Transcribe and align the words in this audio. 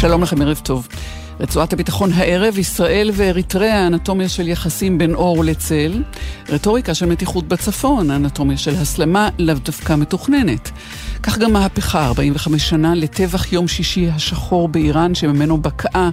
שלום 0.00 0.22
לכם, 0.22 0.42
ערב 0.42 0.60
טוב. 0.64 0.88
רצועת 1.40 1.72
הביטחון 1.72 2.12
הערב, 2.12 2.58
ישראל 2.58 3.10
ואריתריאה, 3.14 3.86
אנטומיה 3.86 4.28
של 4.28 4.48
יחסים 4.48 4.98
בין 4.98 5.14
אור 5.14 5.44
לצל. 5.44 6.02
רטוריקה 6.48 6.94
של 6.94 7.06
מתיחות 7.06 7.48
בצפון, 7.48 8.10
אנטומיה 8.10 8.56
של 8.56 8.74
הסלמה 8.74 9.28
לאו 9.38 9.54
דווקא 9.54 9.92
מתוכננת. 9.92 10.70
כך 11.22 11.38
גם 11.38 11.52
מהפכה, 11.52 12.06
45 12.06 12.68
שנה 12.68 12.94
לטבח 12.94 13.52
יום 13.52 13.68
שישי 13.68 14.08
השחור 14.08 14.68
באיראן, 14.68 15.14
שממנו 15.14 15.58
בקעה 15.58 16.10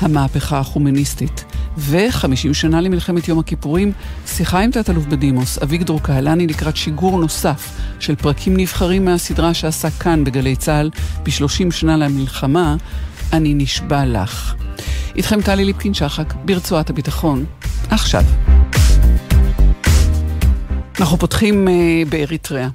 המהפכה 0.00 0.58
החומניסטית. 0.58 1.44
ו-50 1.78 2.54
שנה 2.54 2.80
למלחמת 2.80 3.28
יום 3.28 3.38
הכיפורים, 3.38 3.92
שיחה 4.26 4.60
עם 4.60 4.70
תת-אלוף 4.70 5.04
בדימוס, 5.06 5.58
אביגדור 5.62 6.02
קהלני, 6.02 6.46
לקראת 6.46 6.76
שיגור 6.76 7.18
נוסף 7.18 7.70
של 8.00 8.14
פרקים 8.14 8.56
נבחרים 8.56 9.04
מהסדרה 9.04 9.54
שעשה 9.54 9.90
כאן 9.90 10.24
בגלי 10.24 10.56
צה"ל 10.56 10.90
ב-30 11.22 11.70
שנה 11.70 11.96
למלחמה, 11.96 12.76
אני 13.32 13.54
נשבע 13.54 14.06
לך. 14.06 14.54
איתכם 15.16 15.42
טלי 15.42 15.64
ליפקין-שחק, 15.64 16.34
ברצועת 16.44 16.90
הביטחון, 16.90 17.44
עכשיו. 17.90 18.22
אנחנו 21.00 21.16
פותחים 21.16 21.68
uh, 21.68 22.10
באריתריאה. 22.10 22.68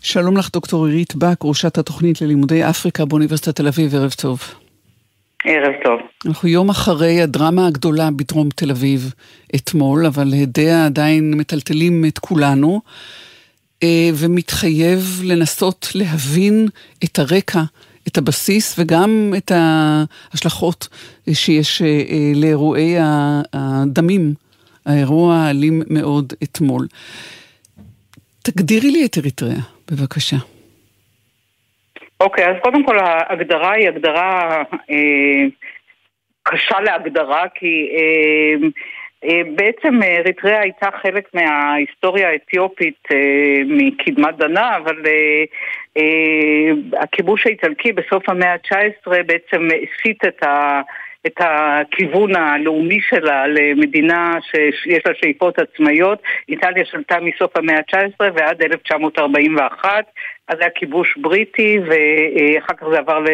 שלום 0.00 0.36
לך, 0.36 0.50
דוקטור 0.52 0.86
עירית 0.86 1.14
בק, 1.14 1.36
ראשת 1.44 1.78
התוכנית 1.78 2.20
ללימודי 2.20 2.68
אפריקה 2.70 3.04
באוניברסיטת 3.04 3.56
תל 3.56 3.66
אביב, 3.66 3.94
ערב 3.94 4.10
טוב. 4.10 4.40
ערב 5.44 5.72
טוב. 5.84 6.00
אנחנו 6.26 6.48
יום 6.48 6.70
אחרי 6.70 7.22
הדרמה 7.22 7.66
הגדולה 7.66 8.10
בדרום 8.10 8.48
תל 8.54 8.70
אביב 8.70 9.14
אתמול, 9.54 10.06
אבל 10.06 10.34
הדיה 10.42 10.86
עדיין 10.86 11.34
מטלטלים 11.34 12.04
את 12.04 12.18
כולנו, 12.18 12.80
אה, 13.82 14.10
ומתחייב 14.14 15.20
לנסות 15.24 15.88
להבין 15.94 16.68
את 17.04 17.18
הרקע, 17.18 17.62
את 18.08 18.18
הבסיס 18.18 18.78
וגם 18.78 19.32
את 19.36 19.52
ההשלכות 19.54 20.88
שיש 21.32 21.82
אה, 21.82 21.86
לאירועי 22.34 22.94
הדמים, 23.52 24.34
האירוע 24.86 25.34
האלים 25.34 25.82
מאוד 25.90 26.32
אתמול. 26.42 26.86
תגדירי 28.42 28.90
לי 28.90 29.06
את 29.06 29.18
אריתריאה, 29.18 29.62
בבקשה. 29.90 30.36
אוקיי, 32.20 32.46
okay, 32.46 32.50
אז 32.50 32.56
קודם 32.62 32.86
כל 32.86 32.98
ההגדרה 32.98 33.72
היא 33.72 33.88
הגדרה 33.88 34.62
אה, 34.90 35.44
קשה 36.42 36.80
להגדרה, 36.80 37.44
כי 37.54 37.88
אה, 37.92 37.98
אה, 37.98 38.68
בעצם 39.54 40.02
אריתריאה 40.02 40.60
הייתה 40.60 40.88
חלק 41.02 41.28
מההיסטוריה 41.34 42.28
האתיופית 42.28 43.02
אה, 43.12 43.62
מקדמת 43.66 44.36
דנה, 44.36 44.76
אבל 44.76 45.02
אה, 45.06 45.44
אה, 45.96 47.02
הכיבוש 47.02 47.46
האיטלקי 47.46 47.92
בסוף 47.92 48.28
המאה 48.28 48.52
ה-19 48.52 49.22
בעצם 49.26 49.68
הסיט 49.82 50.24
את 50.24 50.42
ה... 50.42 50.80
את 51.28 51.40
הכיוון 51.40 52.36
הלאומי 52.36 52.98
שלה 53.08 53.46
למדינה 53.46 54.34
שיש 54.40 55.06
לה 55.06 55.12
שאיפות 55.14 55.58
עצמאיות. 55.58 56.22
איטליה 56.48 56.84
שלטה 56.84 57.16
מסוף 57.20 57.56
המאה 57.56 57.76
ה-19 57.76 58.24
ועד 58.34 58.62
1941, 58.62 60.04
אז 60.48 60.58
היה 60.60 60.70
כיבוש 60.70 61.16
בריטי 61.16 61.78
ואחר 61.78 62.74
כך 62.74 62.86
זה 62.92 62.98
עבר 62.98 63.24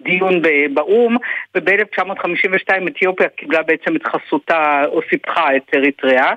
לדיון 0.00 0.42
באו"ם 0.74 1.16
וב-1952 1.54 2.88
אתיופיה 2.88 3.28
קיבלה 3.28 3.62
בעצם 3.62 3.96
את 3.96 4.06
חסותה 4.06 4.84
או 4.86 5.00
סיפחה 5.10 5.56
את 5.56 5.62
אריתריאה. 5.74 6.32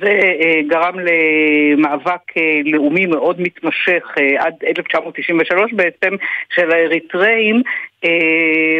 זה 0.00 0.20
אה, 0.40 0.60
גרם 0.66 0.94
למאבק 0.98 2.36
אה, 2.36 2.60
לאומי 2.64 3.06
מאוד 3.06 3.40
מתמשך 3.40 4.14
אה, 4.18 4.44
עד 4.44 4.54
1993 4.66 5.72
בעצם 5.72 6.14
של 6.54 6.70
האריתראים 6.70 7.62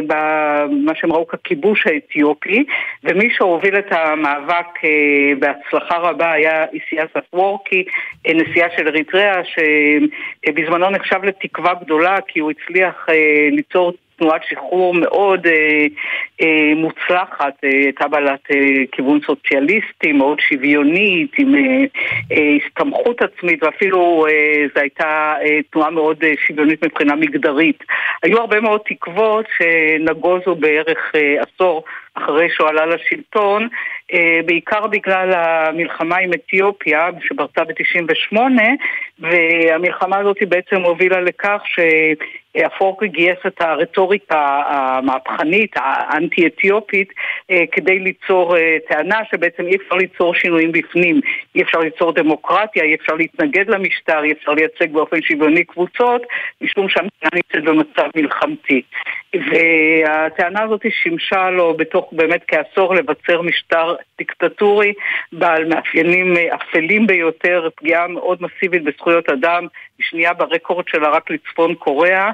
במה 0.06 0.94
שהם 0.94 1.12
ראו 1.12 1.26
ככיבוש 1.26 1.86
האתיופי 1.86 2.64
ומי 3.04 3.28
שהוביל 3.36 3.78
את 3.78 3.92
המאבק 3.92 4.66
בהצלחה 5.38 5.96
רבה 5.96 6.32
היה 6.32 6.64
איסיאס 6.72 7.08
אפוורקי, 7.18 7.84
נשיאה 8.28 8.68
של 8.76 8.88
אריתריאה 8.88 9.40
שבזמנו 9.44 10.90
נחשב 10.90 11.24
לתקווה 11.24 11.74
גדולה 11.74 12.16
כי 12.28 12.40
הוא 12.40 12.50
הצליח 12.50 13.06
ליצור 13.52 13.92
תנועת 14.18 14.40
שחרור 14.48 14.94
מאוד 14.94 15.46
אה, 15.46 15.86
אה, 16.42 16.72
מוצלחת, 16.76 17.54
אה, 17.64 17.68
הייתה 17.70 18.08
בעלת 18.08 18.40
אה, 18.50 18.84
כיוון 18.92 19.20
סוציאליסטי, 19.26 20.12
מאוד 20.12 20.40
שוויונית, 20.40 21.32
עם 21.38 21.54
אה, 21.54 21.84
אה, 22.32 22.56
הסתמכות 22.66 23.22
עצמית, 23.22 23.62
ואפילו 23.62 24.26
אה, 24.26 24.66
זו 24.74 24.80
הייתה 24.80 25.34
אה, 25.44 25.58
תנועה 25.70 25.90
מאוד 25.90 26.24
אה, 26.24 26.32
שוויונית 26.46 26.84
מבחינה 26.84 27.14
מגדרית. 27.14 27.84
היו 28.22 28.38
הרבה 28.40 28.60
מאוד 28.60 28.80
תקוות 28.88 29.46
שנגוזו 29.58 30.54
בערך 30.54 31.12
אה, 31.14 31.42
עשור 31.42 31.84
אחרי 32.14 32.48
שהוא 32.50 32.68
עלה 32.68 32.86
לשלטון, 32.86 33.68
אה, 34.12 34.40
בעיקר 34.46 34.86
בגלל 34.86 35.32
המלחמה 35.32 36.16
עם 36.16 36.32
אתיופיה 36.32 37.08
שפרצה 37.20 37.64
ב-98, 37.64 38.38
והמלחמה 39.18 40.18
הזאת 40.18 40.36
בעצם 40.48 40.80
הובילה 40.82 41.20
לכך 41.20 41.62
שאפורקי 41.64 43.08
גייס 43.08 43.38
את 43.46 43.60
הרטוריקה 43.60 44.62
המהפכנית, 44.66 45.70
האנטי-אתיופית, 45.76 47.08
אה, 47.50 47.64
כדי 47.72 47.98
ליצור 47.98 48.56
אה, 48.56 48.76
טענה 48.88 49.20
שבעצם 49.30 49.66
אי 49.66 49.76
אפשר 49.76 49.94
ליצור 49.94 50.34
שינויים 50.34 50.72
בפנים, 50.72 51.20
אי 51.54 51.62
אפשר 51.62 51.78
ליצור 51.78 52.12
דמוקרטיה, 52.12 52.84
אי 52.84 52.94
אפשר 52.94 53.14
להתנגד 53.14 53.68
למשטר, 53.68 54.24
אי 54.24 54.32
אפשר 54.32 54.52
לייצג 54.52 54.92
באופן 54.92 55.22
שוויוני 55.22 55.64
קבוצות, 55.64 56.22
משום 56.60 56.88
שהמדינה 56.88 57.30
נמצאת 57.34 57.64
במצב 57.64 58.10
מלחמתי. 58.16 58.82
והטענה 59.34 60.62
הזאת 60.62 60.80
שימשה 61.02 61.50
לו 61.50 61.74
בתוך 61.76 62.03
באמת 62.12 62.42
כעשור 62.48 62.94
לבצר 62.94 63.42
משטר 63.42 63.94
דיקטטורי 64.18 64.92
בעל 65.32 65.64
מאפיינים 65.64 66.36
אה, 66.36 66.54
אפלים 66.54 67.06
ביותר, 67.06 67.68
פגיעה 67.76 68.06
מאוד 68.06 68.38
מסיבית 68.42 68.84
בזכויות 68.84 69.28
אדם, 69.28 69.66
שנייה 70.00 70.32
ברקורד 70.32 70.84
שלה 70.88 71.08
רק 71.08 71.30
לצפון 71.30 71.74
קוריאה, 71.74 72.30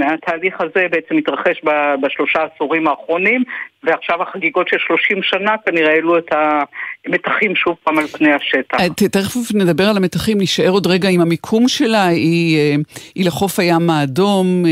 והתהליך 0.00 0.60
הזה 0.60 0.86
בעצם 0.90 1.16
התרחש 1.16 1.60
בשלושה 2.02 2.44
עשורים 2.54 2.88
האחרונים, 2.88 3.44
ועכשיו 3.84 4.22
החגיגות 4.22 4.68
של 4.68 4.76
30 4.86 5.22
שנה 5.22 5.54
כנראה 5.66 5.92
העלו 5.92 6.18
את 6.18 6.32
המתחים 6.32 7.56
שוב 7.56 7.76
פעם 7.84 7.98
על 7.98 8.06
פני 8.06 8.32
השטח. 8.32 8.80
אה, 8.80 8.88
תכף 9.12 9.54
נדבר 9.54 9.84
על 9.84 9.96
המתחים, 9.96 10.40
נשאר 10.40 10.70
עוד 10.70 10.86
רגע 10.86 11.08
עם 11.08 11.20
המיקום 11.20 11.68
שלה, 11.68 12.06
היא, 12.06 12.58
אה, 12.58 12.74
היא 13.14 13.26
לחוף 13.26 13.58
הים 13.58 13.90
האדום, 13.90 14.64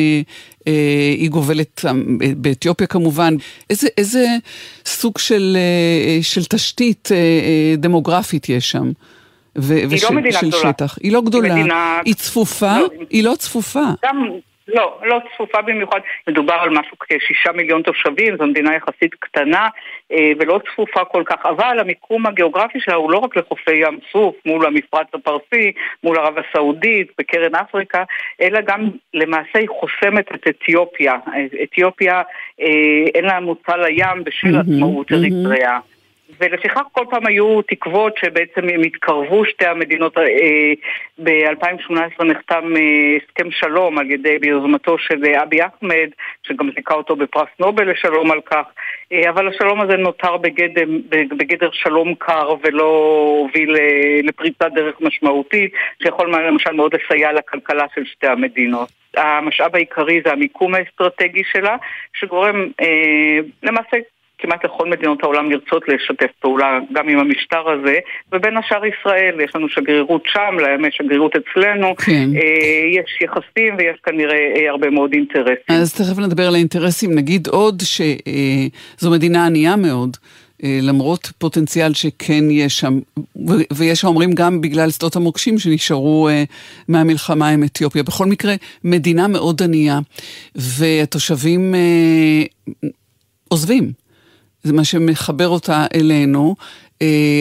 היא 1.19 1.31
גובלת 1.31 1.84
באתיופיה 2.37 2.87
כמובן. 2.87 3.34
איזה, 3.71 3.89
איזה 3.99 4.27
סוג 4.87 5.19
של, 5.19 5.56
של 6.23 6.45
תשתית 6.45 7.09
דמוגרפית 7.79 8.49
יש 8.49 8.71
שם? 8.71 8.91
ו- 9.59 9.75
היא 9.75 9.87
וש- 9.91 10.05
לא 10.05 10.12
מדינה 10.12 10.39
גדולה. 10.43 10.69
שטח. 10.73 10.99
היא 11.03 11.12
לא 11.12 11.21
גדולה, 11.21 11.55
היא, 11.55 11.61
מדינה... 11.62 11.99
היא 12.05 12.15
צפופה? 12.15 12.79
לא. 12.79 12.89
היא 13.11 13.25
לא 13.25 13.34
צפופה. 13.39 13.84
גם, 14.05 14.17
לא, 14.69 14.99
לא 15.03 15.21
צפופה 15.34 15.62
במיוחד. 15.62 16.01
מדובר 16.29 16.55
על 16.55 16.71
משהו 16.71 16.97
כשישה 16.99 17.53
מיליון 17.53 17.83
תושבים, 17.83 18.37
זו 18.37 18.47
מדינה 18.47 18.75
יחסית 18.75 19.15
קטנה 19.15 19.69
אה, 20.12 20.33
ולא 20.39 20.61
צפופה 20.73 21.05
כל 21.05 21.23
כך, 21.27 21.47
אבל 21.47 21.79
המיקום 21.79 22.27
הגיאוגרפי 22.27 22.81
שלה 22.81 22.95
הוא 22.95 23.11
לא 23.11 23.19
רק 23.19 23.37
לחופי 23.37 23.75
ים 23.75 23.99
סוף, 24.12 24.37
מול 24.47 24.67
המפרץ 24.67 25.06
הפרסי, 25.15 25.73
מול 26.05 26.19
ערב 26.19 26.34
הסעודית, 26.39 27.09
בקרן 27.19 27.55
אפריקה, 27.55 28.05
אלא 28.43 28.61
גם 28.61 28.89
למעשה 29.15 29.59
היא 29.59 29.69
חוסמת 29.69 30.33
את 30.34 30.49
אתיופיה. 30.49 31.17
אתיופיה 31.62 32.23
אה, 32.61 33.05
אין 33.15 33.25
לה 33.25 33.41
מוצא 33.41 33.77
לים 33.77 34.25
בשל 34.25 34.49
mm-hmm, 34.49 34.61
עצמאות 34.61 35.12
אריתריאה. 35.12 35.79
ולפיכך 36.41 36.81
כל 36.93 37.05
פעם 37.11 37.27
היו 37.27 37.62
תקוות 37.62 38.16
שבעצם 38.19 38.69
הם 38.69 38.84
יתקרבו 38.84 39.44
שתי 39.44 39.66
המדינות. 39.66 40.19
אה, 40.19 40.25
ב-2018 41.19 42.25
נחתם 42.25 42.76
אה, 42.76 43.17
הסכם 43.17 43.50
שלום 43.50 43.99
על 43.99 44.11
ידי, 44.11 44.38
ביוזמתו 44.38 44.99
של 44.99 45.25
אבי 45.43 45.58
אחמד, 45.62 46.08
שגם 46.43 46.70
זיכה 46.76 46.94
אותו 46.94 47.17
בפרס 47.17 47.49
נובל 47.61 47.91
לשלום 47.91 48.31
על 48.31 48.41
כך, 48.41 48.67
אה, 49.12 49.31
אבל 49.31 49.49
השלום 49.49 49.81
הזה 49.81 49.97
נותר 49.97 50.37
בגדר, 50.37 50.85
בגדר 51.08 51.70
שלום 51.73 52.14
קר 52.14 52.55
ולא 52.62 52.85
הוביל 53.41 53.76
לפריצת 54.23 54.69
דרך 54.75 55.00
משמעותית, 55.00 55.73
שיכול 56.03 56.35
למשל 56.47 56.73
מאוד 56.73 56.94
לסייע 56.94 57.32
לכלכלה 57.32 57.85
של 57.94 58.05
שתי 58.05 58.26
המדינות. 58.26 58.88
המשאב 59.17 59.76
העיקרי 59.76 60.20
זה 60.25 60.32
המיקום 60.32 60.75
האסטרטגי 60.75 61.43
שלה, 61.53 61.76
שגורם 62.14 62.69
אה, 62.81 63.38
למעשה 63.62 63.97
כמעט 64.38 64.64
לכל 64.64 64.90
מדינות 64.90 65.23
העולם 65.23 65.50
לרצות 65.50 65.82
לשתף 65.88 66.31
פעולה 66.40 66.79
גם 66.93 67.08
עם 67.08 67.19
המשטר 67.19 67.70
הזה, 67.70 67.99
ובין 68.32 68.56
השאר 68.56 68.82
ישראל, 68.87 69.40
יש 69.40 69.56
לנו 69.56 69.69
שגרירות 69.69 70.23
שם, 70.26 70.58
להם 70.61 70.85
יש 70.85 70.99
שגרירות 71.02 71.32
אצלנו, 71.37 71.96
כן. 71.96 72.29
אה, 72.37 73.00
יש 73.00 73.19
יחסים 73.20 73.75
ויש 73.79 73.96
כנראה 74.02 74.52
אה, 74.56 74.70
הרבה 74.70 74.90
מאוד 74.90 75.12
אינטרסים. 75.12 75.55
אז 75.69 75.94
תכף 75.94 76.19
נדבר 76.19 76.46
על 76.46 76.55
האינטרסים, 76.55 77.14
נגיד 77.14 77.46
עוד 77.46 77.82
שזו 77.82 79.11
מדינה 79.11 79.46
ענייה 79.46 79.76
מאוד. 79.76 80.17
אה, 80.64 80.79
למרות 80.82 81.32
פוטנציאל 81.38 81.94
שכן 81.94 82.50
יש 82.50 82.81
שם, 82.81 83.00
ויש 83.73 84.05
האומרים 84.05 84.32
גם 84.32 84.61
בגלל 84.61 84.91
שדות 84.91 85.17
המוקשים 85.17 85.58
שנשארו 85.58 86.29
אה, 86.29 86.44
מהמלחמה 86.88 87.49
עם 87.49 87.64
אתיופיה. 87.64 88.02
בכל 88.02 88.26
מקרה, 88.26 88.55
מדינה 88.84 89.29
מאוד 89.29 89.62
ענייה, 89.62 89.99
והתושבים 90.55 91.75
עוזבים. 93.49 93.93
זה 94.62 94.72
מה 94.72 94.84
שמחבר 94.84 95.49
אותה 95.49 95.87
אלינו. 95.94 96.55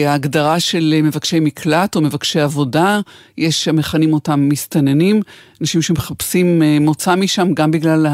ההגדרה 0.06 0.60
של 0.60 1.00
מבקשי 1.02 1.40
מקלט 1.40 1.96
או 1.96 2.00
מבקשי 2.00 2.40
עבודה, 2.40 3.00
יש 3.38 3.64
שמכנים 3.64 4.12
אותם 4.12 4.48
מסתננים, 4.48 5.20
אנשים 5.60 5.82
שמחפשים 5.82 6.62
מוצא 6.80 7.14
משם 7.14 7.54
גם 7.54 7.70
בגלל 7.70 8.06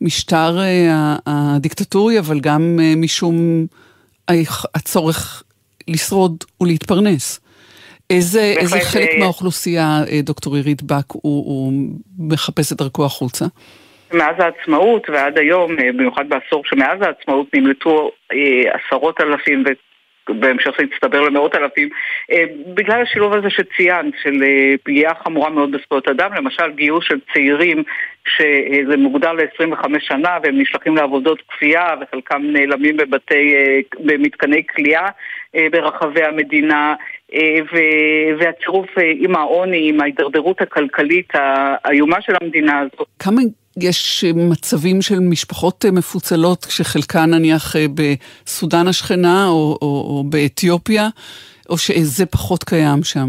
המשטר 0.00 0.58
הדיקטטורי, 1.26 2.18
אבל 2.18 2.40
גם 2.40 2.80
משום 2.96 3.66
הצורך 4.74 5.42
לשרוד 5.88 6.44
ולהתפרנס. 6.60 7.40
איזה, 8.10 8.54
איזה 8.58 8.80
חלק 8.80 9.08
מהאוכלוסייה, 9.20 10.02
דוקטור 10.24 10.56
עירית 10.56 10.82
בק, 10.82 11.12
הוא, 11.12 11.22
הוא 11.22 11.72
מחפש 12.18 12.72
את 12.72 12.76
דרכו 12.76 13.04
החוצה? 13.04 13.46
מאז 14.14 14.34
העצמאות 14.38 15.10
ועד 15.10 15.38
היום, 15.38 15.76
במיוחד 15.76 16.28
בעשור 16.28 16.62
שמאז 16.64 17.02
העצמאות, 17.02 17.46
נמלטו 17.54 18.10
עשרות 18.72 19.20
אלפים 19.20 19.64
בהמשך 20.28 20.70
זה 20.78 21.08
למאות 21.20 21.54
אלפים, 21.54 21.88
אה, 22.32 22.44
בגלל 22.74 23.02
השילוב 23.02 23.32
הזה 23.32 23.50
שציינת, 23.50 24.14
של 24.22 24.42
אה, 24.42 24.74
פגיעה 24.82 25.14
חמורה 25.14 25.50
מאוד 25.50 25.72
בזכויות 25.72 26.08
אדם, 26.08 26.34
למשל 26.34 26.70
גיוס 26.70 27.04
של 27.04 27.18
צעירים 27.32 27.82
שזה 28.28 28.96
מוגדר 28.96 29.32
ל-25 29.32 29.86
שנה 30.00 30.38
והם 30.42 30.60
נשלחים 30.60 30.96
לעבודות 30.96 31.42
כפייה 31.48 31.86
וחלקם 32.00 32.42
נעלמים 32.42 32.96
בבתי, 32.96 33.54
אה, 33.54 33.80
במתקני 34.04 34.66
כליאה 34.66 35.08
ברחבי 35.72 36.24
המדינה 36.24 36.94
והצירוף 38.38 38.86
עם 39.20 39.36
העוני, 39.36 39.88
עם 39.88 40.00
ההידרדרות 40.00 40.60
הכלכלית 40.60 41.28
האיומה 41.84 42.16
של 42.20 42.32
המדינה 42.40 42.80
הזאת. 42.80 43.06
כמה 43.18 43.40
יש 43.80 44.24
מצבים 44.50 45.02
של 45.02 45.20
משפחות 45.20 45.84
מפוצלות, 45.92 46.66
שחלקן 46.68 47.30
נניח 47.30 47.74
בסודאן 47.94 48.88
השכנה 48.88 49.46
או, 49.48 49.78
או, 49.82 49.86
או 49.86 50.24
באתיופיה, 50.28 51.08
או 51.70 51.78
שזה 51.78 52.26
פחות 52.26 52.64
קיים 52.64 53.02
שם? 53.02 53.26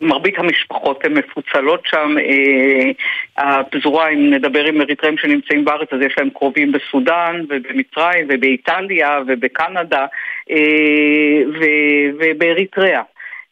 מרבית 0.00 0.38
המשפחות 0.38 1.04
הן 1.04 1.12
מפוצלות 1.12 1.82
שם, 1.86 2.16
אה, 2.18 2.90
הפזורה, 3.36 4.08
אם 4.08 4.30
נדבר 4.30 4.64
עם 4.64 4.80
אריתראים 4.80 5.18
שנמצאים 5.18 5.64
בארץ, 5.64 5.88
אז 5.92 5.98
יש 6.06 6.14
להם 6.18 6.30
קרובים 6.30 6.72
בסודאן 6.72 7.44
ובמצרים 7.48 8.26
ובאיטליה 8.28 9.20
ובקנדה 9.26 10.06
אה, 10.50 11.42
ובאריתריאה. 12.20 13.02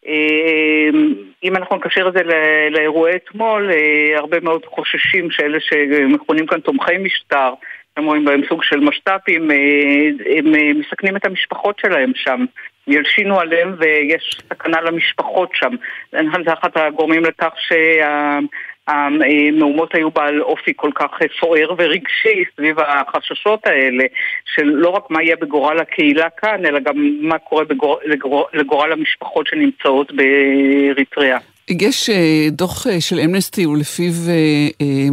אמ, 0.06 1.14
אם 1.44 1.56
אנחנו 1.56 1.76
נקשר 1.76 2.08
את 2.08 2.12
זה 2.12 2.22
לאירועי 2.70 3.16
אתמול, 3.16 3.70
אה, 3.70 4.18
הרבה 4.18 4.40
מאוד 4.40 4.64
חוששים 4.66 5.30
שאלה 5.30 5.58
שמכונים 5.60 6.46
כאן 6.46 6.60
תומכי 6.60 6.98
משטר, 6.98 7.54
הם 7.96 8.04
רואים 8.04 8.24
בהם 8.24 8.40
סוג 8.48 8.62
של 8.62 8.80
משת"פים, 8.80 9.50
אה, 9.50 9.56
הם 10.38 10.54
אה, 10.54 10.72
מסכנים 10.74 11.16
את 11.16 11.26
המשפחות 11.26 11.78
שלהם 11.78 12.12
שם. 12.14 12.44
ילשינו 12.88 13.40
עליהם 13.40 13.74
ויש 13.78 14.40
סכנה 14.52 14.80
למשפחות 14.80 15.50
שם. 15.54 15.70
זה 16.44 16.52
אחת 16.52 16.76
הגורמים 16.76 17.24
לכך 17.24 17.52
שה... 17.56 18.38
המהומות 18.88 19.94
היו 19.94 20.10
בעל 20.10 20.42
אופי 20.42 20.72
כל 20.76 20.90
כך 20.94 21.10
סוער 21.40 21.74
ורגשי 21.78 22.44
סביב 22.56 22.76
החששות 22.80 23.66
האלה 23.66 24.04
של 24.54 24.62
לא 24.62 24.88
רק 24.88 25.10
מה 25.10 25.22
יהיה 25.22 25.36
בגורל 25.40 25.78
הקהילה 25.78 26.26
כאן, 26.36 26.66
אלא 26.66 26.78
גם 26.78 26.94
מה 27.20 27.38
קורה 27.38 27.64
בגור... 27.64 27.98
לגור... 28.04 28.46
לגורל 28.54 28.92
המשפחות 28.92 29.46
שנמצאות 29.46 30.12
באריתריאה. 30.12 31.38
יש 31.68 32.10
אה, 32.10 32.46
דוח 32.50 32.86
אה, 32.86 33.00
של 33.00 33.18
אמנסטי 33.18 33.66
ולפיו 33.66 34.12
אה, 34.28 35.08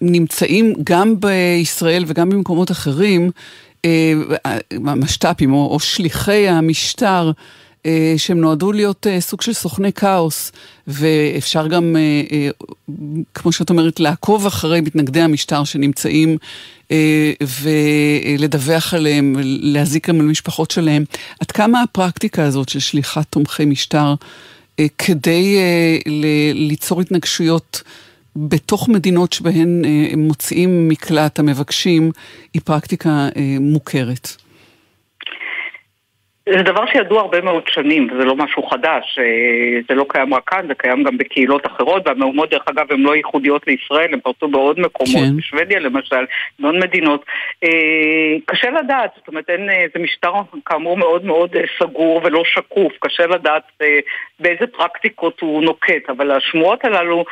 נמצאים 0.00 0.72
גם 0.84 1.14
בישראל 1.20 2.04
וגם 2.06 2.30
במקומות 2.30 2.70
אחרים 2.70 3.30
המשת"פים 4.86 5.52
או, 5.52 5.80
שליחי 5.80 6.48
המשטר 6.48 7.26
אה, 7.26 7.32
שהם 8.16 8.40
נועדו 8.40 8.72
להיות 8.72 9.06
אה, 9.06 9.20
סוג 9.20 9.42
של 9.42 9.52
סוכני 9.52 9.92
כאוס, 9.92 10.52
ואפשר 10.86 11.66
גם, 11.66 11.96
אה, 11.96 12.48
כמו 13.34 13.52
שאת 13.52 13.70
אומרת, 13.70 14.00
לעקוב 14.00 14.46
אחרי 14.46 14.80
מתנגדי 14.80 15.20
המשטר 15.20 15.64
שנמצאים 15.64 16.36
ולדווח 17.60 18.94
עליהם, 18.94 19.36
להזיק 19.42 20.08
גם 20.08 20.20
על 20.20 20.26
משפחות 20.26 20.70
שלהם. 20.70 21.04
עד 21.40 21.50
כמה 21.50 21.82
הפרקטיקה 21.82 22.44
הזאת 22.44 22.68
של 22.68 22.78
שליחת 22.78 23.26
תומכי 23.30 23.64
משטר 23.64 24.14
כדי 24.98 25.56
ליצור 26.54 27.00
התנגשויות 27.00 27.82
בתוך 28.36 28.88
מדינות 28.88 29.32
שבהן 29.32 29.82
מוציאים 30.16 30.88
מקלט 30.88 31.38
המבקשים, 31.38 32.12
היא 32.54 32.62
פרקטיקה 32.64 33.28
מוכרת? 33.60 34.36
זה 36.56 36.62
דבר 36.62 36.86
שידוע 36.86 37.20
הרבה 37.20 37.40
מאוד 37.40 37.62
שנים, 37.68 38.08
וזה 38.12 38.24
לא 38.24 38.36
משהו 38.36 38.62
חדש, 38.62 39.18
אה, 39.18 39.80
זה 39.88 39.94
לא 39.94 40.06
קיים 40.08 40.34
רק 40.34 40.42
כאן, 40.48 40.66
זה 40.68 40.74
קיים 40.74 41.02
גם 41.02 41.18
בקהילות 41.18 41.66
אחרות, 41.66 42.02
והמהומות 42.06 42.50
דרך 42.50 42.62
אגב 42.68 42.92
הן 42.92 43.00
לא 43.00 43.16
ייחודיות 43.16 43.66
לישראל, 43.66 44.14
הן 44.14 44.20
פרצו 44.20 44.48
בעוד 44.48 44.80
מקומות, 44.80 45.24
כן. 45.30 45.36
בשוודיה 45.36 45.80
למשל, 45.80 46.24
בעוד 46.58 46.74
מדינות. 46.74 47.24
אה, 47.64 48.36
קשה 48.46 48.70
לדעת, 48.70 49.10
זאת 49.16 49.28
אומרת, 49.28 49.50
אין, 49.50 49.70
אה, 49.70 49.84
זה 49.94 50.00
משטר 50.02 50.32
כאמור 50.66 50.96
מאוד 50.96 51.24
מאוד 51.24 51.56
סגור 51.78 52.20
ולא 52.24 52.42
שקוף, 52.44 52.92
קשה 53.00 53.26
לדעת 53.26 53.62
באיזה 54.40 54.66
פרקטיקות 54.66 55.40
הוא 55.40 55.62
נוקט, 55.62 56.10
אבל 56.10 56.30
השמועות 56.30 56.84
הללו, 56.84 57.24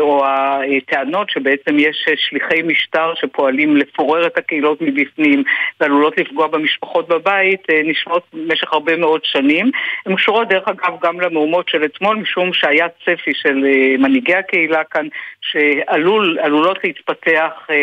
או 0.00 0.24
הטענות 0.26 1.30
שבעצם 1.30 1.78
יש 1.78 2.08
שליחי 2.16 2.62
משטר 2.62 3.14
שפועלים 3.14 3.76
לפורר 3.76 4.26
את 4.26 4.38
הקהילות 4.38 4.78
מבפנים 4.80 5.42
ועלולות 5.80 6.18
לפגוע 6.18 6.46
במשפחות 6.46 7.08
בבית, 7.08 7.66
נשמעות 7.84 8.22
במשך 8.32 8.72
הרבה 8.72 8.96
מאוד 8.96 9.20
שנים. 9.24 9.70
הן 10.06 10.16
קשורות 10.16 10.48
דרך 10.48 10.68
אגב 10.68 10.96
גם 11.02 11.20
למהומות 11.20 11.68
של 11.68 11.84
אתמול, 11.84 12.16
משום 12.16 12.52
שהיה 12.52 12.86
צפי 13.04 13.30
של 13.34 13.64
אה, 13.66 13.96
מנהיגי 13.98 14.34
הקהילה 14.34 14.84
כאן 14.84 15.06
שעלולות 15.42 16.78
להתפתח 16.84 17.50
אה, 17.70 17.76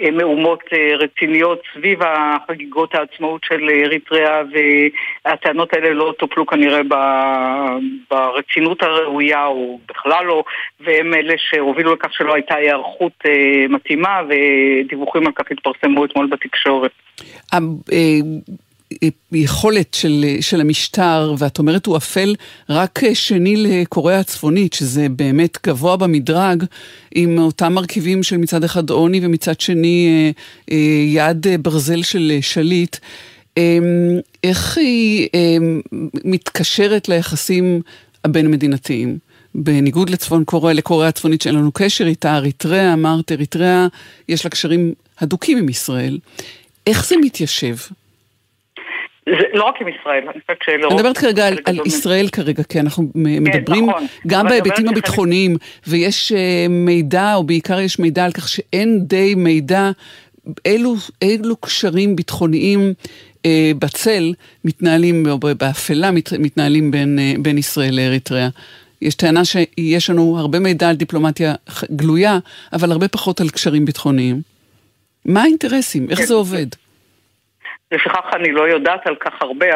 אה, 0.00 0.10
מהומות 0.10 0.60
רציניות 0.98 1.62
סביב 1.74 1.98
החגיגות 2.02 2.94
העצמאות 2.94 3.44
של 3.44 3.68
אריתריאה 3.84 4.42
והטענות 5.24 5.72
האלה 5.72 5.90
לא 5.90 6.14
טופלו 6.18 6.46
כנראה 6.46 6.80
ברצינות 8.10 8.82
הראויה 8.82 9.46
או 9.46 9.80
בכלל 9.88 10.24
לא 10.24 10.44
והם 10.80 11.14
אלה 11.14 11.34
שהובילו 11.36 11.94
לכך 11.94 12.12
שלא 12.12 12.34
הייתה 12.34 12.54
היערכות 12.54 13.24
מתאימה 13.68 14.20
ודיווחים 14.28 15.26
על 15.26 15.32
כך 15.32 15.44
התפרסמו 15.50 16.04
אתמול 16.04 16.26
בתקשורת. 16.26 16.92
יכולת 19.32 19.94
של, 19.94 20.24
של 20.40 20.60
המשטר, 20.60 21.34
ואת 21.38 21.58
אומרת 21.58 21.86
הוא 21.86 21.96
אפל 21.96 22.34
רק 22.68 23.00
שני 23.14 23.56
לקוריאה 23.56 24.18
הצפונית, 24.18 24.72
שזה 24.72 25.08
באמת 25.08 25.58
גבוה 25.66 25.96
במדרג, 25.96 26.64
עם 27.14 27.38
אותם 27.38 27.72
מרכיבים 27.72 28.22
של 28.22 28.36
מצד 28.36 28.64
אחד 28.64 28.90
עוני 28.90 29.20
ומצד 29.22 29.60
שני 29.60 30.08
אה, 30.08 30.30
אה, 30.76 31.04
יד 31.06 31.46
ברזל 31.62 32.02
של 32.02 32.38
שליט. 32.40 32.96
אמ, 33.56 34.18
איך 34.44 34.78
היא 34.78 35.28
מתקשרת 36.24 37.08
ליחסים 37.08 37.80
הבין-מדינתיים? 38.24 39.18
בניגוד 39.54 40.10
לצפון 40.10 40.44
קוריאה, 40.44 40.72
לקוריאה 40.72 41.08
הצפונית 41.08 41.42
שאין 41.42 41.54
לנו 41.54 41.72
קשר 41.72 42.06
איתה, 42.06 42.36
אריתריאה, 42.36 42.92
אמרת, 42.92 43.32
אריתריאה, 43.32 43.86
יש 44.28 44.44
לה 44.44 44.50
קשרים 44.50 44.94
הדוקים 45.20 45.58
עם 45.58 45.68
ישראל. 45.68 46.18
איך 46.86 47.08
זה 47.08 47.16
מתיישב? 47.22 47.76
זה 49.28 49.34
לא 49.52 49.64
רק 49.64 49.74
עם 49.80 49.88
ישראל, 49.88 50.22
אני 50.28 50.40
חושבת 50.40 50.58
שלא... 50.64 50.88
אני 50.88 50.94
מדברת 50.94 51.18
כרגע 51.18 51.48
על, 51.48 51.58
על 51.64 51.78
ישראל 51.86 52.28
כרגע, 52.28 52.62
כי 52.62 52.80
אנחנו 52.80 53.08
כן, 53.12 53.20
מדברים 53.22 53.90
נכון, 53.90 54.06
גם 54.26 54.46
בהיבטים 54.48 54.88
הביטחוניים. 54.88 55.56
ויש 55.86 56.32
uh, 56.32 56.68
מידע, 56.68 57.34
או 57.34 57.44
בעיקר 57.44 57.80
יש 57.80 57.98
מידע 57.98 58.24
על 58.24 58.32
כך 58.32 58.48
שאין 58.48 59.00
די 59.04 59.34
מידע 59.34 59.90
אילו, 60.64 60.94
אילו 61.22 61.56
קשרים 61.56 62.16
ביטחוניים 62.16 62.92
uh, 63.36 63.40
בצל 63.78 64.32
מתנהלים, 64.64 65.26
או 65.30 65.38
באפלה 65.38 66.10
מת, 66.10 66.32
מתנהלים 66.32 66.90
בין, 66.90 67.18
uh, 67.18 67.40
בין 67.40 67.58
ישראל 67.58 67.96
לאריתריאה. 67.96 68.48
יש 69.02 69.14
טענה 69.14 69.44
שיש 69.44 70.10
לנו 70.10 70.38
הרבה 70.38 70.58
מידע 70.58 70.88
על 70.88 70.96
דיפלומטיה 70.96 71.54
גלויה, 71.96 72.38
אבל 72.72 72.92
הרבה 72.92 73.08
פחות 73.08 73.40
על 73.40 73.48
קשרים 73.48 73.84
ביטחוניים. 73.84 74.42
מה 75.24 75.42
האינטרסים? 75.42 76.10
איך 76.10 76.18
כן, 76.18 76.26
זה 76.26 76.34
עובד? 76.34 76.66
לפיכך 77.92 78.34
אני 78.34 78.52
לא 78.52 78.68
יודעת 78.68 79.06
על 79.06 79.16
כך 79.16 79.42
הרבה, 79.42 79.66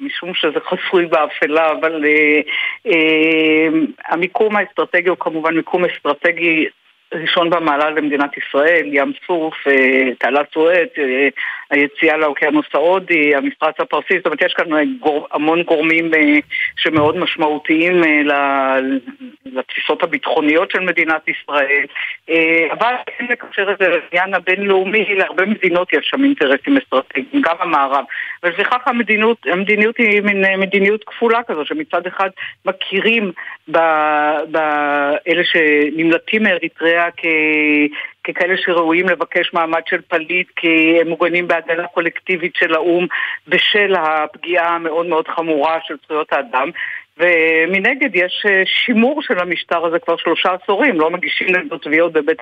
משום 0.00 0.34
שזה 0.34 0.60
חסוי 0.60 1.06
באפלה, 1.06 1.72
אבל 1.72 2.04
אה, 2.04 2.40
אה, 2.86 3.68
המיקום 4.08 4.56
האסטרטגי 4.56 5.08
הוא 5.08 5.16
כמובן 5.20 5.56
מיקום 5.56 5.84
אסטרטגי 5.84 6.66
ראשון 7.14 7.50
במעלה 7.50 7.90
למדינת 7.90 8.30
ישראל, 8.36 8.86
ים 8.92 9.12
סוף, 9.26 9.54
אה, 9.66 10.14
תעלת 10.18 10.46
סואץ, 10.54 10.88
אה, 10.98 11.28
היציאה 11.70 12.16
לאוקיינוס 12.16 12.66
ההודי, 12.74 13.34
המפרץ 13.34 13.74
הפרסי, 13.78 14.14
זאת 14.16 14.26
אומרת 14.26 14.42
יש 14.42 14.52
כאן 14.54 14.94
גור, 15.00 15.26
המון 15.32 15.62
גורמים 15.62 16.10
שמאוד 16.76 17.16
משמעותיים 17.16 18.02
לתפיסות 19.44 20.02
הביטחוניות 20.02 20.70
של 20.70 20.80
מדינת 20.80 21.22
ישראל, 21.28 21.84
אבל 22.72 22.94
כן 23.06 23.26
לקשר 23.30 23.72
את 23.72 23.78
זה 23.78 23.88
לעניין 23.88 24.34
הבינלאומי, 24.34 25.14
להרבה 25.14 25.46
מדינות 25.46 25.92
יש 25.92 26.08
שם 26.10 26.24
אינטרסים 26.24 26.76
אסטרטגיים, 26.76 27.42
גם 27.42 27.56
המערב, 27.60 28.04
ולפיכך 28.42 28.82
המדיניות, 28.86 29.38
המדיניות 29.52 29.96
היא 29.96 30.22
מין 30.22 30.44
מדיניות 30.60 31.04
כפולה 31.04 31.42
כזו, 31.42 31.64
שמצד 31.64 32.06
אחד 32.06 32.28
מכירים 32.64 33.32
באלה 33.68 35.44
שנמלטים 35.44 36.42
מאריתריאה. 36.42 37.08
ככאלה 38.28 38.54
שראויים 38.56 39.08
לבקש 39.08 39.52
מעמד 39.52 39.82
של 39.86 40.00
פליט 40.08 40.48
כי 40.56 41.00
הם 41.00 41.08
מוגנים 41.08 41.48
בהגנה 41.48 41.86
קולקטיבית 41.86 42.56
של 42.56 42.74
האו"ם 42.74 43.06
בשל 43.48 43.94
הפגיעה 43.94 44.74
המאוד 44.74 45.06
מאוד 45.06 45.28
חמורה 45.28 45.78
של 45.86 45.94
זכויות 46.04 46.32
האדם. 46.32 46.70
ומנגד 47.18 48.16
יש 48.16 48.46
שימור 48.64 49.22
של 49.22 49.38
המשטר 49.38 49.86
הזה 49.86 49.98
כבר 49.98 50.16
שלושה 50.16 50.48
עשורים, 50.62 51.00
לא 51.00 51.10
מגישים 51.10 51.56
נגדו 51.56 51.78
תביעות 51.78 52.12
בבית 52.12 52.38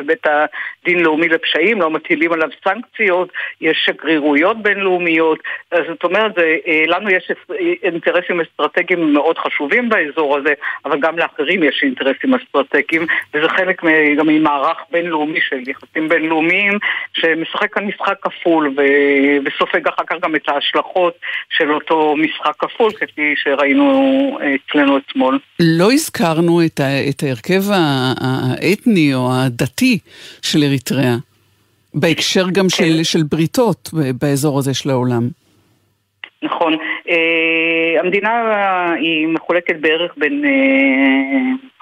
בבית 0.00 0.26
הדין 0.26 0.98
לאומי 1.00 1.28
לפשעים, 1.28 1.80
לא 1.80 1.90
מטילים 1.90 2.32
עליו 2.32 2.48
סנקציות, 2.64 3.28
יש 3.60 3.82
שגרירויות 3.86 4.62
בינלאומיות, 4.62 5.38
זאת 5.74 6.04
אומרת, 6.04 6.38
אה, 6.38 6.84
לנו 6.86 7.10
יש 7.10 7.30
אינטרסים 7.82 8.40
אסטרטגיים 8.40 9.12
מאוד 9.12 9.38
חשובים 9.38 9.88
באזור 9.88 10.36
הזה, 10.36 10.52
אבל 10.84 11.00
גם 11.00 11.18
לאחרים 11.18 11.62
יש 11.62 11.80
אינטרסים 11.82 12.34
אסטרטגיים, 12.34 13.06
וזה 13.34 13.48
חלק 13.48 13.82
גם 14.18 14.26
ממערך 14.26 14.78
בינלאומי 14.90 15.38
של 15.48 15.68
יחסים 15.68 16.08
בינלאומיים, 16.08 16.72
שמשחק 17.12 17.74
כאן 17.74 17.84
משחק 17.84 18.16
כפול, 18.22 18.74
וסופג 19.44 19.88
אחר 19.88 20.02
כך 20.06 20.16
גם 20.22 20.34
את 20.34 20.48
ההשלכות 20.48 21.14
של 21.50 21.72
אותו 21.72 22.14
משחק 22.16 22.52
כפול, 22.58 22.92
כפי 22.92 23.34
שראינו 23.36 24.38
אה, 24.42 24.54
אצלנו 24.54 24.98
אתמול. 24.98 25.38
לא 25.60 25.92
הזכרנו 25.92 26.60
את 27.08 27.22
ההרכב 27.22 27.62
האתני 28.20 29.14
או 29.14 29.28
הדתי 29.32 29.89
של 30.42 30.62
אריתריאה, 30.62 31.16
בהקשר 31.94 32.44
גם 32.52 32.68
של, 32.68 32.96
כן. 32.96 33.04
של 33.04 33.22
בריתות 33.22 33.90
באזור 34.20 34.58
הזה 34.58 34.74
של 34.74 34.90
העולם. 34.90 35.28
נכון. 36.42 36.74
Uh, 36.74 38.00
המדינה 38.00 38.32
היא 38.92 39.28
מחולקת 39.28 39.76
בערך 39.80 40.14
בין 40.16 40.44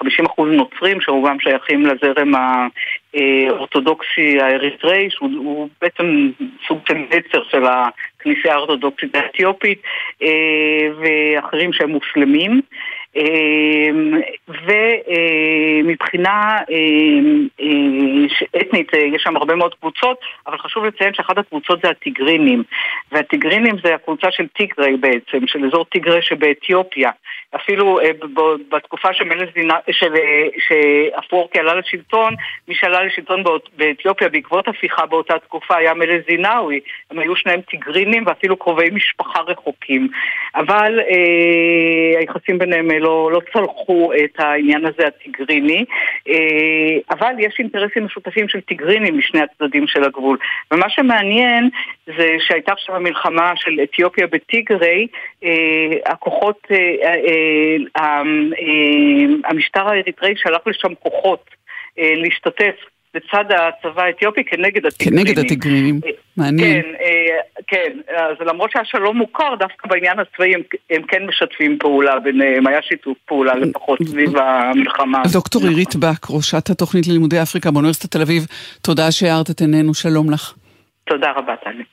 uh, 0.03 0.05
50% 0.05 0.41
נוצרים, 0.41 1.01
שרובם 1.01 1.39
שייכים 1.39 1.85
לזרם 1.85 2.31
האורתודוקסי 3.13 4.39
האריתראי, 4.41 5.09
שהוא 5.09 5.69
בעצם 5.81 6.29
סוג 6.67 6.79
של 6.87 6.93
נצר 6.93 7.43
של 7.49 7.63
הכנסייה 7.65 8.53
האורתודוקסית 8.53 9.15
האתיופית, 9.15 9.81
uh, 10.21 10.25
ואחרים 10.99 11.73
שהם 11.73 11.89
מוסלמים. 11.89 12.61
אמ, 13.15 14.21
ומבחינה 15.83 16.57
אמ, 16.69 17.47
אה, 17.61 18.61
אתנית 18.61 18.93
אה, 18.93 18.99
יש 18.99 19.21
שם 19.23 19.37
הרבה 19.37 19.55
מאוד 19.55 19.75
קבוצות, 19.75 20.19
אבל 20.47 20.57
חשוב 20.57 20.85
לציין 20.85 21.13
שאחת 21.13 21.37
הקבוצות 21.37 21.79
זה 21.83 21.89
הטיגרינים. 21.89 22.63
והטיגרינים 23.11 23.75
זה 23.83 23.95
הקבוצה 23.95 24.27
של 24.31 24.47
טיגרי 24.47 24.97
בעצם, 24.97 25.47
של 25.47 25.65
אזור 25.65 25.85
טיגרי 25.85 26.21
שבאתיופיה. 26.21 27.11
אפילו 27.55 27.99
אה, 27.99 28.09
בתקופה 28.69 29.09
שאפורקי 30.57 31.59
עלה 31.59 31.75
לשלטון, 31.75 32.35
מי 32.67 32.75
שעלה 32.75 33.03
לשלטון 33.03 33.43
באתיופיה 33.77 34.29
בעקבות 34.29 34.67
הפיכה 34.67 35.05
באותה 35.05 35.39
תקופה 35.39 35.75
היה 35.75 35.93
מלך 35.93 36.25
זינאווי. 36.29 36.79
הם 37.11 37.19
היו 37.19 37.35
שניהם 37.35 37.61
טיגרינים 37.61 38.23
ואפילו 38.27 38.57
קרובי 38.57 38.89
משפחה 38.91 39.41
רחוקים. 39.41 40.07
אבל 40.55 40.99
היחסים 42.19 42.57
ביניהם 42.57 42.87
לא, 42.99 43.31
לא 43.31 43.41
צלחו 43.53 44.11
את 44.23 44.39
העניין 44.39 44.85
הזה 44.85 45.07
הטיגריני, 45.07 45.85
אה, 46.29 46.97
אבל 47.11 47.33
יש 47.39 47.55
אינטרסים 47.59 48.05
משותפים 48.05 48.49
של 48.49 48.61
טיגרינים 48.61 49.17
משני 49.17 49.41
הצדדים 49.41 49.87
של 49.87 50.03
הגבול. 50.03 50.37
ומה 50.71 50.89
שמעניין 50.89 51.69
זה 52.05 52.27
שהייתה 52.39 52.71
עכשיו 52.71 52.95
המלחמה 52.95 53.51
של 53.55 53.79
אתיופיה 53.83 54.27
בטיגרי, 54.27 55.07
אה, 55.43 55.49
הכוחות, 56.05 56.67
המשטר 59.45 59.87
האריתראי 59.87 60.33
שלח 60.35 60.61
לשם 60.67 60.95
כוחות 60.95 61.49
להשתתף 61.97 62.75
לצד 63.15 63.45
הצבא 63.51 64.03
האתיופי 64.03 64.43
כנגד 64.43 64.85
הטיגרינים. 64.85 65.25
כנגד 65.25 65.39
הטיגרינים, 65.39 65.99
אה, 66.05 66.11
מעניין. 66.37 66.81
כן, 66.81 66.87
אה, 67.01 67.61
כן, 67.67 68.15
אז 68.17 68.47
למרות 68.47 68.71
שהשלום 68.71 69.17
מוכר, 69.17 69.55
דווקא 69.59 69.87
בעניין 69.87 70.19
הצבאי 70.19 70.55
הם, 70.55 70.61
הם 70.89 71.01
כן 71.01 71.25
משתפים 71.25 71.77
פעולה 71.79 72.19
ביניהם, 72.19 72.67
היה 72.67 72.81
שיתוף 72.81 73.17
פעולה 73.25 73.55
לפחות 73.55 73.99
סביב 74.05 74.37
המלחמה. 74.37 75.21
דוקטור 75.33 75.61
עירית 75.67 75.95
בק, 75.95 76.29
ראשת 76.29 76.69
התוכנית 76.69 77.07
ללימודי 77.07 77.41
אפריקה 77.41 77.71
באוניברסיטת 77.71 78.11
תל 78.11 78.21
אביב, 78.21 78.45
תודה 78.81 79.11
שהארת 79.11 79.49
את 79.49 79.61
עינינו, 79.61 79.93
שלום 79.93 80.29
לך. 80.31 80.53
תודה 81.03 81.31
רבה, 81.31 81.55
טלי. 81.63 81.83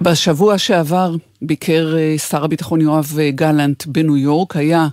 בשבוע 0.00 0.58
שעבר 0.58 1.10
ביקר 1.42 1.96
אה, 1.96 2.18
שר 2.18 2.44
הביטחון 2.44 2.80
יואב 2.80 3.06
גלנט 3.30 3.86
בניו 3.86 4.16
יורק, 4.16 4.56
היה 4.56 4.86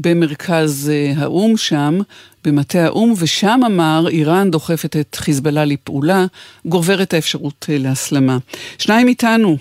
במרכז 0.00 0.90
אה, 0.92 1.12
האו"ם 1.16 1.56
שם, 1.56 1.98
במטה 2.44 2.84
האו"ם, 2.84 3.12
ושם 3.18 3.60
אמר, 3.66 4.04
איראן 4.08 4.50
דוחפת 4.50 4.96
את 4.96 5.14
חיזבאללה 5.14 5.64
לפעולה, 5.64 6.26
גוברת 6.66 7.14
האפשרות 7.14 7.66
אה, 7.68 7.78
להסלמה. 7.78 8.38
שניים 8.78 9.08
איתנו, 9.08 9.56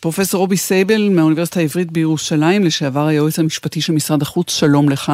פרופסור 0.00 0.40
רובי 0.40 0.56
סייבל 0.56 1.08
מהאוניברסיטה 1.08 1.60
העברית 1.60 1.92
בירושלים, 1.92 2.64
לשעבר 2.64 3.06
היועץ 3.06 3.38
המשפטי 3.38 3.80
של 3.80 3.92
משרד 3.92 4.22
החוץ, 4.22 4.50
שלום 4.50 4.88
לך. 4.88 5.12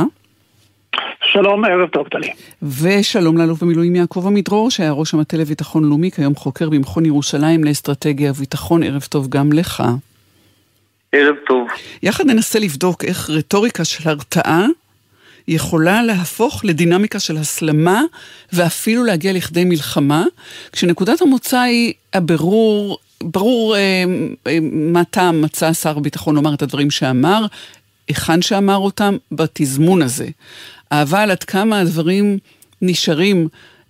שלום, 1.32 1.64
ערב 1.64 1.88
טוב, 1.88 2.08
טלי. 2.08 2.28
ושלום 2.62 3.38
לאלוף 3.38 3.62
במילואים 3.62 3.96
יעקב 3.96 4.26
עמידרור, 4.26 4.70
שהיה 4.70 4.92
ראש 4.92 5.14
המטה 5.14 5.36
לביטחון 5.36 5.84
לאומי, 5.84 6.10
כיום 6.10 6.34
חוקר 6.34 6.70
במכון 6.70 7.06
ירושלים 7.06 7.64
לאסטרטגיה 7.64 8.30
וביטחון, 8.30 8.82
ערב 8.82 9.06
טוב 9.10 9.28
גם 9.28 9.52
לך. 9.52 9.82
ערב 11.12 11.34
טוב. 11.46 11.68
יחד 12.02 12.26
ננסה 12.26 12.58
לבדוק 12.58 13.04
איך 13.04 13.30
רטוריקה 13.30 13.84
של 13.84 14.08
הרתעה 14.08 14.66
יכולה 15.48 16.02
להפוך 16.02 16.64
לדינמיקה 16.64 17.20
של 17.20 17.36
הסלמה 17.36 18.02
ואפילו 18.52 19.04
להגיע 19.04 19.32
לכדי 19.32 19.64
מלחמה, 19.64 20.24
כשנקודת 20.72 21.22
המוצא 21.22 21.60
היא 21.60 21.92
הבירור, 22.14 22.98
ברור 23.22 23.76
אה, 23.76 24.04
אה, 24.46 24.58
מה 24.72 25.04
טעם 25.04 25.42
מצא 25.42 25.72
שר 25.72 25.96
הביטחון 25.96 26.34
לומר 26.34 26.54
את 26.54 26.62
הדברים 26.62 26.90
שאמר, 26.90 27.46
היכן 28.08 28.42
שאמר 28.42 28.76
אותם, 28.76 29.16
בתזמון 29.32 30.02
הזה. 30.02 30.28
אבל 30.90 31.30
עד 31.30 31.44
כמה 31.44 31.80
הדברים 31.80 32.38
נשארים 32.82 33.48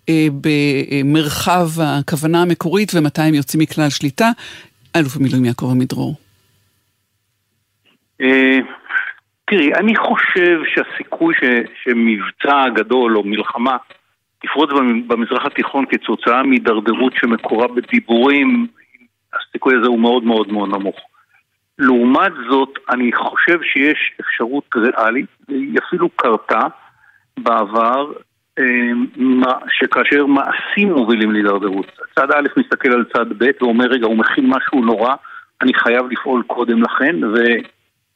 אה, 0.09 0.29
במרחב 0.41 1.71
הכוונה 1.81 2.43
המקורית 2.43 2.93
ומתי 2.95 3.23
הם 3.23 3.35
יוצאים 3.35 3.63
מכלל 3.63 3.91
שליטה, 3.91 4.31
אלוף 4.97 5.17
המילואים 5.17 5.45
יעקב 5.45 5.71
עמידרור. 5.71 6.15
אה, 8.21 8.59
תראי, 9.45 9.75
אני 9.75 9.97
חושב 9.97 10.61
שהסיכוי 10.67 11.35
ש, 11.35 11.45
שמבצע 11.83 12.69
גדול 12.69 13.17
או 13.17 13.25
מלחמה 13.25 13.77
תפרוץ 14.43 14.71
במזרח 15.07 15.47
התיכון 15.47 15.85
כתוצאה 15.89 16.43
מהידרדרות 16.43 17.13
שמקורה 17.17 17.69
בדיבורים, 17.69 18.67
הסיכוי 19.35 19.75
הזה 19.77 19.87
הוא 19.87 20.01
מאוד 20.01 20.25
מאוד 20.25 20.53
מאוד 20.53 20.69
נמוך. 20.69 20.97
לעומת 21.79 22.33
זאת, 22.51 22.79
אני 22.91 23.13
חושב 23.13 23.59
שיש 23.63 24.13
אפשרות 24.21 24.65
ריאלית, 24.77 25.27
והיא 25.49 25.79
אפילו 25.87 26.09
קרתה 26.09 26.67
בעבר, 27.39 28.13
אה, 28.59 28.65
שכאשר 29.69 30.27
מעשים 30.27 30.93
מובילים 30.93 31.33
להידרדרות. 31.33 31.87
צד 32.15 32.31
א' 32.31 32.49
מסתכל 32.57 32.93
על 32.93 33.05
צד 33.17 33.27
ב' 33.39 33.51
ואומר, 33.61 33.85
רגע, 33.85 34.07
הוא 34.07 34.17
מכין 34.17 34.47
משהו 34.47 34.85
נורא, 34.85 35.15
אני 35.63 35.75
חייב 35.75 36.07
לפעול 36.11 36.43
קודם 36.47 36.83
לכן, 36.83 37.25
ו... 37.25 37.37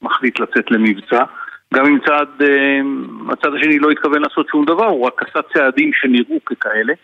מחליט 0.03 0.41
לצאת 0.41 0.71
למבצע. 0.71 1.25
גם 1.75 1.87
אם 1.87 1.99
צעד, 2.07 2.29
אה, 2.43 2.81
הצד 3.33 3.55
השני 3.55 3.79
לא 3.79 3.91
התכוון 3.91 4.23
לעשות 4.23 4.49
שום 4.49 4.65
דבר, 4.65 4.87
הוא 4.87 5.07
רק 5.07 5.23
עשה 5.23 5.41
צעדים 5.55 5.91
שנראו 5.93 6.45
ככאלה. 6.45 6.95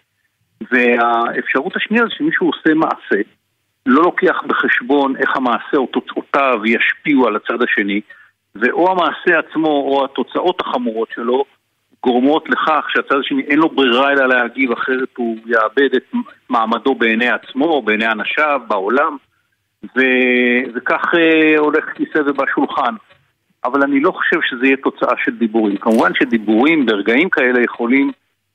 והאפשרות 0.70 1.76
השנייה 1.76 2.04
זה 2.04 2.10
שמישהו 2.18 2.46
עושה 2.46 2.74
מעשה, 2.74 3.22
לא 3.86 4.02
לוקח 4.02 4.42
בחשבון 4.46 5.16
איך 5.16 5.36
המעשה 5.36 5.76
או 5.76 5.86
תוצאותיו 5.86 6.60
ישפיעו 6.64 7.26
על 7.26 7.36
הצד 7.36 7.62
השני, 7.62 8.00
ואו 8.54 8.90
המעשה 8.90 9.38
עצמו 9.38 9.68
או 9.68 10.04
התוצאות 10.04 10.60
החמורות 10.60 11.08
שלו 11.14 11.44
גורמות 12.04 12.48
לכך 12.48 12.86
שהצד 12.88 13.16
השני 13.20 13.42
אין 13.42 13.58
לו 13.58 13.68
ברירה 13.68 14.12
אלא 14.12 14.28
להגיב, 14.28 14.72
אחרת 14.72 15.08
הוא 15.16 15.36
יאבד 15.46 15.94
את 15.96 16.12
מעמדו 16.50 16.94
בעיני 16.94 17.28
עצמו, 17.28 17.82
בעיני 17.82 18.06
אנשיו, 18.06 18.60
בעולם. 18.68 19.16
ו... 19.84 20.00
וכך 20.74 21.02
אה, 21.14 21.58
הולך 21.58 21.84
כיסא 21.94 22.18
ובשולחן. 22.18 22.94
אבל 23.64 23.82
אני 23.82 24.00
לא 24.00 24.10
חושב 24.10 24.38
שזה 24.50 24.66
יהיה 24.66 24.76
תוצאה 24.76 25.14
של 25.24 25.38
דיבורים. 25.38 25.76
כמובן 25.76 26.14
שדיבורים 26.14 26.86
ברגעים 26.86 27.28
כאלה 27.30 27.62
יכולים 27.64 28.12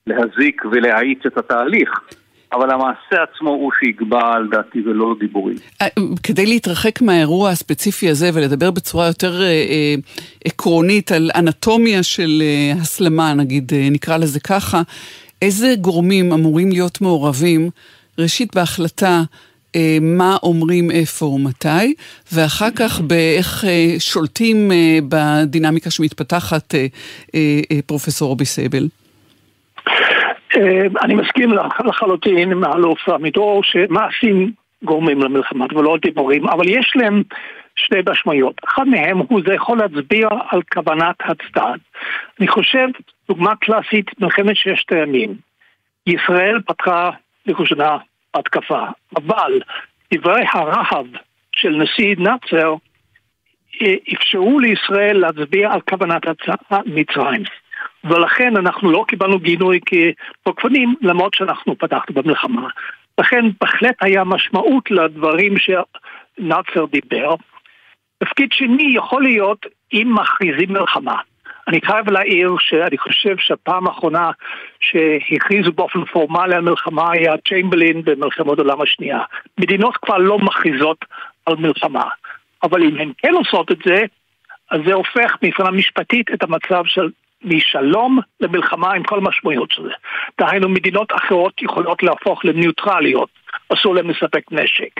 להזיק 0.07 0.61
ולהאיץ 0.71 1.19
את 1.25 1.37
התהליך. 1.37 1.89
אבל 2.53 2.71
המעשה 2.71 3.23
עצמו 3.23 3.49
הוא 3.49 3.71
שיגבה 3.79 4.33
על 4.33 4.47
דעתי 4.51 4.81
ולא 4.85 5.15
דיבורים. 5.19 5.55
אה, 5.81 5.87
כדי 6.23 6.45
להתרחק 6.45 7.01
מהאירוע 7.01 7.49
הספציפי 7.49 8.09
הזה 8.09 8.29
ולדבר 8.33 8.71
בצורה 8.71 9.07
יותר 9.07 9.41
אה, 9.41 9.47
אה, 9.47 9.95
עקרונית 10.45 11.11
על 11.11 11.31
אנטומיה 11.35 12.03
של 12.03 12.41
אה, 12.41 12.81
הסלמה, 12.81 13.33
נגיד, 13.33 13.71
אה, 13.73 13.87
נקרא 13.91 14.17
לזה 14.17 14.39
ככה, 14.39 14.81
איזה 15.41 15.73
גורמים 15.81 16.31
אמורים 16.33 16.69
להיות 16.69 17.01
מעורבים, 17.01 17.69
ראשית 18.19 18.55
בהחלטה 18.55 19.23
מה 20.01 20.37
אומרים 20.43 20.91
איפה 20.91 21.25
ומתי, 21.25 21.93
ואחר 22.33 22.71
כך 22.79 23.01
באיך 23.01 23.65
אה, 23.65 23.99
שולטים 23.99 24.71
אה, 24.71 24.99
בדינמיקה 25.09 25.91
שמתפתחת, 25.91 26.75
אה, 26.75 26.85
אה, 27.35 27.59
אה, 27.71 27.81
פרופסור 27.85 28.29
רובי 28.29 28.45
סייבל. 28.45 28.87
אה, 30.57 30.87
אני 31.03 31.13
מסכים 31.15 31.51
לחלוטין 31.85 32.51
עם 32.51 32.63
האלוף 32.63 33.09
עמידור 33.09 33.63
שמעשים 33.63 34.51
גורמים 34.83 35.21
למלחמה 35.21 35.65
ולא 35.75 35.97
דיבורים, 36.01 36.47
אבל 36.47 36.69
יש 36.69 36.93
להם 36.95 37.23
שתי 37.75 37.95
משמעויות. 38.09 38.55
אחד 38.67 38.87
מהם 38.87 39.17
הוא 39.17 39.41
זה 39.47 39.53
יכול 39.53 39.77
להצביע 39.77 40.27
על 40.49 40.61
כוונת 40.73 41.15
הצדד. 41.19 41.77
אני 42.39 42.47
חושב, 42.47 42.87
דוגמה 43.27 43.55
קלאסית, 43.55 44.19
מלחמת 44.19 44.55
ששת 44.55 44.91
הימים. 44.91 45.35
ישראל 46.07 46.59
פתחה 46.67 47.09
לראשונה 47.45 47.97
התקפה, 48.33 48.83
אבל 49.17 49.59
דברי 50.13 50.43
הרהב 50.53 51.05
של 51.51 51.69
נשיא 51.69 52.15
נאצר 52.17 52.75
אה, 53.81 53.93
אפשרו 54.13 54.59
לישראל 54.59 55.17
להצביע 55.17 55.71
על 55.71 55.81
כוונת 55.81 56.23
מצרים. 56.85 57.43
ולכן 58.03 58.57
אנחנו 58.57 58.91
לא 58.91 59.05
קיבלנו 59.07 59.39
גינוי 59.39 59.79
כתוקפנים, 59.85 60.95
למרות 61.01 61.33
שאנחנו 61.33 61.77
פתחנו 61.77 62.15
במלחמה. 62.15 62.67
לכן 63.19 63.45
בהחלט 63.61 63.95
היה 64.01 64.23
משמעות 64.23 64.91
לדברים 64.91 65.53
שנאצר 65.57 66.85
דיבר. 66.85 67.35
תפקיד 68.17 68.51
שני 68.51 68.93
יכול 68.95 69.23
להיות 69.23 69.65
אם 69.93 70.15
מכריזים 70.15 70.73
מלחמה. 70.73 71.15
אני 71.67 71.81
חייב 71.81 72.09
להעיר 72.09 72.55
שאני 72.59 72.97
חושב 72.97 73.37
שהפעם 73.37 73.87
האחרונה 73.87 74.31
שהכריזו 74.79 75.71
באופן 75.71 76.05
פורמלי 76.05 76.55
על 76.55 76.61
מלחמה 76.61 77.11
היה 77.11 77.33
צ'יימבלין 77.47 78.01
במלחמת 78.03 78.59
העולם 78.59 78.81
השנייה. 78.81 79.19
מדינות 79.57 79.97
כבר 79.97 80.17
לא 80.17 80.39
מכריזות 80.39 81.05
על 81.45 81.55
מלחמה. 81.55 82.03
אבל 82.63 82.83
אם 82.83 82.97
הן 82.97 83.11
כן 83.17 83.33
עושות 83.33 83.71
את 83.71 83.77
זה, 83.85 84.05
אז 84.71 84.79
זה 84.85 84.93
הופך 84.93 85.37
מבחינה 85.41 85.71
משפטית 85.71 86.33
את 86.33 86.43
המצב 86.43 86.83
של 86.85 87.09
משלום 87.43 88.19
למלחמה 88.39 88.93
עם 88.93 89.03
כל 89.03 89.17
המשמעויות 89.17 89.71
של 89.71 89.83
זה. 89.83 89.93
דהיינו, 90.39 90.69
מדינות 90.69 91.11
אחרות 91.11 91.61
יכולות 91.61 92.03
להפוך 92.03 92.45
לניוטרליות, 92.45 93.29
אסור 93.73 93.95
להם 93.95 94.09
לספק 94.09 94.51
נשק. 94.51 94.91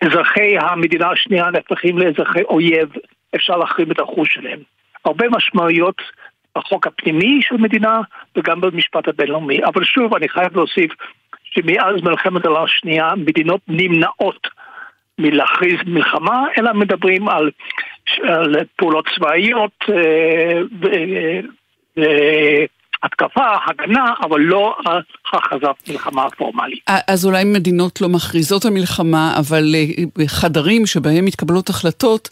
אזרחי 0.00 0.58
המדינה 0.58 1.10
השנייה 1.10 1.50
נהפכים 1.50 1.98
לאזרחי 1.98 2.42
אויב, 2.42 2.88
אפשר 3.34 3.56
להחרים 3.56 3.90
את 3.90 4.00
החוש 4.00 4.34
שלהם. 4.34 4.77
הרבה 5.08 5.26
משמעויות 5.30 6.02
בחוק 6.58 6.86
הפנימי 6.86 7.40
של 7.42 7.56
מדינה 7.56 8.00
וגם 8.36 8.60
במשפט 8.60 9.08
הבינלאומי. 9.08 9.64
אבל 9.64 9.84
שוב, 9.84 10.14
אני 10.14 10.28
חייב 10.28 10.56
להוסיף 10.56 10.92
שמאז 11.44 12.02
מלחמת 12.02 12.44
העולם 12.44 12.64
השנייה 12.64 13.14
מדינות 13.16 13.60
נמנעות 13.68 14.48
מלהכריז 15.18 15.78
מלחמה, 15.86 16.44
אלא 16.58 16.72
מדברים 16.74 17.28
על, 17.28 17.50
על 18.22 18.54
פעולות 18.76 19.08
צבאיות 19.16 19.84
אה, 21.98 22.60
התקפה, 23.02 23.46
הגנה, 23.66 24.12
אבל 24.22 24.40
לא 24.40 24.76
הכרזת 25.32 25.88
מלחמה 25.88 26.30
פורמלית. 26.30 26.80
אז 27.08 27.26
אולי 27.26 27.44
מדינות 27.44 28.00
לא 28.00 28.08
מכריזות 28.08 28.64
על 28.64 28.70
מלחמה, 28.70 29.34
אבל 29.38 29.74
אה, 29.74 30.26
חדרים 30.26 30.86
שבהם 30.86 31.24
מתקבלות 31.24 31.68
החלטות 31.68 32.28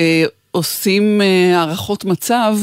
אה, 0.00 0.24
עושים 0.50 1.20
אה, 1.20 1.58
הערכות 1.60 2.04
מצב. 2.04 2.58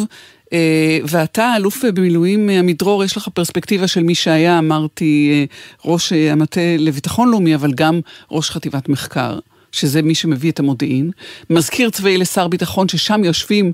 ואתה, 1.07 1.55
אלוף 1.55 1.85
במילואים 1.93 2.49
עמידרור, 2.49 3.03
יש 3.03 3.17
לך 3.17 3.27
פרספקטיבה 3.33 3.87
של 3.87 4.03
מי 4.03 4.15
שהיה, 4.15 4.59
אמרתי, 4.59 5.45
ראש 5.85 6.13
המטה 6.13 6.61
לביטחון 6.79 7.31
לאומי, 7.31 7.55
אבל 7.55 7.73
גם 7.73 7.99
ראש 8.31 8.49
חטיבת 8.49 8.89
מחקר. 8.89 9.39
שזה 9.73 10.01
מי 10.01 10.15
שמביא 10.15 10.51
את 10.51 10.59
המודיעין, 10.59 11.11
מזכיר 11.49 11.89
צבאי 11.89 12.17
לשר 12.17 12.47
ביטחון 12.47 12.89
ששם 12.89 13.23
יושבים 13.23 13.71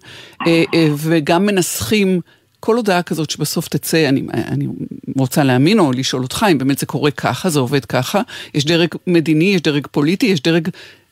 אה, 0.47 0.63
אה, 0.73 0.88
וגם 0.97 1.45
מנסחים 1.45 2.21
כל 2.60 2.75
הודעה 2.75 3.01
כזאת 3.01 3.29
שבסוף 3.29 3.67
תצא, 3.67 4.10
אני, 4.10 4.21
אני 4.33 4.67
רוצה 5.17 5.43
להאמין 5.43 5.79
או 5.79 5.91
לשאול 5.91 6.23
אותך 6.23 6.45
אם 6.51 6.57
באמת 6.57 6.77
זה 6.77 6.86
קורה 6.86 7.12
ככה, 7.12 7.49
זה 7.49 7.60
עובד 7.60 7.86
ככה. 7.86 8.21
יש 8.53 8.65
דרג 8.65 8.89
מדיני, 9.07 9.45
יש 9.45 9.62
דרג 9.62 9.88
פוליטי, 9.91 10.25
יש 10.25 10.41
דרג 10.41 10.69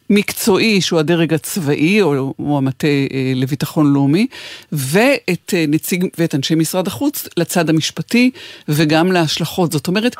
מקצועי 0.10 0.82
שהוא 0.82 1.00
הדרג 1.00 1.34
הצבאי 1.34 2.02
או, 2.02 2.34
או 2.40 2.58
המטה 2.58 2.88
אה, 2.88 3.32
לביטחון 3.36 3.94
לאומי, 3.94 4.28
ואת 4.72 5.54
אה, 5.54 5.66
נציג, 5.68 6.06
ואת 6.18 6.36
אנשי 6.36 6.56
משרד 6.56 6.88
החוץ 6.88 7.30
לצד 7.38 7.70
המשפטי 7.70 8.32
וגם 8.70 9.12
להשלכות. 9.12 9.72
זאת 9.72 9.88
אומרת, 9.88 10.16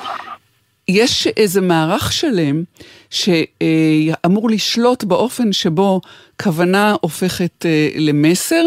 יש 0.88 1.28
איזה 1.28 1.62
מערך 1.62 2.12
שלם 2.12 2.64
שאמור 3.10 4.50
לשלוט 4.50 5.04
באופן 5.04 5.54
שבו 5.54 6.02
כוונה 6.44 6.96
הופכת 7.02 7.66
אה, 7.66 7.90
למסר. 7.96 8.64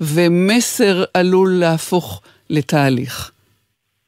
ומסר 0.00 1.04
עלול 1.14 1.48
להפוך 1.60 2.22
לתהליך. 2.50 3.30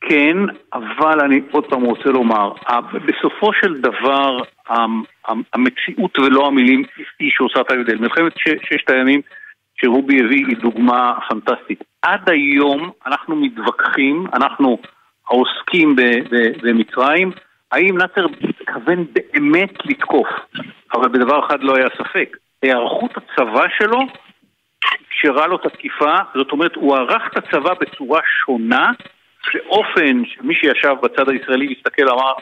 כן, 0.00 0.36
אבל 0.74 1.20
אני 1.20 1.40
עוד 1.50 1.64
פעם 1.66 1.82
רוצה 1.82 2.08
לומר, 2.08 2.52
בסופו 3.06 3.52
של 3.52 3.80
דבר 3.80 4.38
המציאות 5.54 6.18
ולא 6.18 6.46
המילים 6.46 6.82
היא 7.18 7.30
שעושה 7.34 7.60
את 7.60 7.70
ההבדל. 7.70 7.98
מלחמת 7.98 8.32
ששת 8.38 8.90
הימים 8.90 9.20
שרובי 9.74 10.20
הביא 10.20 10.46
היא 10.46 10.56
דוגמה 10.56 11.14
פנטסטית. 11.28 11.84
עד 12.02 12.30
היום 12.30 12.90
אנחנו 13.06 13.36
מתווכחים, 13.36 14.26
אנחנו 14.34 14.78
העוסקים 15.28 15.96
במצרים, 16.62 17.32
האם 17.72 17.98
נאצר 17.98 18.26
התכוון 18.48 19.04
באמת 19.14 19.86
לתקוף, 19.86 20.28
אבל 20.94 21.08
בדבר 21.08 21.46
אחד 21.46 21.62
לא 21.62 21.76
היה 21.76 21.88
ספק, 21.98 22.36
היערכות 22.62 23.10
הצבא 23.16 23.64
שלו 23.78 23.98
אפשרה 25.08 25.46
לו 25.46 25.56
את 25.56 25.66
התקיפה, 25.66 26.16
זאת 26.34 26.52
אומרת, 26.52 26.74
הוא 26.74 26.96
ערך 26.96 27.22
את 27.32 27.36
הצבא 27.36 27.74
בצורה 27.80 28.20
שונה, 28.44 28.90
באופן 29.54 30.22
שמי 30.24 30.54
שישב 30.54 30.94
בצד 31.02 31.28
הישראלי 31.28 31.74
הסתכל, 31.78 32.08
אמר, 32.08 32.32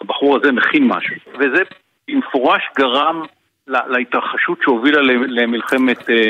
הבחור 0.00 0.36
הזה 0.36 0.52
מכין 0.52 0.84
משהו. 0.88 1.16
וזה 1.34 1.62
במפורש 2.08 2.62
גרם 2.78 3.22
להתרחשות 3.66 4.58
שהובילה 4.62 5.00
למלחמת... 5.28 6.10
אה, 6.10 6.28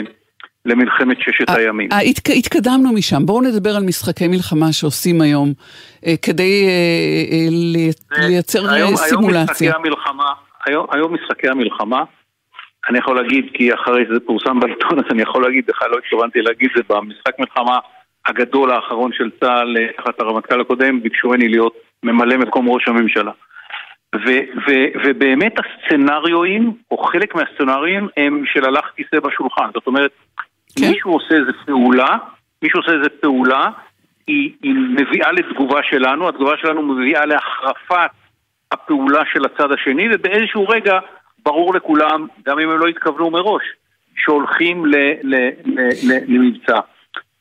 למלחמת 0.66 1.16
ששת 1.20 1.48
אה, 1.48 1.54
הימים. 1.54 1.88
אה, 1.92 1.98
התקדמנו 2.38 2.92
משם, 2.92 3.26
בואו 3.26 3.40
נדבר 3.40 3.70
על 3.76 3.82
משחקי 3.82 4.28
מלחמה 4.28 4.72
שעושים 4.72 5.20
היום 5.20 5.52
כדי 6.22 6.66
לייצר 8.18 8.60
סימולציה. 8.96 9.72
היום 10.66 11.14
משחקי 11.14 11.48
המלחמה 11.48 12.04
אני 12.90 12.98
יכול 12.98 13.16
להגיד, 13.16 13.44
כי 13.54 13.74
אחרי 13.74 14.04
שזה 14.08 14.20
פורסם 14.26 14.60
בעיתון, 14.60 14.98
אז 14.98 15.04
אני 15.10 15.22
יכול 15.22 15.42
להגיד, 15.42 15.64
בכלל 15.66 15.90
לא 15.90 15.98
התכוונתי 15.98 16.40
להגיד 16.40 16.70
זה 16.76 16.82
במשחק 16.88 17.38
מלחמה 17.38 17.78
הגדול 18.26 18.70
האחרון 18.70 19.12
של 19.12 19.30
צה"ל, 19.40 19.76
תחת 19.96 20.20
הרמטכ"ל 20.20 20.60
הקודם, 20.60 21.02
ביקשו 21.02 21.28
ממני 21.28 21.48
להיות 21.48 21.74
ממלא 22.02 22.36
מקום 22.36 22.68
ראש 22.68 22.88
הממשלה. 22.88 23.32
ו- 24.14 24.68
ו- 24.68 24.90
ובאמת 25.04 25.52
הסצנריואים, 25.58 26.72
או 26.90 26.98
חלק 26.98 27.34
מהסצנריואים, 27.34 28.08
הם 28.16 28.42
של 28.46 28.64
הלך 28.64 28.84
כיסא 28.96 29.20
בשולחן. 29.20 29.70
זאת 29.74 29.86
אומרת, 29.86 30.10
כן? 30.78 30.90
מישהו 30.90 31.12
עושה 31.12 31.34
איזה 31.34 31.52
פעולה, 31.66 32.16
מישהו 32.62 32.80
עושה 32.80 32.92
איזה 32.92 33.08
פעולה, 33.08 33.68
היא, 34.26 34.50
היא 34.62 34.74
מביאה 34.74 35.32
לתגובה 35.32 35.80
שלנו, 35.82 36.28
התגובה 36.28 36.56
שלנו 36.56 36.82
מביאה 36.82 37.26
להחרפת 37.26 38.10
הפעולה 38.72 39.22
של 39.32 39.44
הצד 39.44 39.72
השני, 39.72 40.08
ובאיזשהו 40.14 40.68
רגע 40.68 40.98
ברור 41.44 41.74
לכולם, 41.74 42.26
גם 42.46 42.58
אם 42.58 42.70
הם 42.70 42.78
לא 42.78 42.86
התכוונו 42.86 43.30
מראש, 43.30 43.62
שהולכים 44.16 44.84
למבצע. 46.28 46.80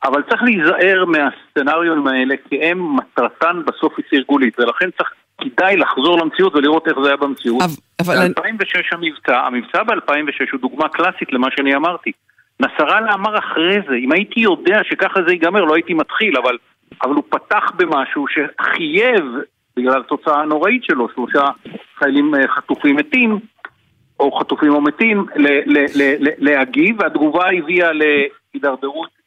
אבל 0.05 0.21
צריך 0.29 0.43
להיזהר 0.43 1.05
מהסצנריונים 1.05 2.07
האלה, 2.07 2.35
כי 2.49 2.63
הם 2.63 2.95
מטרתן 2.95 3.61
בסוף 3.65 3.93
היא 3.97 4.05
סירגולית, 4.09 4.59
ולכן 4.59 4.89
צריך, 4.97 5.13
כדאי 5.41 5.77
לחזור 5.77 6.19
למציאות 6.19 6.55
ולראות 6.55 6.87
איך 6.87 6.95
זה 7.03 7.07
היה 7.07 7.17
במציאות. 7.17 7.61
אבל... 7.99 8.15
ב-2006 8.15 8.81
המבצע, 8.91 9.39
המבצע 9.39 9.83
ב-2006 9.83 10.51
הוא 10.51 10.59
דוגמה 10.61 10.89
קלאסית 10.89 11.33
למה 11.33 11.47
שאני 11.55 11.75
אמרתי. 11.75 12.11
נסראללה 12.59 13.13
אמר 13.13 13.39
אחרי 13.39 13.77
זה, 13.89 13.95
אם 13.95 14.11
הייתי 14.11 14.39
יודע 14.39 14.79
שככה 14.83 15.19
זה 15.27 15.31
ייגמר, 15.31 15.61
לא 15.61 15.75
הייתי 15.75 15.93
מתחיל, 15.93 16.37
אבל, 16.37 16.57
אבל 17.01 17.13
הוא 17.13 17.23
פתח 17.29 17.71
במשהו 17.75 18.25
שחייב, 18.27 19.25
בגלל 19.77 19.99
התוצאה 19.99 20.41
הנוראית 20.41 20.83
שלו, 20.83 21.07
שלושה 21.15 21.43
חיילים 21.99 22.35
אה, 22.35 22.47
חטופים 22.47 22.95
מתים, 22.95 23.39
או 24.19 24.31
חטופים 24.31 24.73
או 24.73 24.81
מתים, 24.81 25.25
להגיב, 26.37 26.95
והתגובה 26.99 27.45
הביאה 27.57 27.89
להידרדרות 27.93 29.22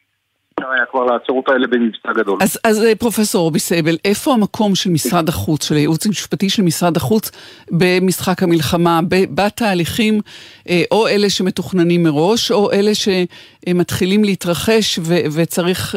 אפשר 0.60 0.70
היה 0.70 0.86
כבר 0.86 1.04
לעצור 1.04 1.36
אותה 1.36 1.52
אלה 1.52 1.66
במבצע 1.66 2.12
גדול. 2.12 2.38
אז, 2.42 2.60
אז 2.64 2.84
אה, 2.84 2.94
פרופסור 2.94 3.42
רובי 3.42 3.58
סייבל, 3.58 3.96
איפה 4.04 4.34
המקום 4.34 4.74
של 4.74 4.90
משרד 4.90 5.28
החוץ, 5.28 5.68
של 5.68 5.74
הייעוץ 5.74 6.06
המשפטי 6.06 6.48
של 6.50 6.62
משרד 6.62 6.96
החוץ 6.96 7.30
במשחק 7.70 8.42
המלחמה, 8.42 9.00
בתהליכים, 9.34 10.20
אה, 10.68 10.82
או 10.90 11.08
אלה 11.08 11.30
שמתוכננים 11.30 12.02
מראש, 12.02 12.50
או 12.50 12.72
אלה 12.72 12.90
שמתחילים 12.94 14.24
להתרחש 14.24 14.98
ו, 14.98 15.14
וצריך 15.36 15.94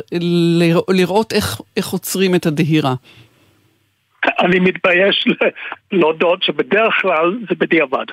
לראות 0.89 1.33
איך, 1.33 1.61
איך 1.77 1.87
עוצרים 1.87 2.35
את 2.35 2.45
הדהירה? 2.45 2.93
אני 4.39 4.59
מתבייש 4.59 5.27
להודות 5.91 6.43
שבדרך 6.43 6.93
כלל 7.01 7.39
זה 7.49 7.55
בדיעבד. 7.59 8.05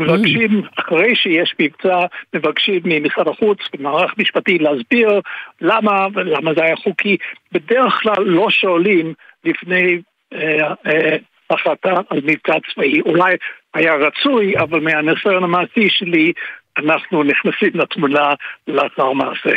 מבקשים, 0.00 0.62
אחרי 0.76 1.16
שיש 1.16 1.54
מבצע, 1.60 1.98
מבקשים 2.34 2.80
ממשרד 2.84 3.28
החוץ 3.28 3.58
ומערך 3.74 4.14
משפטי 4.18 4.58
להסביר 4.58 5.20
למה 5.60 6.06
ולמה 6.14 6.54
זה 6.54 6.64
היה 6.64 6.76
חוקי. 6.76 7.16
בדרך 7.52 8.00
כלל 8.02 8.24
לא 8.24 8.50
שואלים 8.50 9.14
לפני 9.44 10.00
אה, 10.32 10.74
אה, 10.86 11.16
החלטה 11.50 11.94
על 12.10 12.20
מבצע 12.24 12.54
צבאי. 12.72 13.00
אולי 13.00 13.36
היה 13.74 13.94
רצוי, 13.94 14.58
אבל 14.58 14.80
מהניסיון 14.80 15.44
המעשי 15.44 15.88
שלי 15.90 16.32
אנחנו 16.78 17.22
נכנסים 17.22 17.70
לתמונה 17.74 18.34
לאחר 18.68 19.12
מעשה. 19.12 19.54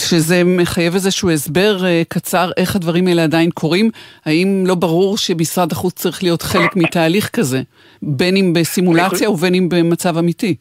שזה 0.00 0.42
מחייב 0.44 0.94
איזשהו 0.94 1.30
הסבר 1.30 1.76
uh, 1.80 2.08
קצר 2.08 2.50
איך 2.56 2.76
הדברים 2.76 3.06
האלה 3.06 3.24
עדיין 3.24 3.50
קורים? 3.50 3.90
האם 4.24 4.64
לא 4.66 4.74
ברור 4.74 5.16
שמשרד 5.16 5.72
החוץ 5.72 5.94
צריך 5.94 6.22
להיות 6.22 6.42
חלק 6.42 6.76
מתהליך 6.76 7.28
כזה, 7.28 7.58
בין 8.02 8.36
אם 8.36 8.52
בסימולציה 8.52 9.30
ובין 9.30 9.54
אם 9.54 9.68
במצב 9.68 10.18
אמיתי? 10.18 10.56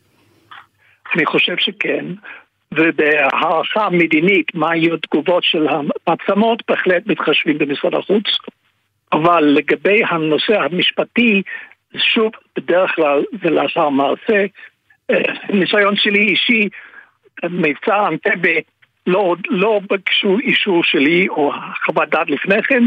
אני 1.15 1.25
חושב 1.25 1.55
שכן, 1.57 2.05
ובהערכה 2.73 3.89
מדינית 3.89 4.55
מה 4.55 4.75
יהיו 4.75 4.97
תגובות 4.97 5.43
של 5.43 5.67
המעצמות, 5.67 6.63
בהחלט 6.69 7.07
מתחשבים 7.07 7.57
במשרד 7.57 7.93
החוץ. 7.95 8.25
אבל 9.13 9.43
לגבי 9.43 10.01
הנושא 10.09 10.59
המשפטי, 10.59 11.41
שוב, 11.97 12.31
בדרך 12.57 12.91
כלל 12.95 13.23
זה 13.43 13.49
לאחר 13.49 13.89
מעשה. 13.89 14.45
אה, 15.11 15.33
ניסיון 15.49 15.95
שלי 15.95 16.19
אישי, 16.19 16.69
מבצע 17.43 18.07
אנטבה 18.07 18.59
לא, 19.07 19.35
לא 19.49 19.79
ביקשו 19.89 20.37
אישור 20.39 20.83
שלי 20.83 21.27
או 21.29 21.51
חוות 21.85 22.09
דעת 22.09 22.29
לפני 22.29 22.63
כן, 22.63 22.83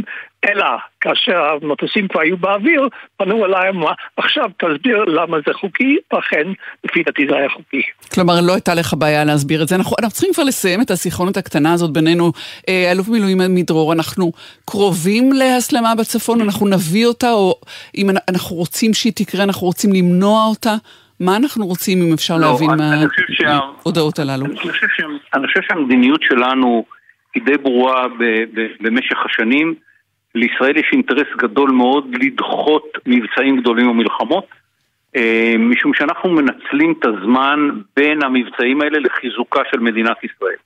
אלא 0.49 0.67
כאשר 1.01 1.37
המטוסים 1.63 2.09
כבר 2.09 2.21
היו 2.21 2.37
באוויר, 2.37 2.89
פנו 3.17 3.45
אליי, 3.45 3.69
אמרו, 3.69 3.89
עכשיו 4.17 4.45
תסביר 4.59 5.05
למה 5.05 5.37
זה 5.47 5.55
חוקי, 5.55 5.97
ואכן, 6.13 6.47
לפי 6.85 7.03
דעתי 7.03 7.27
זה 7.31 7.37
היה 7.37 7.49
חוקי. 7.49 7.83
כלומר, 8.15 8.35
לא 8.41 8.53
הייתה 8.53 8.75
לך 8.75 8.95
בעיה 8.99 9.25
להסביר 9.25 9.63
את 9.63 9.69
זה. 9.69 9.75
אנחנו, 9.75 9.97
אנחנו 9.99 10.15
צריכים 10.15 10.35
כבר 10.35 10.45
לסיים 10.45 10.81
את 10.81 10.91
הסיכרונות 10.91 11.37
הקטנה 11.37 11.73
הזאת 11.73 11.93
בינינו. 11.93 12.33
אה, 12.69 12.93
אלוף 12.93 13.09
מילואים 13.09 13.41
מדרור, 13.49 13.93
אנחנו 13.93 14.33
קרובים 14.65 15.33
להסלמה 15.33 15.95
בצפון, 15.95 16.41
אנחנו 16.41 16.69
נביא 16.69 17.07
אותה, 17.07 17.33
או 17.33 17.61
אם 17.97 18.11
אנחנו 18.29 18.57
רוצים 18.57 18.95
שהיא 18.95 19.13
תקרה, 19.17 19.43
אנחנו 19.43 19.67
רוצים 19.67 19.93
למנוע 19.93 20.45
אותה. 20.45 20.75
מה 21.25 21.37
אנחנו 21.37 21.67
רוצים, 21.67 21.99
אם 22.03 22.13
אפשר 22.15 22.35
לא, 22.39 22.41
להבין 22.41 22.71
מההודעות 23.47 24.19
הללו? 24.19 24.47
אני 25.35 25.47
חושב 25.47 25.63
שהמדיניות 25.63 26.23
שלנו 26.23 26.85
היא 27.35 27.43
די 27.43 27.57
ברורה 27.57 28.07
במשך 28.81 29.17
השנים. 29.27 29.75
לישראל 30.35 30.77
יש 30.77 30.91
אינטרס 30.93 31.27
גדול 31.37 31.71
מאוד 31.71 32.07
לדחות 32.23 32.85
מבצעים 33.07 33.61
גדולים 33.61 33.91
ומלחמות, 33.91 34.47
אה, 35.17 35.55
משום 35.59 35.95
שאנחנו 35.95 36.31
מנצלים 36.31 36.95
את 36.99 37.07
הזמן 37.07 37.71
בין 37.97 38.23
המבצעים 38.23 38.81
האלה 38.81 38.99
לחיזוקה 38.99 39.61
של 39.71 39.81
מדינת 39.81 40.17
ישראל. 40.25 40.57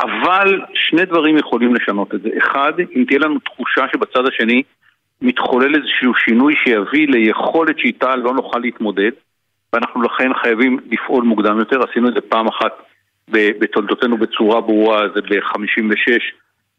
אבל 0.00 0.60
שני 0.74 1.04
דברים 1.04 1.38
יכולים 1.38 1.74
לשנות 1.74 2.14
את 2.14 2.22
זה. 2.22 2.28
אחד, 2.38 2.72
אם 2.96 3.04
תהיה 3.04 3.18
לנו 3.18 3.38
תחושה 3.38 3.84
שבצד 3.92 4.26
השני 4.26 4.62
מתחולל 5.22 5.74
איזשהו 5.74 6.14
שינוי 6.14 6.54
שיביא 6.64 7.08
ליכולת 7.08 7.78
שאיתה 7.78 8.16
לא 8.16 8.34
נוכל 8.34 8.58
להתמודד, 8.58 9.10
ואנחנו 9.72 10.02
לכן 10.02 10.34
חייבים 10.42 10.78
לפעול 10.90 11.24
מוקדם 11.24 11.58
יותר. 11.58 11.80
עשינו 11.90 12.08
את 12.08 12.14
זה 12.14 12.20
פעם 12.20 12.48
אחת 12.48 12.72
בתולדותינו 13.28 14.16
בצורה 14.16 14.60
ברורה, 14.60 15.08
זה 15.14 15.20
ב-56 15.22 16.22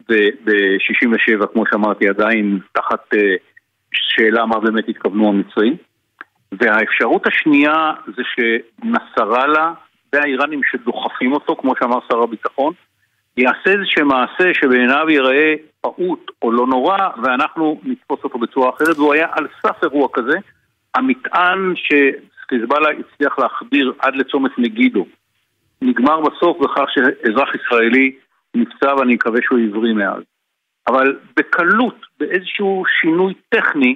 וב-67, 0.10 1.48
כמו 1.54 1.64
שאמרתי, 1.72 2.10
עדיין 2.10 2.60
תחת 2.72 3.14
אה, 3.14 3.36
שאלה 3.94 4.46
מה 4.46 4.60
באמת 4.60 4.84
התכוונו 4.88 5.30
המצרים. 5.30 5.76
והאפשרות 6.52 7.28
השנייה 7.28 7.92
זה 8.16 8.22
שנסראללה 8.36 9.74
והאיראנים 10.14 10.62
שדוחפים 10.72 11.34
אותו, 11.34 11.56
כמו 11.56 11.74
שאמר 11.80 12.00
שר 12.12 12.24
הביטחון, 12.24 12.74
יעשה 13.38 13.80
איזשהו 13.80 14.06
מעשה 14.06 14.54
שבעיניו 14.54 15.10
ייראה 15.10 15.54
פעוט 15.82 16.32
או 16.42 16.52
לא 16.52 16.68
נורא, 16.68 16.98
ואנחנו 17.24 17.82
נתפוס 17.84 18.20
אותו 18.24 18.40
בצורה 18.40 18.70
אחרת, 18.70 18.98
והוא 18.98 19.14
היה 19.14 19.28
על 19.32 19.48
סף 19.64 19.84
אירוע 19.84 20.08
כזה. 20.14 20.38
המטען 20.96 21.74
ש... 21.76 21.94
חיזבאללה 22.54 22.90
הצליח 22.90 23.40
להחדיר 23.40 23.94
עד 24.00 24.16
לצומת 24.16 24.52
מגידו. 24.58 25.06
נגמר 25.82 26.22
בסוף 26.22 26.58
בכך 26.58 26.86
שאזרח 26.94 27.56
ישראלי 27.56 28.12
נפצע 28.56 28.96
ואני 28.96 29.14
מקווה 29.14 29.40
שהוא 29.42 29.60
עברי 29.60 29.94
מאז. 29.94 30.24
אבל 30.88 31.20
בקלות, 31.38 31.96
באיזשהו 32.20 32.84
שינוי 33.02 33.34
טכני, 33.50 33.96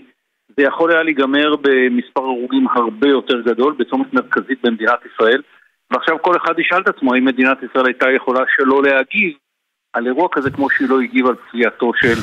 זה 0.58 0.64
יכול 0.64 0.92
היה 0.92 1.04
להיגמר 1.04 1.56
במספר 1.62 2.22
הרוגים 2.22 2.68
הרבה 2.68 3.08
יותר 3.08 3.42
גדול, 3.42 3.76
בצומת 3.80 4.14
מרכזית 4.14 4.60
במדינת 4.64 5.00
ישראל. 5.14 5.42
ועכשיו 5.92 6.22
כל 6.22 6.38
אחד 6.38 6.60
ישאל 6.60 6.82
את 6.82 6.88
עצמו 6.88 7.14
האם 7.14 7.26
מדינת 7.26 7.58
ישראל 7.64 7.86
הייתה 7.86 8.12
יכולה 8.12 8.40
שלא 8.56 8.84
להגיב 8.84 9.34
על 9.94 10.08
אירוע 10.08 10.28
כזה 10.32 10.52
כמו 10.52 10.70
שהיא 10.70 10.90
לא 10.90 11.02
הגיבה 11.02 11.30
על 11.30 11.36
פציעתו 11.36 11.92
של 11.94 12.16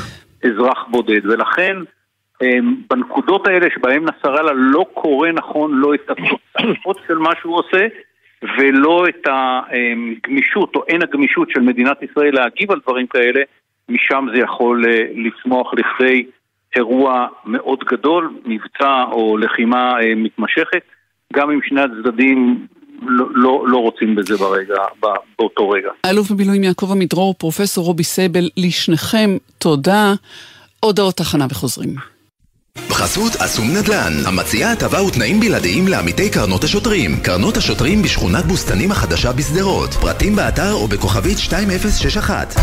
אזרח 0.44 0.86
בודד. 0.90 1.26
ולכן 1.26 1.76
בנקודות 2.90 3.48
האלה 3.48 3.66
שבהן 3.74 4.04
נסראללה 4.04 4.52
לא 4.54 4.86
קורא 4.94 5.28
נכון 5.32 5.74
לא 5.74 5.94
את 5.94 6.10
התוצאות 6.10 6.98
של 7.08 7.18
מה 7.18 7.30
שהוא 7.40 7.58
עושה 7.58 7.86
ולא 8.58 9.04
את 9.08 9.26
הגמישות 9.26 10.76
או 10.76 10.84
אין 10.88 11.02
הגמישות 11.02 11.50
של 11.50 11.60
מדינת 11.60 12.02
ישראל 12.02 12.34
להגיב 12.34 12.70
על 12.70 12.80
דברים 12.86 13.06
כאלה, 13.06 13.40
משם 13.88 14.26
זה 14.34 14.40
יכול 14.40 14.84
אה, 14.88 15.00
לצמוח 15.14 15.74
לכדי 15.74 16.26
אירוע 16.76 17.26
מאוד 17.44 17.78
גדול, 17.90 18.34
מבצע 18.44 19.04
או 19.12 19.36
לחימה 19.36 20.00
אה, 20.00 20.14
מתמשכת, 20.16 20.82
גם 21.32 21.50
אם 21.50 21.60
שני 21.62 21.80
הצדדים 21.80 22.66
לא, 23.06 23.26
לא, 23.30 23.64
לא 23.68 23.78
רוצים 23.78 24.14
בזה 24.14 24.36
ברגע, 24.36 24.74
באותו 25.38 25.70
רגע. 25.70 25.90
האלוף 26.04 26.30
במילואים 26.30 26.64
יעקב 26.64 26.92
עמידרור, 26.92 27.34
פרופסור 27.34 27.84
רובי 27.84 28.04
סייבל, 28.04 28.48
לשניכם 28.56 29.30
תודה. 29.58 30.12
הודעות 30.84 31.14
תחנה 31.14 31.46
וחוזרים. 31.50 32.11
בחסות 33.02 33.36
אסום 33.36 33.76
נדל"ן, 33.76 34.12
המציעה 34.26 34.72
הטבה 34.72 35.02
ותנאים 35.02 35.40
בלעדיים 35.40 35.88
לעמיתי 35.88 36.30
קרנות 36.30 36.64
השוטרים. 36.64 37.20
קרנות 37.20 37.56
השוטרים 37.56 38.02
בשכונת 38.02 38.44
בוסתנים 38.44 38.90
החדשה 38.90 39.32
בשדרות. 39.32 39.94
פרטים 39.94 40.36
באתר 40.36 40.72
או 40.72 40.88
בכוכבית 40.88 41.38
2061. 41.38 42.54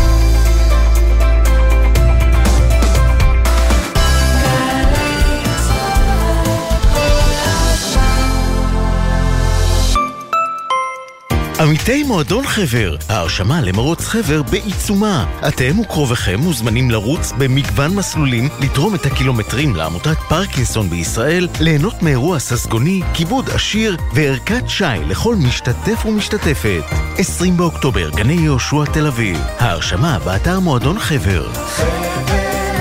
עמיתי 11.60 12.02
מועדון 12.02 12.46
חבר, 12.46 12.96
ההרשמה 13.08 13.60
למרוץ 13.60 14.06
חבר 14.06 14.42
בעיצומה. 14.42 15.26
אתם 15.48 15.78
וקרוביכם 15.78 16.40
מוזמנים 16.40 16.90
לרוץ 16.90 17.32
במגוון 17.38 17.94
מסלולים, 17.94 18.48
לתרום 18.60 18.94
את 18.94 19.06
הקילומטרים 19.06 19.76
לעמותת 19.76 20.16
פרקינסון 20.28 20.90
בישראל, 20.90 21.48
ליהנות 21.60 22.02
מאירוע 22.02 22.38
ססגוני, 22.38 23.00
כיבוד 23.14 23.50
עשיר 23.50 23.96
וערכת 24.14 24.68
שי 24.68 24.84
לכל 25.08 25.34
משתתף 25.34 26.06
ומשתתפת. 26.06 26.82
20 27.18 27.56
באוקטובר, 27.56 28.10
גני 28.10 28.32
יהושע 28.32 28.84
תל 28.92 29.06
אביב. 29.06 29.38
ההרשמה 29.58 30.18
באתר 30.24 30.60
מועדון 30.60 30.98
חבר. 30.98 31.52
חבר 31.54 32.20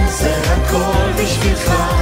זה 0.09 0.35
הכל 0.43 1.23
בשבילך 1.23 1.98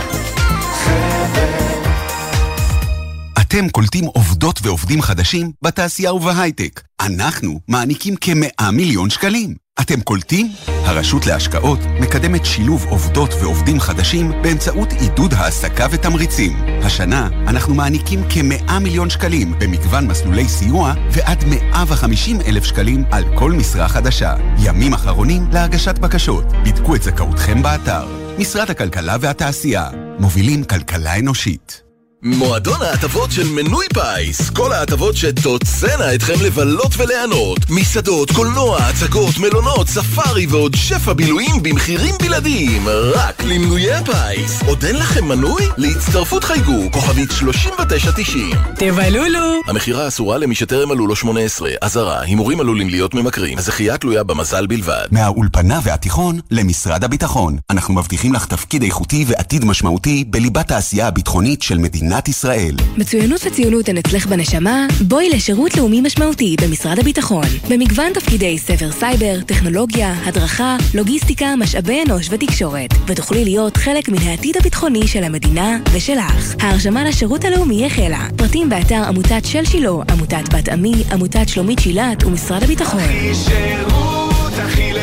אתם 3.59 3.69
קולטים 3.69 4.05
עובדות 4.05 4.59
ועובדים 4.63 5.01
חדשים 5.01 5.51
בתעשייה 5.61 6.13
ובהייטק. 6.13 6.81
אנחנו 6.99 7.59
מעניקים 7.67 8.15
כמאה 8.15 8.71
מיליון 8.73 9.09
שקלים. 9.09 9.55
אתם 9.81 10.01
קולטים? 10.01 10.51
הרשות 10.67 11.25
להשקעות 11.25 11.79
מקדמת 12.01 12.45
שילוב 12.45 12.85
עובדות 12.89 13.33
ועובדים 13.33 13.79
חדשים 13.79 14.31
באמצעות 14.43 14.91
עידוד 14.91 15.33
העסקה 15.33 15.87
ותמריצים. 15.91 16.53
השנה 16.83 17.29
אנחנו 17.47 17.75
מעניקים 17.75 18.23
כמאה 18.29 18.79
מיליון 18.79 19.09
שקלים 19.09 19.53
במגוון 19.59 20.07
מסלולי 20.07 20.49
סיוע 20.49 20.93
ועד 21.11 21.43
150 21.45 22.41
אלף 22.41 22.63
שקלים 22.63 23.03
על 23.11 23.23
כל 23.35 23.51
משרה 23.51 23.87
חדשה. 23.87 24.35
ימים 24.63 24.93
אחרונים 24.93 25.47
להגשת 25.51 25.99
בקשות. 25.99 26.45
בדקו 26.65 26.95
את 26.95 27.03
זכאותכם 27.03 27.63
באתר. 27.63 28.07
משרד 28.39 28.69
הכלכלה 28.69 29.15
והתעשייה. 29.21 29.89
מובילים 30.19 30.63
כלכלה 30.63 31.19
אנושית. 31.19 31.86
מועדון 32.23 32.81
ההטבות 32.81 33.31
של 33.31 33.47
מנוי 33.47 33.85
פיס. 33.93 34.49
כל 34.49 34.73
ההטבות 34.73 35.15
שתוצאנה 35.15 36.15
אתכם 36.15 36.33
לבלות 36.45 36.91
וליהנות. 36.97 37.57
מסעדות, 37.69 38.31
קולנוע, 38.31 38.77
הצגות, 38.77 39.37
מלונות, 39.37 39.87
ספארי 39.87 40.47
ועוד 40.47 40.75
שפע 40.75 41.13
בילויים 41.13 41.63
במחירים 41.63 42.15
בלעדיים. 42.21 42.87
רק 42.87 43.43
למנויי 43.43 43.93
הפיס. 43.93 44.61
עוד 44.67 44.85
אין 44.85 44.95
לכם 44.95 45.25
מנוי? 45.25 45.63
להצטרפות 45.77 46.43
חייגו, 46.43 46.91
כוכבית 46.91 47.31
3990. 47.31 48.51
תבלולו! 48.75 49.61
המכירה 49.67 50.07
אסורה 50.07 50.37
למי 50.37 50.55
שטרם 50.55 50.89
מלאו 50.89 51.07
לו 51.07 51.15
18. 51.15 51.69
אזהרה, 51.81 52.21
הימורים 52.21 52.59
עלולים 52.59 52.89
להיות 52.89 53.13
ממכרים. 53.13 53.57
הזכייה 53.57 53.97
תלויה 53.97 54.23
במזל 54.23 54.67
בלבד. 54.67 55.05
מהאולפנה 55.11 55.79
והתיכון 55.83 56.39
למשרד 56.51 57.03
הביטחון. 57.03 57.57
אנחנו 57.69 57.93
מבטיחים 57.93 58.33
לך 58.33 58.45
תפקיד 58.45 58.83
איכותי 58.83 59.25
ועתיד 59.27 59.65
משמעותי 59.65 60.23
בליבת 60.27 60.71
העשייה 60.71 61.07
הביטחונית 61.07 61.61
של 61.61 61.77
מדינת 61.77 62.06
ישראל. 62.27 62.75
מצוינות 62.97 63.41
וציונות 63.45 63.89
הן 63.89 63.97
אצלך 63.97 64.25
בנשמה? 64.25 64.87
בואי 65.07 65.29
לשירות 65.29 65.77
לאומי 65.77 66.01
משמעותי 66.01 66.55
במשרד 66.61 66.99
הביטחון. 66.99 67.45
במגוון 67.69 68.13
תפקידי 68.13 68.57
סבר 68.57 68.91
סייבר, 68.91 69.41
טכנולוגיה, 69.41 70.13
הדרכה, 70.25 70.77
לוגיסטיקה, 70.93 71.55
משאבי 71.55 72.03
אנוש 72.07 72.27
ותקשורת. 72.31 72.89
ותוכלי 73.07 73.43
להיות 73.43 73.77
חלק 73.77 74.09
מן 74.09 74.17
העתיד 74.17 74.57
הביטחוני 74.57 75.07
של 75.07 75.23
המדינה 75.23 75.79
ושלך. 75.93 76.55
ההרשמה 76.59 77.03
לשירות 77.03 77.45
הלאומי 77.45 77.85
החלה. 77.85 78.27
פרטים 78.35 78.69
באתר 78.69 79.03
עמותת 79.07 79.45
של 79.45 79.65
שילה, 79.65 79.89
עמותת 80.11 80.53
בת 80.53 80.69
עמי, 80.69 81.03
עמותת 81.11 81.49
שלומית 81.49 81.79
שילת 81.79 82.23
ומשרד 82.23 82.63
הביטחון. 82.63 82.99
הכי 82.99 83.35
שירות, 83.35 84.53
הכי 84.53 84.96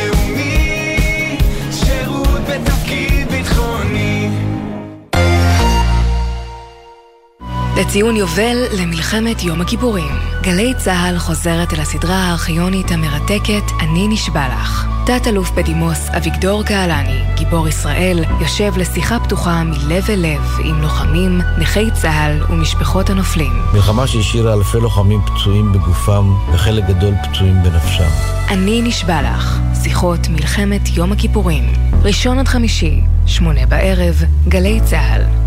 לציון 7.77 8.17
יובל 8.17 8.57
למלחמת 8.79 9.43
יום 9.43 9.61
הכיפורים. 9.61 10.13
גלי 10.43 10.75
צה"ל 10.77 11.19
חוזרת 11.19 11.73
אל 11.73 11.81
הסדרה 11.81 12.17
הארכיונית 12.17 12.91
המרתקת 12.91 13.63
"אני 13.81 14.09
נשבע 14.09 14.49
לך". 14.49 14.87
תת-אלוף 15.07 15.51
בדימוס 15.51 16.09
אביגדור 16.17 16.65
קהלני, 16.65 17.21
גיבור 17.37 17.69
ישראל, 17.69 18.25
יושב 18.41 18.73
לשיחה 18.77 19.21
פתוחה 19.21 19.65
מלב 19.65 20.05
אל 20.11 20.19
לב 20.19 20.59
עם 20.65 20.83
לוחמים, 20.83 21.41
נכי 21.59 21.91
צה"ל 21.91 22.43
ומשפחות 22.53 23.11
הנופלים. 23.11 23.53
מלחמה 23.73 24.07
שהשאירה 24.07 24.55
אלפי 24.55 24.79
לוחמים 24.81 25.21
פצועים 25.27 25.73
בגופם 25.73 26.35
וחלק 26.53 26.85
גדול 26.85 27.15
פצועים 27.23 27.63
בנפשם. 27.63 28.09
אני 28.49 28.83
נשבע 28.83 29.23
לך, 29.23 29.59
שיחות 29.83 30.29
מלחמת 30.29 30.89
יום 30.97 31.13
הכיפורים. 31.13 31.73
ראשון 32.03 32.39
עד 32.39 32.49
חמישי, 32.49 33.01
שמונה 33.27 33.67
בערב, 33.67 34.23
גלי 34.49 34.81
צה"ל. 34.85 35.44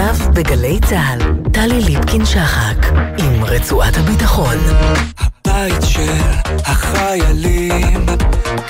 עכשיו 0.00 0.32
בגלי 0.34 0.78
צה"ל, 0.88 1.18
טלי 1.52 1.80
ליפקין-שחק, 1.80 2.86
עם 3.18 3.44
רצועת 3.44 3.96
הביטחון. 3.96 4.56
הבית 5.18 5.82
של 5.82 6.12
החיילים, 6.64 8.06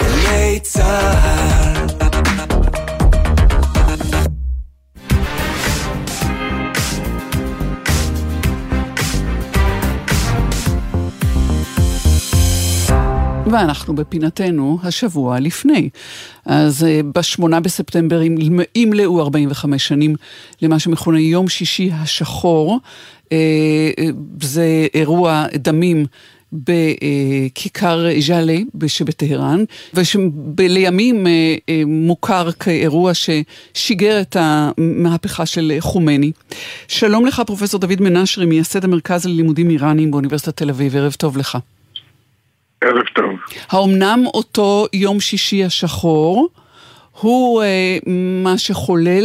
גלי 0.01 0.61
צה"ל. 0.63 1.89
ואנחנו 13.51 13.95
בפינתנו 13.95 14.79
השבוע 14.83 15.41
לפני. 15.41 15.89
אז 16.49 16.85
אה, 16.85 17.01
בשמונה 17.15 17.61
בספטמבר 17.61 18.21
ימלאו 18.75 19.21
45 19.21 19.89
שנים 19.89 20.15
למה 20.63 20.79
שמכונה 20.79 21.21
יום 21.21 21.49
שישי 21.49 21.91
השחור. 21.93 22.79
אה, 23.33 23.37
אה, 23.99 24.05
זה 24.41 24.87
אירוע 24.95 25.45
דמים. 25.55 26.07
בכיכר 26.53 28.07
ז'אלה 28.21 28.59
שבטהרן, 28.87 29.65
ולימים 30.59 31.27
מוכר 31.87 32.53
כאירוע 32.53 33.13
ששיגר 33.15 34.21
את 34.21 34.37
המהפכה 34.41 35.47
של 35.47 35.73
חומני. 35.81 36.33
שלום 36.89 37.27
לך, 37.27 37.43
פרופסור 37.47 37.81
דוד 37.81 38.01
מנשרי, 38.01 38.47
מייסד 38.47 38.85
המרכז 38.85 39.27
ללימודים 39.27 39.71
איראניים 39.71 40.11
באוניברסיטת 40.11 40.57
תל 40.57 40.71
אביב, 40.71 40.97
ערב 40.97 41.13
טוב 41.13 41.37
לך. 41.37 41.59
ערב 42.81 43.07
טוב. 43.15 43.31
האומנם 43.71 44.19
אותו 44.35 44.87
יום 44.93 45.21
שישי 45.21 45.65
השחור 45.65 46.49
הוא 47.21 47.63
אה, 47.63 47.99
מה 48.43 48.59
שחולל 48.59 49.25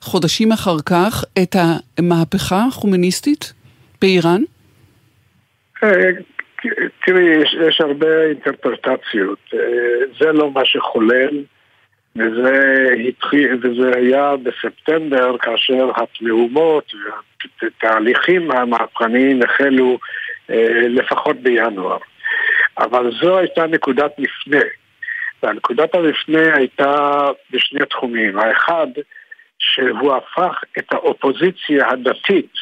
חודשים 0.00 0.52
אחר 0.52 0.76
כך 0.86 1.24
את 1.42 1.56
המהפכה 1.98 2.64
החומניסטית 2.68 3.52
באיראן? 4.00 4.42
אה, 5.84 6.10
תראי, 7.06 7.42
יש, 7.42 7.56
יש 7.68 7.80
הרבה 7.80 8.22
אינטרפרטציות. 8.22 9.38
אה, 9.54 9.58
זה 10.20 10.32
לא 10.32 10.50
מה 10.50 10.64
שחולל, 10.64 11.42
וזה, 12.16 12.88
התחיל, 13.08 13.58
וזה 13.62 13.96
היה 13.96 14.34
בספטמבר 14.42 15.38
כאשר 15.38 15.90
התמהומות 15.96 16.92
והתהליכים 17.62 18.50
המהפכניים 18.50 19.42
החלו 19.42 19.98
אה, 20.50 20.88
לפחות 20.88 21.36
בינואר. 21.36 21.98
אבל 22.78 23.10
זו 23.20 23.38
הייתה 23.38 23.66
נקודת 23.66 24.18
מפנה. 24.18 24.64
והנקודת 25.42 25.94
המפנה 25.94 26.54
הייתה 26.56 27.20
בשני 27.50 27.86
תחומים. 27.86 28.38
האחד, 28.38 28.86
שהוא 29.58 30.14
הפך 30.14 30.64
את 30.78 30.92
האופוזיציה 30.92 31.90
הדתית 31.90 32.52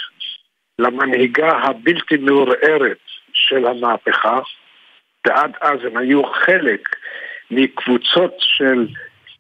למנהיגה 0.79 1.51
הבלתי 1.51 2.17
מעורערת 2.17 2.99
של 3.33 3.67
המהפכה, 3.67 4.41
ועד 5.27 5.53
אז 5.61 5.79
הם 5.85 5.97
היו 5.97 6.25
חלק 6.25 6.97
מקבוצות 7.51 8.35
של 8.39 8.87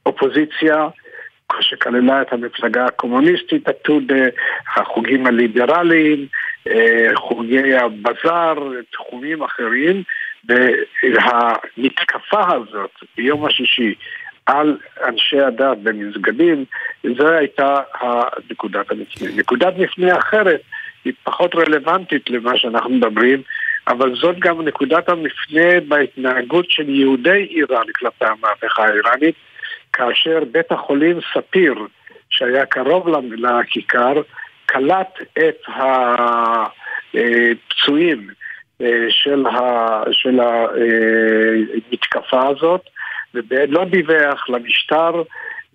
אופוזיציה 0.06 0.88
שכללה 1.60 2.22
את 2.22 2.32
המפלגה 2.32 2.84
הקומוניסטית, 2.87 3.68
הטודה, 3.68 4.24
החוגים 4.76 5.26
הליברליים, 5.26 6.26
אה, 6.68 7.08
חוגי 7.14 7.74
הבזאר, 7.74 8.70
תחומים 8.92 9.42
אחרים, 9.42 10.02
והמתקפה 10.48 12.52
הזאת 12.52 12.90
ביום 13.16 13.46
השישי 13.46 13.94
על 14.46 14.78
אנשי 15.04 15.40
הדת 15.40 15.78
במסגדים, 15.83 16.64
זו 17.18 17.28
הייתה 17.28 17.80
נקודת 18.50 18.90
המפנה. 18.90 19.28
נקודת 19.37 19.74
מפנה 19.78 20.18
אחרת 20.18 20.61
היא 21.04 21.12
פחות 21.22 21.54
רלוונטית 21.54 22.30
למה 22.30 22.59
שאנחנו 22.59 22.90
מדברים, 22.90 23.42
אבל 23.88 24.14
זאת 24.14 24.38
גם 24.38 24.62
נקודת 24.62 25.09
המפנה 25.09 25.80
בהתנהגות 25.88 26.70
של 26.70 26.88
יהודי 26.88 27.46
איראן 27.50 27.87
כלפי 27.94 28.24
המהפכה 28.24 28.85
האיראנית, 28.85 29.35
כאשר 29.92 30.38
בית 30.52 30.72
החולים 30.72 31.18
ספיר, 31.35 31.74
שהיה 32.30 32.66
קרוב 32.66 33.09
לכיכר, 33.09 34.22
קלט 34.66 35.18
את 35.38 35.57
הפצועים 37.14 38.28
של, 39.08 39.46
ה, 39.46 40.02
של 40.12 40.40
המתקפה 41.90 42.48
הזאת, 42.48 42.80
ולא 43.34 43.84
דיווח 43.84 44.48
למשטר 44.48 45.22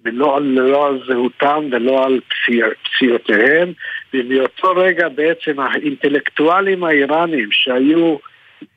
ולא 0.06 0.40
לא 0.42 0.88
על 0.88 1.00
זהותם 1.08 1.66
ולא 1.72 2.06
על 2.06 2.20
פציע, 2.30 2.66
פציעותיהם, 2.84 3.74
ומאותו 4.14 4.72
רגע 4.76 5.10
בעצם 5.10 5.60
האינטלקטואלים 5.60 6.84
האיראנים 6.84 7.50
שהיו 7.52 8.18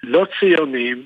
לא 0.03 0.27
ציונים, 0.41 1.03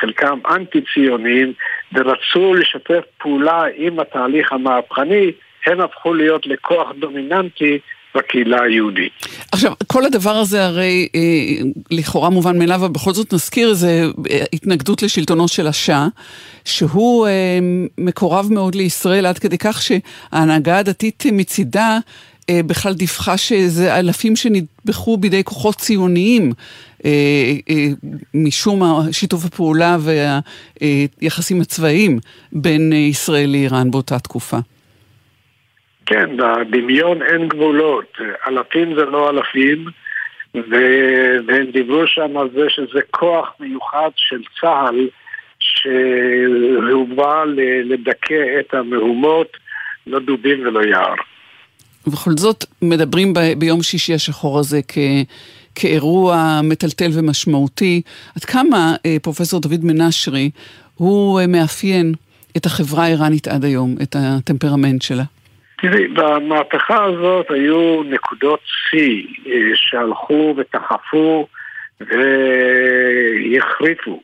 חלקם 0.00 0.38
אנטי 0.50 0.80
ציונים, 0.94 1.52
ורצו 1.92 2.54
לשתף 2.54 3.04
פעולה 3.18 3.62
עם 3.74 4.00
התהליך 4.00 4.52
המהפכני, 4.52 5.32
הם 5.66 5.80
הפכו 5.80 6.14
להיות 6.14 6.46
לכוח 6.46 6.92
דומיננטי 6.98 7.78
בקהילה 8.14 8.62
היהודית. 8.62 9.12
עכשיו, 9.52 9.72
כל 9.86 10.04
הדבר 10.04 10.36
הזה 10.36 10.64
הרי 10.64 11.08
אה, 11.14 11.20
לכאורה 11.90 12.30
מובן 12.30 12.58
מאליו, 12.58 12.84
אבל 12.84 12.88
בכל 12.88 13.12
זאת 13.12 13.34
נזכיר 13.34 13.70
איזה 13.70 14.04
אה, 14.30 14.44
התנגדות 14.52 15.02
לשלטונו 15.02 15.48
של 15.48 15.66
השאה, 15.66 16.08
שהוא 16.64 17.26
אה, 17.26 17.32
מקורב 17.98 18.48
מאוד 18.52 18.74
לישראל 18.74 19.26
עד 19.26 19.38
כדי 19.38 19.58
כך 19.58 19.82
שההנהגה 19.82 20.78
הדתית 20.78 21.24
מצידה 21.32 21.98
אה, 22.50 22.60
בכלל 22.62 22.94
דיווחה 22.94 23.36
שזה 23.36 23.98
אלפים 23.98 24.36
שנטבחו 24.36 25.16
בידי 25.16 25.44
כוחות 25.44 25.76
ציוניים. 25.76 26.52
אה, 27.04 27.10
אה, 27.70 27.88
משום 28.34 28.82
שיתוף 29.12 29.44
הפעולה 29.44 29.96
והיחסים 30.80 31.60
הצבאיים 31.60 32.18
בין 32.52 32.92
ישראל 32.92 33.50
לאיראן 33.50 33.90
באותה 33.90 34.18
תקופה. 34.18 34.58
כן, 36.08 36.36
בדמיון 36.70 37.22
אין 37.22 37.48
גבולות. 37.48 38.18
אלפים 38.48 38.94
זה 38.94 39.04
לא 39.04 39.30
אלפים, 39.30 39.84
והם 40.54 41.66
דיברו 41.72 42.06
שם 42.06 42.36
על 42.36 42.48
זה 42.54 42.64
שזה 42.68 43.00
כוח 43.10 43.48
מיוחד 43.60 44.10
של 44.16 44.42
צה"ל, 44.60 45.08
שהוא 45.58 47.08
בא 47.16 47.44
לדכא 47.84 48.60
את 48.60 48.74
המהומות, 48.74 49.56
לא 50.06 50.18
דובים 50.18 50.66
ולא 50.66 50.80
יער. 50.80 51.14
ובכל 52.06 52.30
זאת 52.36 52.64
מדברים 52.82 53.34
ב, 53.34 53.38
ביום 53.58 53.82
שישי 53.82 54.14
השחור 54.14 54.58
הזה 54.58 54.80
כ, 54.88 54.98
כאירוע 55.74 56.60
מטלטל 56.62 57.10
ומשמעותי. 57.14 58.02
עד 58.36 58.44
כמה 58.44 58.96
אה, 59.06 59.16
פרופסור 59.22 59.60
דוד 59.60 59.84
מנשרי 59.84 60.50
הוא 60.94 61.40
אה, 61.40 61.46
מאפיין 61.46 62.14
את 62.56 62.66
החברה 62.66 63.04
האיראנית 63.04 63.48
עד 63.48 63.64
היום, 63.64 63.96
את 64.02 64.16
הטמפרמנט 64.18 65.02
שלה? 65.02 65.24
תראי, 65.80 66.08
במהפכה 66.08 67.04
הזאת 67.04 67.50
היו 67.50 68.02
נקודות 68.02 68.60
שיא 68.64 69.26
אה, 69.46 69.70
שהלכו 69.74 70.54
ותחפו 70.56 71.46
והחריפו. 73.50 74.22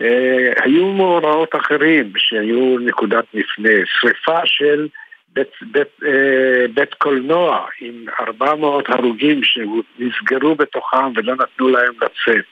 אה, 0.00 0.52
היו 0.62 0.86
מאורעות 0.86 1.54
אחרים 1.56 2.12
שהיו 2.16 2.78
נקודת 2.78 3.24
מפנה, 3.34 3.70
שריפה 3.84 4.40
של 4.44 4.88
בית, 5.28 5.48
בית, 5.62 5.88
אה, 6.06 6.66
בית 6.74 6.94
קולנוע 6.94 7.66
עם 7.80 8.04
400 8.20 8.88
הרוגים 8.88 9.40
שנסגרו 9.44 10.54
בתוכם 10.54 11.12
ולא 11.16 11.34
נתנו 11.34 11.68
להם 11.68 11.92
לצאת. 11.96 12.44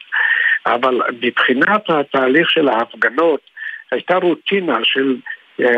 אבל 0.67 1.01
מבחינת 1.23 1.91
התהליך 1.91 2.51
של 2.51 2.69
ההפגנות, 2.69 3.41
הייתה 3.91 4.17
רוטינה 4.17 4.79
של 4.83 5.17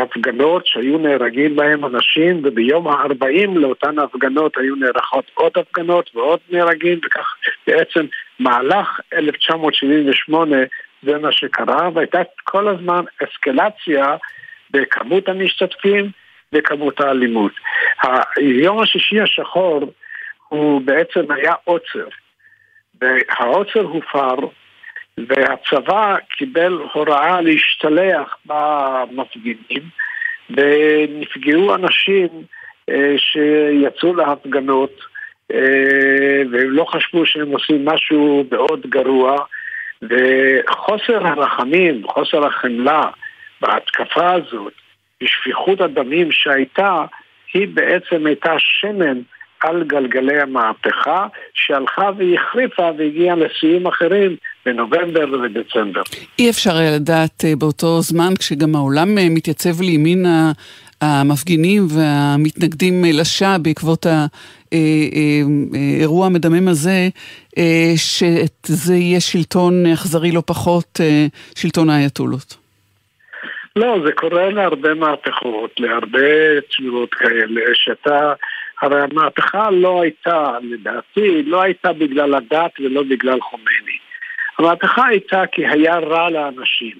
הפגנות 0.02 0.66
שהיו 0.66 0.98
נהרגים 0.98 1.56
בהם 1.56 1.84
אנשים 1.84 2.40
וביום 2.44 2.88
ה-40 2.88 3.58
לאותן 3.58 3.98
הפגנות 3.98 4.56
היו 4.56 4.74
נערכות 4.74 5.30
עוד 5.34 5.52
הפגנות 5.56 6.10
ועוד 6.14 6.40
נהרגים 6.50 6.98
וכך 7.04 7.34
בעצם 7.66 8.06
מהלך 8.38 9.00
1978 9.12 10.56
זה 11.02 11.18
מה 11.18 11.32
שקרה 11.32 11.88
והייתה 11.94 12.18
כל 12.44 12.68
הזמן 12.68 13.04
אסקלציה 13.24 14.16
בכמות 14.70 15.28
המשתתפים 15.28 16.10
וכמות 16.52 17.00
האלימות. 17.00 17.52
היום 18.36 18.82
השישי 18.82 19.20
השחור 19.20 19.92
הוא 20.48 20.80
בעצם 20.84 21.30
היה 21.30 21.52
עוצר 21.64 22.08
והעוצר 23.00 23.80
הופר 23.80 24.34
והצבא 25.18 26.16
קיבל 26.38 26.78
הוראה 26.92 27.40
להשתלח 27.40 28.36
במפגינים 28.46 29.82
ונפגעו 30.50 31.74
אנשים 31.74 32.28
אה, 32.90 33.14
שיצאו 33.18 34.14
להפגנות 34.14 35.00
אה, 35.52 36.42
והם 36.52 36.70
לא 36.70 36.84
חשבו 36.84 37.26
שהם 37.26 37.52
עושים 37.52 37.84
משהו 37.84 38.44
מאוד 38.52 38.86
גרוע 38.86 39.44
וחוסר 40.02 41.26
הרחמים, 41.26 42.02
חוסר 42.06 42.46
החמלה 42.46 43.02
בהתקפה 43.60 44.32
הזאת, 44.32 44.72
בשפיכות 45.22 45.80
הדמים 45.80 46.32
שהייתה, 46.32 47.04
היא 47.54 47.68
בעצם 47.74 48.26
הייתה 48.26 48.54
שמן 48.58 49.20
על 49.60 49.84
גלגלי 49.84 50.40
המהפכה 50.40 51.26
שהלכה 51.54 52.10
והחריפה 52.16 52.90
והגיעה 52.98 53.36
לשיאים 53.36 53.86
אחרים 53.86 54.36
בנובמבר 54.66 55.24
ובדצמבר. 55.32 56.02
אי 56.38 56.50
אפשר 56.50 56.76
היה 56.76 56.96
לדעת 56.96 57.44
אה, 57.44 57.56
באותו 57.58 58.00
זמן, 58.00 58.32
כשגם 58.38 58.74
העולם 58.74 59.18
אה, 59.18 59.26
מתייצב 59.30 59.80
לימין 59.80 60.26
המפגינים 61.00 61.82
והמתנגדים 61.88 63.04
לשעה 63.04 63.58
בעקבות 63.58 64.06
האירוע 64.72 66.26
המדמם 66.26 66.68
הזה, 66.68 67.08
אה, 67.58 67.92
שזה 67.96 68.94
יהיה 68.94 69.20
שלטון 69.20 69.86
אכזרי 69.86 70.32
לא 70.32 70.42
פחות, 70.46 71.00
שלטון 71.54 71.90
האייתולות. 71.90 72.56
לא, 73.76 73.96
זה 74.06 74.12
קורה 74.12 74.50
להרבה 74.50 74.94
מהפכות, 74.94 75.70
להרבה 75.78 76.60
צורות 76.76 77.14
כאלה, 77.14 77.60
שאתה... 77.74 78.32
הרי 78.82 79.00
המהפכה 79.02 79.70
לא 79.70 80.02
הייתה, 80.02 80.58
לדעתי, 80.62 81.42
לא 81.42 81.62
הייתה 81.62 81.92
בגלל 81.92 82.34
הדת 82.34 82.80
ולא 82.80 83.02
בגלל 83.02 83.40
חומייני. 83.40 84.01
המהפכה 84.58 85.06
הייתה 85.06 85.42
כי 85.52 85.66
היה 85.66 85.98
רע 85.98 86.30
לאנשים. 86.30 86.96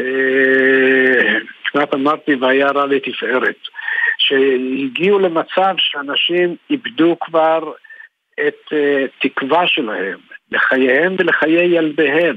אה, 0.00 1.38
כמעט 1.64 1.94
אמרתי 1.94 2.34
והיה 2.34 2.66
רע 2.66 2.86
לתפארת. 2.86 3.56
שהגיעו 4.18 5.18
למצב 5.18 5.74
שאנשים 5.78 6.56
איבדו 6.70 7.16
כבר 7.20 7.72
את 8.46 8.72
uh, 8.72 9.28
תקווה 9.28 9.66
שלהם, 9.66 10.18
לחייהם 10.52 11.16
ולחיי 11.18 11.76
ילדיהם. 11.76 12.36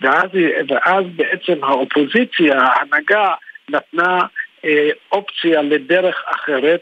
ואז, 0.00 0.30
ואז 0.68 1.04
בעצם 1.16 1.64
האופוזיציה, 1.64 2.60
ההנהגה, 2.60 3.34
נתנה 3.68 4.18
uh, 4.18 4.66
אופציה 5.12 5.62
לדרך 5.62 6.24
אחרת, 6.26 6.80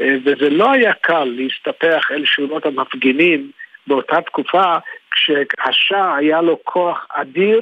uh, 0.00 0.04
וזה 0.24 0.50
לא 0.50 0.72
היה 0.72 0.92
קל 0.92 1.24
להסתפח 1.24 2.10
אל 2.10 2.24
שורות 2.24 2.66
המפגינים 2.66 3.50
באותה 3.86 4.20
תקופה, 4.20 4.76
כשהשאה 5.16 6.16
היה 6.16 6.42
לו 6.42 6.58
כוח 6.64 7.06
אדיר, 7.14 7.60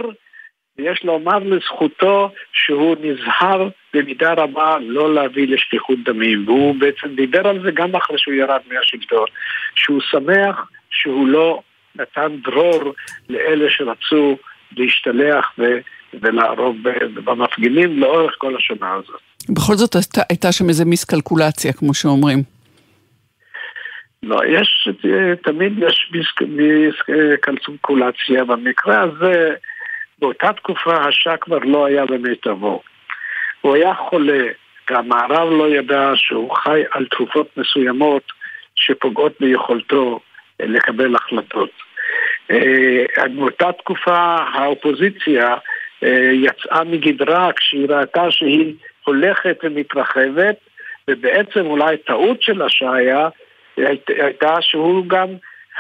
ויש 0.79 1.05
לומר 1.05 1.39
לזכותו 1.39 2.31
שהוא 2.53 2.97
נזהר 3.01 3.69
במידה 3.95 4.33
רבה 4.33 4.77
לא 4.81 5.15
להביא 5.15 5.49
לשפיכות 5.49 5.99
דמים, 6.05 6.49
והוא 6.49 6.75
בעצם 6.79 7.15
דיבר 7.17 7.49
על 7.49 7.63
זה 7.63 7.71
גם 7.71 7.97
אחרי 7.97 8.19
שהוא 8.19 8.35
ירד 8.35 8.61
מהשלטון, 8.73 9.27
שהוא 9.75 10.01
שמח 10.01 10.69
שהוא 10.91 11.29
לא 11.29 11.63
נתן 11.95 12.37
דרור 12.45 12.95
לאלה 13.29 13.71
שרצו 13.71 14.37
להשתלח 14.77 15.53
ו... 15.59 15.63
ולהרוג 16.23 16.77
במפגינים 17.25 18.01
לאורך 18.01 18.35
כל 18.39 18.57
השנה 18.57 18.93
הזאת. 18.93 19.21
בכל 19.49 19.75
זאת 19.75 19.97
הייתה 20.29 20.53
שם 20.53 20.69
איזה 20.69 20.85
מיסקלקולציה, 20.85 21.73
כמו 21.73 21.95
שאומרים. 21.95 22.54
לא, 24.27 24.41
יש, 24.47 24.89
תמיד 25.43 25.73
יש 25.79 26.13
מיסקלקולציה, 26.47 28.45
במקרה 28.45 29.01
הזה, 29.01 29.55
באותה 30.19 30.53
תקופה 30.53 30.97
השאה 30.97 31.37
כבר 31.37 31.59
לא 31.59 31.87
היה 31.87 32.07
במיטבו. 32.07 32.83
הוא 33.61 33.75
היה 33.75 33.95
חולה, 33.95 34.47
והמערב 34.91 35.49
לא 35.51 35.69
ידע 35.69 36.11
שהוא 36.15 36.57
חי 36.57 36.83
על 36.91 37.07
תרופות 37.07 37.49
מסוימות 37.57 38.23
שפוגעות 38.75 39.33
ביכולתו 39.41 40.21
אה, 40.61 40.67
לקבל 40.67 41.15
החלטות. 41.15 41.71
אה, 42.51 43.05
באותה 43.35 43.73
תקופה 43.73 44.37
האופוזיציה 44.55 45.57
אה, 46.05 46.31
יצאה 46.33 46.85
מגדרה 46.85 47.53
כשהיא 47.53 47.89
ראתה 47.89 48.31
שהיא 48.31 48.75
הולכת 49.05 49.59
ומתרחבת, 49.63 50.57
ובעצם 51.09 51.67
אולי 51.67 51.97
טעות 51.97 52.43
של 52.43 52.63
השעיה 52.63 53.29
הייתה 53.77 54.55
שהוא 54.61 55.07
גם 55.07 55.29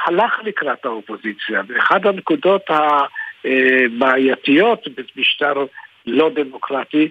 הלך 0.04 0.40
לקראת 0.44 0.84
האופוזיציה. 0.84 1.62
ואחת 1.68 2.06
הנקודות 2.06 2.62
הבעייתיות 3.44 4.88
במשטר 4.88 5.52
לא 6.06 6.30
דמוקרטי 6.34 7.08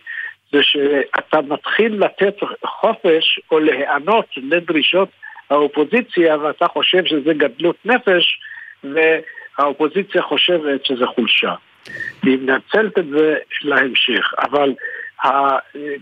זה 0.51 0.63
שאתה 0.63 1.41
מתחיל 1.41 2.03
לתת 2.03 2.35
חופש 2.65 3.39
או 3.51 3.59
להיענות 3.59 4.25
לדרישות 4.37 5.09
האופוזיציה 5.49 6.37
ואתה 6.37 6.67
חושב 6.67 7.05
שזה 7.05 7.33
גדלות 7.33 7.75
נפש 7.85 8.39
והאופוזיציה 8.83 10.21
חושבת 10.21 10.85
שזה 10.85 11.05
חולשה. 11.05 11.53
והיא 12.23 12.37
מנצלת 12.37 12.99
את 12.99 13.07
זה 13.07 13.37
להמשך. 13.63 14.33
אבל 14.37 14.73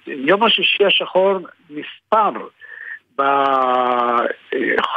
יום 0.08 0.44
השישי 0.44 0.86
השחור 0.86 1.38
נספר 1.70 2.32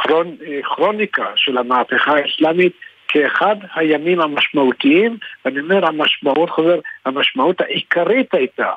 בכרוניקה 0.05 1.25
של 1.35 1.57
המהפכה 1.57 2.17
האסלאמית 2.17 2.73
כאחד 3.07 3.55
הימים 3.75 4.21
המשמעותיים, 4.21 5.17
ואני 5.45 5.59
אומר 5.59 5.85
המשמעות 5.85 6.49
חוזר, 6.49 6.79
המשמעות 7.05 7.61
העיקרית 7.61 8.33
הייתה 8.33 8.71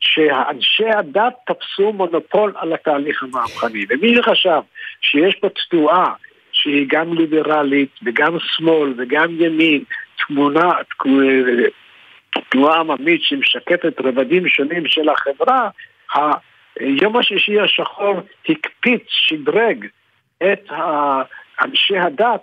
שאנשי 0.00 0.88
הדת 0.88 1.34
תפסו 1.46 1.92
מונופול 1.92 2.52
על 2.56 2.72
התהליך 2.72 3.22
המהפכני. 3.22 3.84
ומי 3.88 4.14
שחשב 4.16 4.60
שיש 5.00 5.34
פה 5.34 5.48
תנועה 5.70 6.12
שהיא 6.52 6.86
גם 6.88 7.14
ליברלית 7.14 7.90
וגם 8.02 8.36
שמאל 8.40 8.94
וגם 8.98 9.40
ימין, 9.40 9.84
תמונה, 10.26 10.72
תנועה 12.48 12.80
עממית 12.80 13.22
שמשקפת 13.22 14.00
רבדים 14.00 14.48
שונים 14.48 14.86
של 14.86 15.08
החברה, 15.08 15.68
היום 16.78 17.16
השישי 17.16 17.60
השחור 17.60 18.20
הקפיץ, 18.48 19.02
שדרג 19.08 19.86
את 20.42 20.64
אנשי 21.64 21.98
הדת 21.98 22.42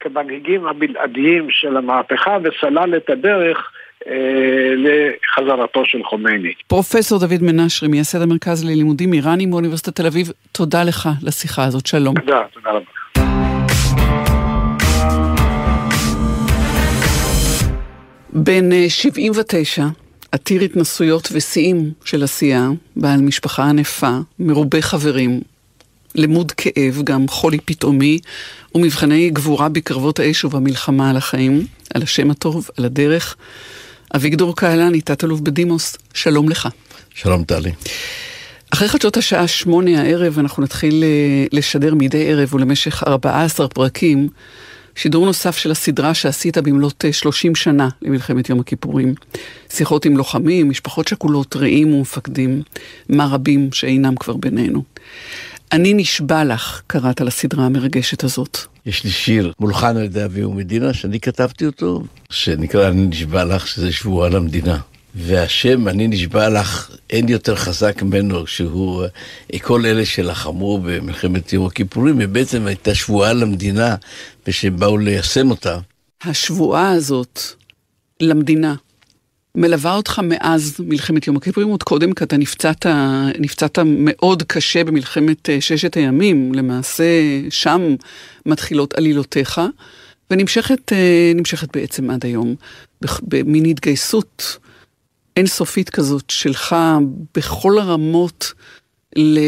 כמנהיגים 0.00 0.66
הבלעדיים 0.66 1.46
של 1.50 1.76
המהפכה 1.76 2.38
וסלל 2.44 2.96
את 2.96 3.10
הדרך 3.10 3.72
אה, 4.06 4.74
לחזרתו 4.76 5.84
של 5.84 6.04
חומייני. 6.04 6.52
פרופסור 6.66 7.18
דוד 7.18 7.42
מנשרי, 7.42 7.88
מייסד 7.88 8.22
המרכז 8.22 8.64
ללימודים 8.64 9.12
איראנים 9.12 9.50
באוניברסיטת 9.50 9.96
תל 9.96 10.06
אביב, 10.06 10.26
תודה 10.52 10.84
לך 10.84 11.08
לשיחה 11.22 11.64
הזאת, 11.64 11.86
שלום. 11.86 12.14
תודה, 12.20 12.42
תודה 12.54 12.70
רבה. 12.70 12.90
בן 18.32 18.70
79, 18.88 19.82
אה, 19.82 19.88
עתיר 20.32 20.62
התנסויות 20.62 21.28
ושיאים 21.32 21.92
של 22.04 22.24
עשייה, 22.24 22.68
בעל 22.96 23.20
משפחה 23.20 23.64
ענפה, 23.64 24.18
מרובה 24.38 24.82
חברים, 24.82 25.40
למוד 26.14 26.52
כאב, 26.52 27.00
גם 27.04 27.28
חולי 27.28 27.58
פתאומי, 27.64 28.18
ומבחני 28.74 29.30
גבורה 29.30 29.68
בקרבות 29.68 30.20
האש 30.20 30.44
ובמלחמה 30.44 31.10
על 31.10 31.16
החיים, 31.16 31.66
על 31.94 32.02
השם 32.02 32.30
הטוב, 32.30 32.68
על 32.76 32.84
הדרך. 32.84 33.36
אביגדור 34.16 34.56
קהלני, 34.56 35.00
תת-אלוף 35.00 35.40
בדימוס, 35.40 35.96
שלום 36.14 36.48
לך. 36.48 36.68
שלום 37.14 37.44
טלי. 37.44 37.72
אחרי 38.70 38.88
חדשות 38.88 39.16
השעה 39.16 39.48
שמונה 39.48 40.02
הערב 40.02 40.38
אנחנו 40.38 40.62
נתחיל 40.62 41.04
אה, 41.04 41.46
לשדר 41.52 41.94
מדי 41.94 42.32
ערב 42.32 42.54
ולמשך 42.54 43.02
14 43.06 43.68
פרקים 43.68 44.28
שידור 44.96 45.26
נוסף 45.26 45.56
של 45.56 45.70
הסדרה 45.70 46.14
שעשית 46.14 46.58
במלאת 46.58 47.04
30 47.12 47.50
אה, 47.50 47.56
שנה 47.56 47.88
למלחמת 48.02 48.50
יום 48.50 48.60
הכיפורים. 48.60 49.14
שיחות 49.70 50.04
עם 50.04 50.16
לוחמים, 50.16 50.70
משפחות 50.70 51.08
שכולות, 51.08 51.56
רעים 51.56 51.94
ומפקדים, 51.94 52.62
מה 53.08 53.26
רבים 53.26 53.68
שאינם 53.72 54.16
כבר 54.16 54.36
בינינו. 54.36 54.82
אני 55.72 55.94
נשבע 55.94 56.44
לך, 56.44 56.82
קראת 56.86 57.20
לסדרה 57.20 57.66
המרגשת 57.66 58.24
הזאת. 58.24 58.58
יש 58.86 59.04
לי 59.04 59.10
שיר 59.10 59.52
מולחן 59.60 59.96
על 59.96 60.04
ידי 60.04 60.24
אביהו 60.24 60.52
מדינה, 60.52 60.94
שאני 60.94 61.20
כתבתי 61.20 61.66
אותו, 61.66 62.02
שנקרא 62.30 62.88
אני 62.88 63.06
נשבע 63.06 63.44
לך, 63.44 63.66
שזה 63.66 63.92
שבועה 63.92 64.28
למדינה. 64.28 64.78
והשם, 65.16 65.88
אני 65.88 66.08
נשבע 66.08 66.48
לך, 66.48 66.90
אין 67.10 67.28
יותר 67.28 67.56
חזק 67.56 68.02
ממנו, 68.02 68.46
שהוא 68.46 69.04
אה, 69.54 69.58
כל 69.58 69.86
אלה 69.86 70.06
שלחמו 70.06 70.78
במלחמת 70.78 71.52
יום 71.52 71.66
הכיפורים, 71.66 72.16
ובעצם 72.20 72.66
הייתה 72.66 72.94
שבועה 72.94 73.32
למדינה, 73.32 73.94
ושהם 74.46 74.76
באו 74.76 74.98
ליישם 74.98 75.50
אותה. 75.50 75.78
השבועה 76.24 76.90
הזאת 76.90 77.40
למדינה 78.20 78.74
מלווה 79.54 79.94
אותך 79.94 80.20
מאז 80.24 80.76
מלחמת 80.78 81.26
יום 81.26 81.36
הכיפורים, 81.36 81.68
עוד 81.68 81.82
קודם, 81.82 82.12
כי 82.12 82.24
אתה 82.24 82.36
נפצעת, 82.36 82.86
נפצעת 83.38 83.78
מאוד 83.84 84.42
קשה 84.42 84.84
במלחמת 84.84 85.50
אה, 85.50 85.60
ששת 85.60 85.94
הימים, 85.94 86.54
למעשה 86.54 87.04
שם 87.50 87.94
מתחילות 88.46 88.94
עלילותיך, 88.94 89.60
ונמשכת 90.30 90.92
אה, 90.92 91.32
בעצם 91.72 92.10
עד 92.10 92.24
היום, 92.24 92.54
במין 93.22 93.64
התגייסות 93.64 94.58
אינסופית 95.36 95.90
כזאת 95.90 96.30
שלך 96.30 96.76
בכל 97.34 97.78
הרמות 97.78 98.52
ל... 99.16 99.38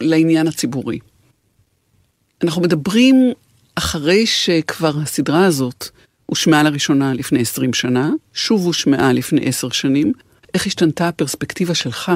לעניין 0.00 0.46
הציבורי. 0.46 0.98
אנחנו 2.44 2.62
מדברים 2.62 3.32
אחרי 3.74 4.26
שכבר 4.26 4.92
הסדרה 5.02 5.44
הזאת 5.44 5.88
הושמעה 6.26 6.62
לראשונה 6.62 7.14
לפני 7.14 7.40
20 7.40 7.74
שנה, 7.74 8.10
שוב 8.32 8.66
הושמעה 8.66 9.12
לפני 9.12 9.40
10 9.48 9.68
שנים, 9.70 10.12
איך 10.54 10.66
השתנתה 10.66 11.08
הפרספקטיבה 11.08 11.74
שלך? 11.74 12.12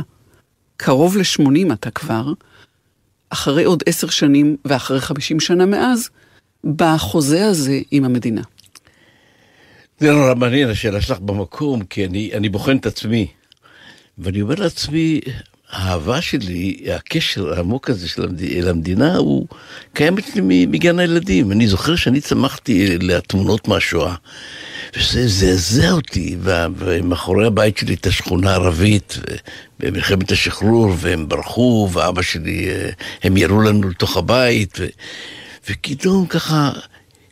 קרוב 0.77 1.17
ל-80 1.17 1.73
אתה 1.73 1.91
כבר, 1.91 2.33
אחרי 3.31 3.65
עוד 3.65 3.83
10 3.87 4.11
שנים 4.11 4.57
ואחרי 4.65 5.01
50 5.01 5.41
שנה 5.41 5.67
מאז, 5.67 6.11
בחוזה 6.77 7.47
הזה 7.47 7.81
עם 7.91 8.05
המדינה. 8.05 8.43
זה 10.01 10.13
נורא 10.13 10.35
מעניין 10.35 10.71
השאלה 10.71 11.01
שלך 11.01 11.19
במקום, 11.19 11.85
כי 11.85 12.05
אני, 12.05 12.31
אני 12.35 12.49
בוחן 12.49 12.77
את 12.77 12.87
עצמי. 12.87 13.27
ואני 14.19 14.43
אומר 14.43 14.55
לעצמי, 14.59 15.21
האהבה 15.71 16.21
שלי, 16.21 16.77
הקשר 16.95 17.53
העמוק 17.53 17.91
הזה 17.91 18.09
של 18.09 18.25
המד... 18.25 18.41
המדינה, 18.69 19.17
הוא 19.17 19.47
קיים 19.95 20.19
אצלי 20.19 20.67
מגן 20.67 20.99
הילדים. 20.99 21.53
אני 21.53 21.67
זוכר 21.67 21.97
שאני 21.97 22.21
צמחתי 22.21 22.99
לתמונות 22.99 23.69
מהשואה, 23.69 24.15
וזה 24.97 25.29
זעזע 25.29 25.91
אותי, 25.91 26.37
ומאחורי 26.77 27.47
הבית 27.47 27.79
שלי 27.79 27.95
את 27.95 28.07
השכונה 28.07 28.51
הערבית, 28.51 29.19
במלחמת 29.81 30.33
השחרור, 30.33 30.95
והם 30.99 31.29
ברחו, 31.29 31.89
ואבא 31.93 32.23
שלי, 32.23 32.69
אה, 32.71 32.91
הם 33.23 33.37
ירו 33.37 33.63
לנו 33.63 33.89
לתוך 33.89 34.17
הבית, 34.17 34.79
ו... 34.81 34.87
ופתאום 35.71 36.27
ככה 36.27 36.73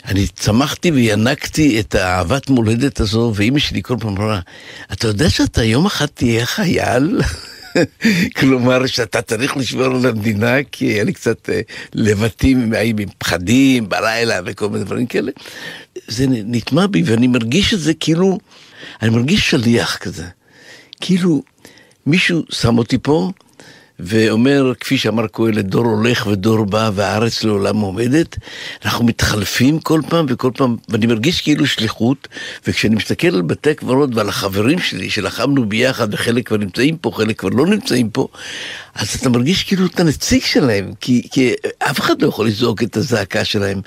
אני 0.09 0.27
צמחתי 0.27 0.91
וינקתי 0.91 1.81
את 1.81 1.95
האהבת 1.95 2.51
מולדת 2.51 3.01
הזו, 3.01 3.33
ואימא 3.35 3.59
שלי 3.59 3.83
כל 3.83 3.97
פעם 4.01 4.17
אמרה, 4.17 4.41
אתה 4.93 5.07
יודע 5.07 5.31
שאתה 5.31 5.65
יום 5.65 5.87
אחד 5.87 6.07
תהיה 6.07 6.47
חייל? 6.47 7.21
כלומר, 8.37 8.87
שאתה 8.87 9.23
צריך 9.23 9.57
לשמור 9.57 9.85
על 9.85 10.07
המדינה, 10.07 10.63
כי 10.73 10.87
היה 10.87 11.05
לי 11.05 11.13
קצת 11.13 11.51
אה, 11.51 11.61
לבטים 11.95 12.73
עם 12.85 12.97
פחדים 13.19 13.89
בלילה 13.89 14.41
וכל 14.45 14.69
מיני 14.69 14.85
דברים 14.85 15.07
כאלה. 15.07 15.33
זה 16.07 16.27
נטמע 16.29 16.87
בי, 16.87 17.03
ואני 17.07 17.27
מרגיש 17.27 17.75
את 17.75 17.81
זה 17.81 17.95
כאילו, 17.95 18.39
אני 19.03 19.11
מרגיש 19.11 19.51
שליח 19.51 19.97
כזה. 19.97 20.25
כאילו, 21.01 21.43
מישהו 22.07 22.43
שם 22.51 22.79
אותי 22.79 22.99
פה, 23.03 23.31
ואומר, 24.01 24.73
כפי 24.81 24.99
שאמר 24.99 25.27
קהלת, 25.27 25.65
דור 25.65 25.85
הולך 25.85 26.27
ודור 26.27 26.65
בא 26.65 26.91
והארץ 26.95 27.45
לעולם 27.45 27.77
עומדת. 27.77 28.37
אנחנו 28.85 29.05
מתחלפים 29.05 29.81
כל 29.81 30.01
פעם 30.09 30.27
וכל 30.29 30.51
פעם, 30.55 30.77
ואני 30.89 31.07
מרגיש 31.07 31.41
כאילו 31.41 31.67
שליחות, 31.67 32.29
וכשאני 32.67 32.95
מסתכל 32.95 33.29
על 33.29 33.43
בתי 33.43 33.71
הקברות 33.71 34.11
ועל 34.15 34.29
החברים 34.29 34.79
שלי 34.79 35.11
שלחמנו 35.11 35.69
ביחד, 35.69 36.15
וחלק 36.15 36.49
כבר 36.49 36.57
נמצאים 36.57 36.97
פה, 36.97 37.11
חלק 37.15 37.39
כבר 37.41 37.49
לא 37.49 37.67
נמצאים 37.67 38.11
פה, 38.11 38.29
אז 38.95 39.15
אתה 39.15 39.29
מרגיש 39.29 39.65
כאילו 39.65 39.87
אתה 39.87 40.05
נציג 40.05 40.43
שלהם, 40.43 40.93
כי, 41.01 41.29
כי 41.33 41.53
אף 41.79 42.01
אחד 42.01 42.23
לא 42.23 42.29
יכול 42.29 42.47
לזעוק 42.47 42.83
את 42.83 42.97
הזעקה 42.97 43.45
שלהם. 43.45 43.81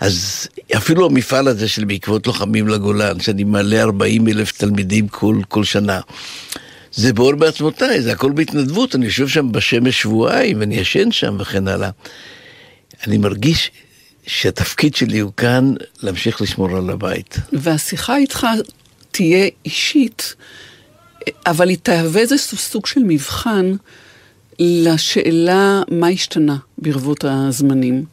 אז 0.00 0.48
אפילו 0.76 1.06
המפעל 1.06 1.48
הזה 1.48 1.68
של 1.68 1.84
בעקבות 1.84 2.26
לוחמים 2.26 2.68
לגולן, 2.68 3.20
שאני 3.20 3.44
מעלה 3.44 3.82
40 3.82 4.28
אלף 4.28 4.52
תלמידים 4.52 5.08
כל, 5.08 5.40
כל 5.48 5.64
שנה. 5.64 6.00
זה 6.96 7.12
בור 7.12 7.34
בעצמותיי, 7.34 8.02
זה 8.02 8.12
הכל 8.12 8.32
בהתנדבות, 8.32 8.94
אני 8.94 9.04
יושב 9.04 9.28
שם 9.28 9.52
בשמש 9.52 10.02
שבועיים 10.02 10.60
ואני 10.60 10.76
ישן 10.76 11.12
שם 11.12 11.36
וכן 11.40 11.68
הלאה. 11.68 11.90
אני 13.06 13.18
מרגיש 13.18 13.70
שהתפקיד 14.26 14.94
שלי 14.94 15.18
הוא 15.18 15.32
כאן 15.36 15.74
להמשיך 16.02 16.42
לשמור 16.42 16.76
על 16.76 16.90
הבית. 16.90 17.36
והשיחה 17.52 18.16
איתך 18.16 18.46
תהיה 19.10 19.48
אישית, 19.64 20.34
אבל 21.46 21.68
היא 21.68 21.78
תהווה 21.82 22.20
איזה 22.20 22.38
סוג 22.38 22.86
של 22.86 23.00
מבחן 23.00 23.76
לשאלה 24.58 25.82
מה 25.90 26.08
השתנה 26.08 26.56
ברבות 26.78 27.24
הזמנים. 27.24 28.04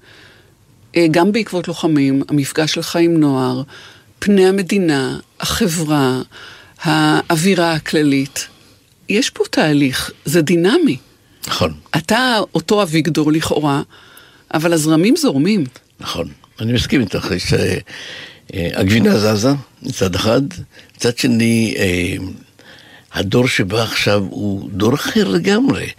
גם 1.11 1.31
בעקבות 1.31 1.67
לוחמים, 1.67 2.23
המפגש 2.29 2.73
שלך 2.73 2.95
עם 2.95 3.19
נוער, 3.19 3.61
פני 4.19 4.47
המדינה, 4.47 5.19
החברה, 5.39 6.21
האווירה 6.81 7.73
הכללית. 7.73 8.47
יש 9.13 9.29
פה 9.29 9.43
תהליך, 9.49 10.11
זה 10.25 10.41
דינמי. 10.41 10.97
נכון. 11.47 11.73
אתה 11.97 12.39
אותו 12.55 12.83
אביגדור 12.83 13.31
לכאורה, 13.31 13.81
אבל 14.53 14.73
הזרמים 14.73 15.15
זורמים. 15.15 15.63
נכון, 15.99 16.27
אני 16.59 16.73
מסכים 16.73 17.01
איתך, 17.01 17.31
יש... 17.35 17.53
אה, 17.53 17.77
אה, 18.53 18.69
הגבינה 18.73 19.19
זזה 19.19 19.49
מצד 19.83 20.15
אחד, 20.15 20.41
מצד 20.97 21.17
שני, 21.17 21.73
אה, 21.77 22.15
הדור 23.13 23.47
שבא 23.47 23.81
עכשיו 23.81 24.23
הוא 24.29 24.69
דור 24.71 24.93
אחר 24.95 25.27
לגמרי. 25.27 25.89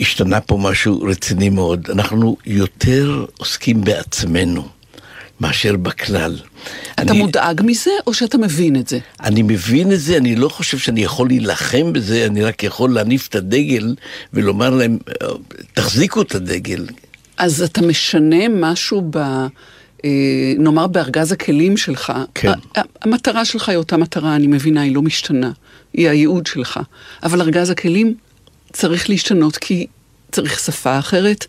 השתנה 0.00 0.40
פה 0.40 0.58
משהו 0.62 1.02
רציני 1.02 1.48
מאוד. 1.48 1.90
אנחנו 1.90 2.36
יותר 2.46 3.24
עוסקים 3.38 3.84
בעצמנו. 3.84 4.68
מאשר 5.42 5.76
בכלל. 5.76 6.38
אתה 6.94 7.02
אני, 7.02 7.18
מודאג 7.18 7.60
מזה, 7.64 7.90
או 8.06 8.14
שאתה 8.14 8.38
מבין 8.38 8.76
את 8.76 8.88
זה? 8.88 8.98
אני 9.22 9.42
מבין 9.42 9.92
את 9.92 10.00
זה, 10.00 10.16
אני 10.16 10.36
לא 10.36 10.48
חושב 10.48 10.78
שאני 10.78 11.04
יכול 11.04 11.28
להילחם 11.28 11.92
בזה, 11.92 12.26
אני 12.26 12.42
רק 12.42 12.62
יכול 12.62 12.94
להניף 12.94 13.28
את 13.28 13.34
הדגל 13.34 13.94
ולומר 14.32 14.70
להם, 14.70 14.98
תחזיקו 15.74 16.22
את 16.22 16.34
הדגל. 16.34 16.86
אז 17.36 17.62
אתה 17.62 17.82
משנה 17.82 18.48
משהו 18.48 19.02
ב... 19.10 19.18
אה, 20.04 20.10
נאמר 20.58 20.86
בארגז 20.86 21.32
הכלים 21.32 21.76
שלך. 21.76 22.12
כן. 22.34 22.52
המטרה 23.02 23.44
שלך 23.44 23.68
היא 23.68 23.78
אותה 23.78 23.96
מטרה, 23.96 24.36
אני 24.36 24.46
מבינה, 24.46 24.80
היא 24.80 24.94
לא 24.94 25.02
משתנה. 25.02 25.50
היא 25.92 26.08
הייעוד 26.08 26.46
שלך. 26.46 26.80
אבל 27.22 27.40
ארגז 27.40 27.70
הכלים 27.70 28.14
צריך 28.72 29.10
להשתנות 29.10 29.56
כי 29.56 29.86
צריך 30.32 30.60
שפה 30.60 30.98
אחרת, 30.98 31.46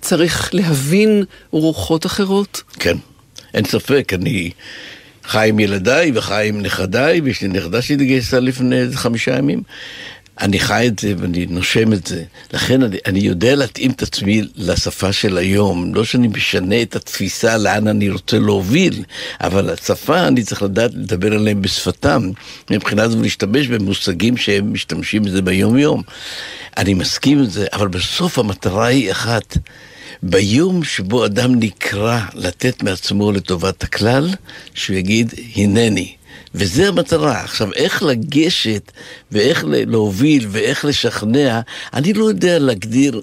צריך 0.00 0.54
להבין 0.54 1.24
רוחות 1.50 2.06
אחרות. 2.06 2.62
כן. 2.78 2.96
אין 3.54 3.64
ספק, 3.64 4.12
אני 4.14 4.50
חי 5.24 5.48
עם 5.48 5.60
ילדיי 5.60 6.12
וחי 6.14 6.46
עם 6.48 6.62
נכדיי, 6.62 7.20
ויש 7.20 7.42
לי 7.42 7.48
נכדה 7.48 7.82
שהתגייסה 7.82 8.40
לפני 8.40 8.76
איזה 8.76 8.96
חמישה 8.96 9.38
ימים. 9.38 9.62
אני 10.40 10.60
חי 10.60 10.86
את 10.86 10.98
זה 10.98 11.14
ואני 11.18 11.46
נושם 11.46 11.92
את 11.92 12.06
זה. 12.06 12.24
לכן 12.52 12.82
אני, 12.82 12.96
אני 13.06 13.18
יודע 13.18 13.56
להתאים 13.56 13.90
את 13.90 14.02
עצמי 14.02 14.42
לשפה 14.56 15.12
של 15.12 15.38
היום. 15.38 15.94
לא 15.94 16.04
שאני 16.04 16.28
משנה 16.28 16.82
את 16.82 16.96
התפיסה 16.96 17.56
לאן 17.56 17.88
אני 17.88 18.10
רוצה 18.10 18.38
להוביל, 18.38 19.04
אבל 19.40 19.70
השפה, 19.70 20.28
אני 20.28 20.42
צריך 20.42 20.62
לדעת 20.62 20.94
לדבר 20.94 21.34
עליהם 21.34 21.62
בשפתם. 21.62 22.30
מבחינה 22.70 23.08
זו 23.08 23.22
להשתמש 23.22 23.66
במושגים 23.66 24.36
שהם 24.36 24.72
משתמשים 24.72 25.22
בזה 25.22 25.42
ביום-יום. 25.42 26.02
אני 26.76 26.94
מסכים 26.94 27.38
עם 27.38 27.44
זה, 27.44 27.66
אבל 27.72 27.88
בסוף 27.88 28.38
המטרה 28.38 28.86
היא 28.86 29.10
אחת. 29.10 29.56
ביום 30.22 30.84
שבו 30.84 31.24
אדם 31.24 31.54
נקרא 31.54 32.20
לתת 32.34 32.82
מעצמו 32.82 33.32
לטובת 33.32 33.82
הכלל, 33.82 34.28
שהוא 34.74 34.96
יגיד, 34.96 35.34
הנני. 35.56 36.14
וזה 36.54 36.88
המטרה. 36.88 37.40
עכשיו, 37.40 37.72
איך 37.74 38.02
לגשת 38.02 38.92
ואיך 39.32 39.64
להוביל 39.68 40.46
ואיך 40.50 40.84
לשכנע, 40.84 41.60
אני 41.94 42.12
לא 42.12 42.24
יודע 42.24 42.58
להגדיר 42.58 43.22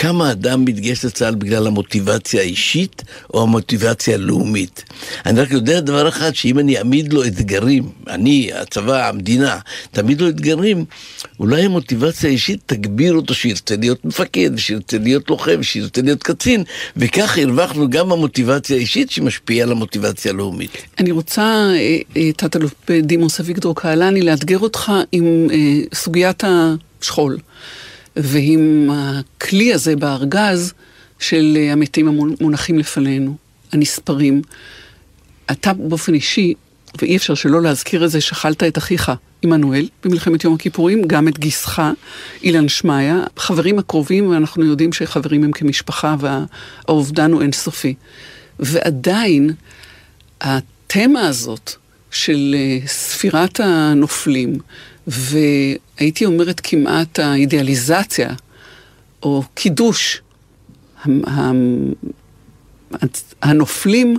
כמה 0.00 0.30
אדם 0.30 0.64
מתגייס 0.64 1.04
לצה"ל 1.04 1.34
בגלל 1.34 1.66
המוטיבציה 1.66 2.40
האישית 2.40 3.02
או 3.34 3.42
המוטיבציה 3.42 4.14
הלאומית. 4.14 4.84
אני 5.26 5.40
רק 5.40 5.50
יודע 5.50 5.80
דבר 5.80 6.08
אחד, 6.08 6.34
שאם 6.34 6.58
אני 6.58 6.78
אעמיד 6.78 7.12
לו 7.12 7.24
אתגרים, 7.24 7.88
אני, 8.08 8.50
הצבא, 8.54 9.08
המדינה, 9.08 9.58
תעמיד 9.90 10.20
לו 10.20 10.28
אתגרים, 10.28 10.84
אולי 11.40 11.62
המוטיבציה 11.62 12.30
האישית 12.30 12.60
תגביר 12.66 13.14
אותו 13.14 13.34
שירצה 13.34 13.76
להיות 13.76 14.04
מפקד, 14.04 14.50
שירצה 14.56 14.98
להיות 14.98 15.30
לוחם, 15.30 15.62
שירצה 15.62 16.02
להיות 16.02 16.22
קצין, 16.22 16.64
וכך 16.96 17.38
הרווחנו 17.38 17.90
גם 17.90 18.12
המוטיבציה 18.12 18.76
האישית 18.76 19.10
שמשפיעה 19.10 19.66
על 19.66 19.72
המוטיבציה 19.72 20.32
הלאומית. 20.32 20.76
אני 20.98 21.10
רוצה, 21.10 21.42
אה, 21.42 21.98
אה, 22.16 22.32
תת-אלוף 22.32 22.74
בדימוס 22.88 23.40
אביגדור 23.40 23.76
קהלני, 23.76 24.22
לאתגר 24.22 24.58
אותך 24.58 24.92
עם 25.12 25.46
אה, 25.52 25.56
סוגיית 25.94 26.42
השכול, 27.00 27.38
ועם 28.16 28.90
הכלי 28.92 29.74
הזה 29.74 29.96
בארגז 29.96 30.72
של 31.18 31.56
אה, 31.56 31.72
המתים 31.72 32.08
המונחים 32.08 32.78
לפנינו, 32.78 33.36
הנספרים. 33.72 34.42
אתה 35.50 35.72
באופן 35.72 36.14
אישי, 36.14 36.54
ואי 37.02 37.16
אפשר 37.16 37.34
שלא 37.34 37.62
להזכיר 37.62 38.04
את 38.04 38.10
זה, 38.10 38.20
שכלת 38.20 38.62
את 38.62 38.78
אחיך, 38.78 39.12
עמנואל, 39.42 39.88
במלחמת 40.04 40.44
יום 40.44 40.54
הכיפורים, 40.54 41.02
גם 41.06 41.28
את 41.28 41.38
גיסך, 41.38 41.82
אילן 42.42 42.68
שמעיה, 42.68 43.24
חברים 43.36 43.78
הקרובים, 43.78 44.30
ואנחנו 44.30 44.64
יודעים 44.64 44.92
שחברים 44.92 45.44
הם 45.44 45.52
כמשפחה 45.52 46.16
והאובדן 46.20 47.32
הוא 47.32 47.42
אינסופי. 47.42 47.94
ועדיין, 48.58 49.50
התמה 50.40 51.26
הזאת 51.26 51.72
של 52.10 52.54
אה, 52.58 52.86
ספירת 52.86 53.60
הנופלים, 53.60 54.58
והייתי 55.10 56.24
אומרת 56.24 56.60
כמעט 56.62 57.18
האידיאליזציה, 57.18 58.30
או 59.22 59.42
קידוש 59.54 60.22
הנופלים, 63.42 64.16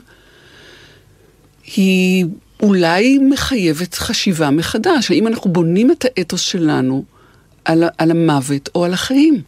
היא 1.76 2.26
אולי 2.62 3.18
מחייבת 3.18 3.94
חשיבה 3.94 4.50
מחדש. 4.50 5.12
האם 5.12 5.28
אנחנו 5.28 5.52
בונים 5.52 5.92
את 5.92 6.06
האתוס 6.06 6.42
שלנו 6.42 7.04
על, 7.66 7.84
על 7.98 8.12
המוות 8.12 8.70
או 8.76 8.86
על 8.86 8.94
החיים? 8.94 9.42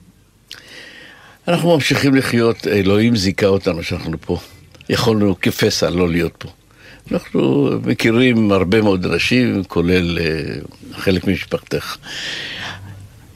אנחנו 1.48 1.74
ממשיכים 1.74 2.16
לחיות, 2.16 2.68
אלוהים 2.68 3.16
זיכה 3.16 3.46
אותנו 3.46 3.84
שאנחנו 3.84 4.18
פה. 4.22 4.38
יכולנו 4.90 5.36
כפסע 5.42 5.90
לא 5.90 6.10
להיות 6.10 6.34
פה. 6.38 6.50
אנחנו 7.14 7.70
מכירים 7.86 8.52
הרבה 8.52 8.82
מאוד 8.82 9.06
אנשים, 9.06 9.64
כולל 9.64 10.18
uh, 10.18 10.98
חלק 10.98 11.28
ממשפחתך. 11.28 11.98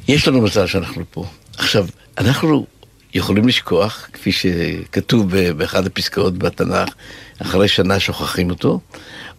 יש 0.07 0.27
לנו 0.27 0.41
מזל 0.41 0.67
שאנחנו 0.67 1.03
פה. 1.11 1.25
עכשיו, 1.57 1.87
אנחנו 2.17 2.65
יכולים 3.13 3.47
לשכוח, 3.47 4.09
כפי 4.13 4.31
שכתוב 4.31 5.35
באחד 5.57 5.85
הפסקאות 5.85 6.37
בתנ"ך, 6.37 6.93
אחרי 7.41 7.67
שנה 7.67 7.99
שוכחים 7.99 8.49
אותו, 8.49 8.79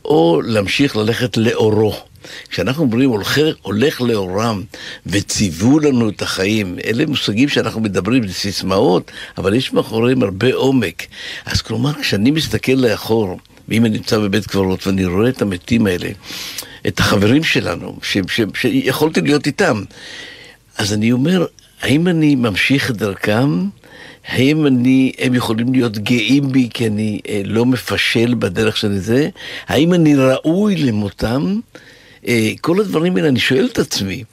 או 0.05 0.41
להמשיך 0.45 0.97
ללכת 0.97 1.37
לאורו. 1.37 2.08
כשאנחנו 2.49 2.83
אומרים 2.83 3.11
הולך, 3.11 3.39
הולך 3.63 4.01
לאורם 4.01 4.63
וציוו 5.07 5.79
לנו 5.79 6.09
את 6.09 6.23
החיים, 6.23 6.77
אלה 6.85 7.07
מושגים 7.07 7.49
שאנחנו 7.49 7.81
מדברים, 7.81 8.29
זה 8.29 8.35
סיסמאות, 8.35 9.11
אבל 9.39 9.55
יש 9.55 9.73
מאחוריהם 9.73 10.23
הרבה 10.23 10.55
עומק. 10.55 11.07
אז 11.47 11.63
כלומר, 11.63 11.93
כשאני 12.01 12.31
מסתכל 12.31 12.73
לאחור, 12.73 13.39
ואם 13.69 13.85
אני 13.85 13.97
נמצא 13.97 14.19
בבית 14.19 14.47
קברות 14.47 14.87
ואני 14.87 15.05
רואה 15.05 15.29
את 15.29 15.43
המתים 15.43 15.87
האלה, 15.87 16.09
את 16.87 17.01
החברים 17.01 17.45
שלנו, 17.45 17.99
ש, 18.03 18.19
ש, 18.29 18.41
שיכולתי 18.55 19.21
להיות 19.21 19.47
איתם, 19.47 19.83
אז 20.79 20.93
אני 20.93 21.13
אומר, 21.13 21.47
האם 21.83 22.09
אני 22.09 22.35
ממשיך 22.35 22.91
את 22.91 22.97
דרכם? 22.97 23.69
האם 24.29 24.67
אני, 24.67 25.13
הם 25.19 25.35
יכולים 25.35 25.73
להיות 25.73 25.99
גאים 25.99 26.53
בי 26.53 26.69
כי 26.75 26.87
אני 26.87 27.21
אה, 27.29 27.43
לא 27.45 27.67
מפשל 27.67 28.35
בדרך 28.39 28.77
של 28.77 28.99
זה? 28.99 29.29
האם 29.69 29.95
אני 29.95 30.17
ראוי 30.17 30.77
למותם? 30.77 31.61
אה, 32.27 32.53
כל 32.61 32.81
הדברים 32.81 33.17
האלה, 33.17 33.29
אני 33.29 33.41
שואל 33.41 33.69
את 33.73 33.79
עצמי, 33.79 34.25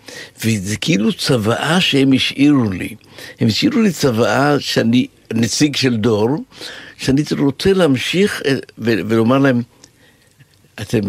וזה 0.46 0.78
כאילו 0.78 1.14
צוואה 1.14 1.82
שהם 1.82 2.14
השאירו 2.14 2.70
לי. 2.70 2.96
הם 3.40 3.48
השאירו 3.48 3.82
לי 3.82 3.92
צוואה 3.92 4.60
שאני 4.60 5.08
נציג 5.34 5.76
של 5.76 5.96
דור, 5.96 6.44
שאני 6.98 7.24
רוצה 7.38 7.74
להמשיך 7.74 8.42
אה, 8.46 8.56
ולומר 8.78 9.38
להם, 9.38 9.62
אתם 10.82 11.00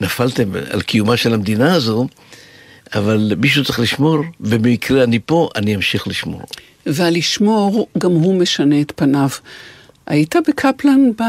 נפלתם 0.00 0.50
על 0.70 0.82
קיומה 0.82 1.16
של 1.16 1.34
המדינה 1.34 1.74
הזו, 1.74 2.06
אבל 2.94 3.32
מישהו 3.38 3.64
צריך 3.64 3.80
לשמור, 3.80 4.18
ובמקרה 4.40 5.04
אני 5.04 5.18
פה, 5.26 5.48
אני 5.56 5.74
אמשיך 5.74 6.08
לשמור. 6.08 6.42
והלשמור, 6.86 7.88
גם 7.98 8.10
הוא 8.10 8.34
משנה 8.34 8.80
את 8.80 8.92
פניו. 8.96 9.28
היית 10.06 10.36
בקפלן 10.48 11.10
ב... 11.10 11.22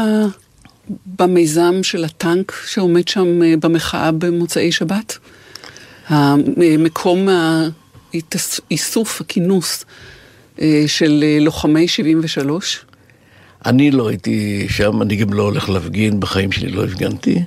במיזם 1.18 1.82
של 1.82 2.04
הטנק 2.04 2.52
שעומד 2.66 3.08
שם 3.08 3.42
אה, 3.42 3.54
במחאה 3.56 4.12
במוצאי 4.12 4.72
שבת? 4.72 5.18
המקום 6.08 7.28
האיסוף, 8.70 9.20
הכינוס 9.20 9.84
אה, 10.60 10.84
של 10.86 11.24
לוחמי 11.40 11.88
73? 11.88 12.84
אני 13.66 13.90
לא 13.90 14.08
הייתי 14.08 14.66
שם, 14.68 15.02
אני 15.02 15.16
גם 15.16 15.32
לא 15.32 15.42
הולך 15.42 15.68
להפגין, 15.68 16.20
בחיים 16.20 16.52
שלי 16.52 16.68
לא 16.68 16.84
הפגנתי. 16.84 17.42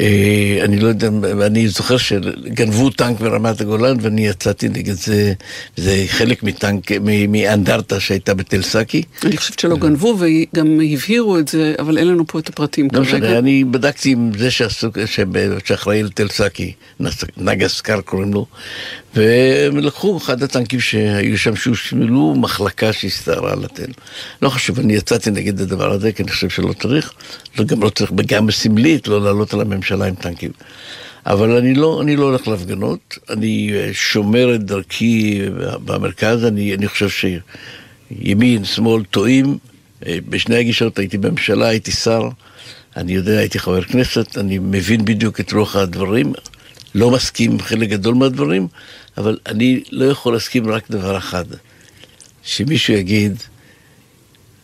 אה, 0.00 0.58
אני 0.64 0.78
לא 0.78 0.88
יודע, 0.88 1.08
אני 1.46 1.68
זוכר 1.68 1.96
שגנבו 1.96 2.90
טנק 2.90 3.20
ברמת 3.20 3.60
הגולן 3.60 3.96
ואני 4.00 4.26
יצאתי 4.26 4.68
נגד 4.68 4.92
זה, 4.92 5.32
זה 5.76 6.04
חלק 6.08 6.42
מטנק, 6.42 6.90
מאנדרטה 7.28 8.00
שהייתה 8.00 8.34
בתל 8.34 8.62
סאקי. 8.62 9.02
אני 9.24 9.36
חושבת 9.36 9.58
שלא 9.58 9.76
גנבו 9.76 10.18
וגם 10.18 10.80
הבהירו 10.92 11.38
את 11.38 11.48
זה, 11.48 11.74
אבל 11.78 11.98
אין 11.98 12.08
לנו 12.08 12.26
פה 12.26 12.38
את 12.38 12.48
הפרטים 12.48 12.88
כרגע. 12.88 13.00
לא 13.00 13.06
משנה, 13.06 13.38
אני 13.38 13.64
בדקתי 13.64 14.10
עם 14.10 14.30
זה 14.38 14.50
שאחראי 15.64 16.02
לתל 16.02 16.28
סאקי, 16.28 16.72
נגסקר 17.36 18.00
קוראים 18.00 18.32
לו, 18.32 18.46
והם 19.16 19.76
לקחו 19.76 20.16
אחד 20.16 20.42
הטנקים 20.42 20.80
שהיו 20.80 21.38
שם, 21.38 21.56
שהושמלו 21.56 22.34
מחלקה 22.34 22.92
שהסתערה 22.92 23.52
על 23.52 23.64
התל. 23.64 23.90
לא 24.42 24.48
חשוב, 24.48 24.78
אני 24.78 24.92
יצאתי 24.92 25.30
נגד 25.30 25.60
הדבר 25.60 25.92
הזה, 25.92 26.12
כי 26.12 26.22
אני 26.22 26.30
חושב 26.30 26.48
שלא 26.48 26.72
צריך, 26.72 27.12
גם 27.66 27.82
לא 27.82 27.88
צריך, 27.88 28.12
גם 28.26 28.46
בסמלית, 28.46 29.08
לא 29.08 29.24
לעלות 29.24 29.54
על 29.54 29.60
הממשלה 29.60 30.06
עם 30.06 30.14
טנקים. 30.14 30.50
אבל 31.26 31.56
אני 31.56 31.74
לא, 31.74 32.02
אני 32.02 32.16
לא 32.16 32.24
הולך 32.24 32.48
להפגנות, 32.48 33.18
אני 33.30 33.70
אה, 33.74 33.90
שומר 33.92 34.54
את 34.54 34.62
דרכי 34.62 35.42
במרכז, 35.84 36.44
אני, 36.44 36.74
אני 36.74 36.88
חושב 36.88 37.08
שימין, 37.08 38.64
שמאל, 38.64 39.04
טועים. 39.04 39.58
אה, 40.06 40.18
בשני 40.28 40.56
הגישות 40.56 40.98
הייתי 40.98 41.18
בממשלה, 41.18 41.68
הייתי 41.68 41.92
שר, 41.92 42.28
אני 42.96 43.14
יודע, 43.14 43.38
הייתי 43.38 43.58
חבר 43.58 43.82
כנסת, 43.82 44.38
אני 44.38 44.58
מבין 44.58 45.04
בדיוק 45.04 45.40
את 45.40 45.52
רוח 45.52 45.76
הדברים. 45.76 46.32
לא 46.94 47.10
מסכים 47.10 47.50
עם 47.50 47.60
חלק 47.60 47.88
גדול 47.88 48.14
מהדברים, 48.14 48.68
אבל 49.18 49.38
אני 49.46 49.82
לא 49.90 50.04
יכול 50.04 50.32
להסכים 50.32 50.70
רק 50.70 50.90
דבר 50.90 51.18
אחד, 51.18 51.44
שמישהו 52.42 52.94
יגיד, 52.94 53.36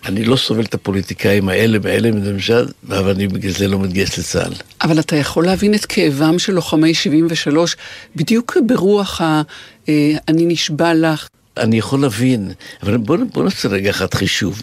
אני 0.04 0.24
לא 0.24 0.36
סובל 0.36 0.64
את 0.64 0.74
הפוליטיקאים 0.74 1.48
האלה 1.48 1.78
והאלה 1.82 2.10
ממשל, 2.10 2.66
אבל 2.88 3.10
אני 3.10 3.28
בגלל 3.28 3.52
זה 3.52 3.68
לא 3.68 3.78
מתגייס 3.78 4.18
לצה"ל. 4.18 4.52
אבל 4.82 5.00
אתה 5.00 5.16
יכול 5.16 5.44
להבין 5.44 5.74
את 5.74 5.86
כאבם 5.86 6.38
של 6.38 6.52
לוחמי 6.52 6.94
73, 6.94 7.76
בדיוק 8.16 8.56
ברוח 8.66 9.20
ה... 9.20 9.42
אה, 9.88 10.12
אני 10.28 10.46
נשבע 10.46 10.94
לך. 10.94 11.28
אני 11.56 11.78
יכול 11.78 12.00
להבין, 12.00 12.52
אבל 12.82 12.96
בוא, 12.96 13.16
בוא 13.32 13.44
נעשה 13.44 13.68
רגע 13.68 13.90
אחד 13.90 14.14
חישוב. 14.14 14.62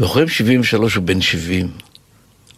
לוחם 0.00 0.28
73 0.28 0.94
הוא 0.94 1.04
בן 1.04 1.20
70. 1.20 1.68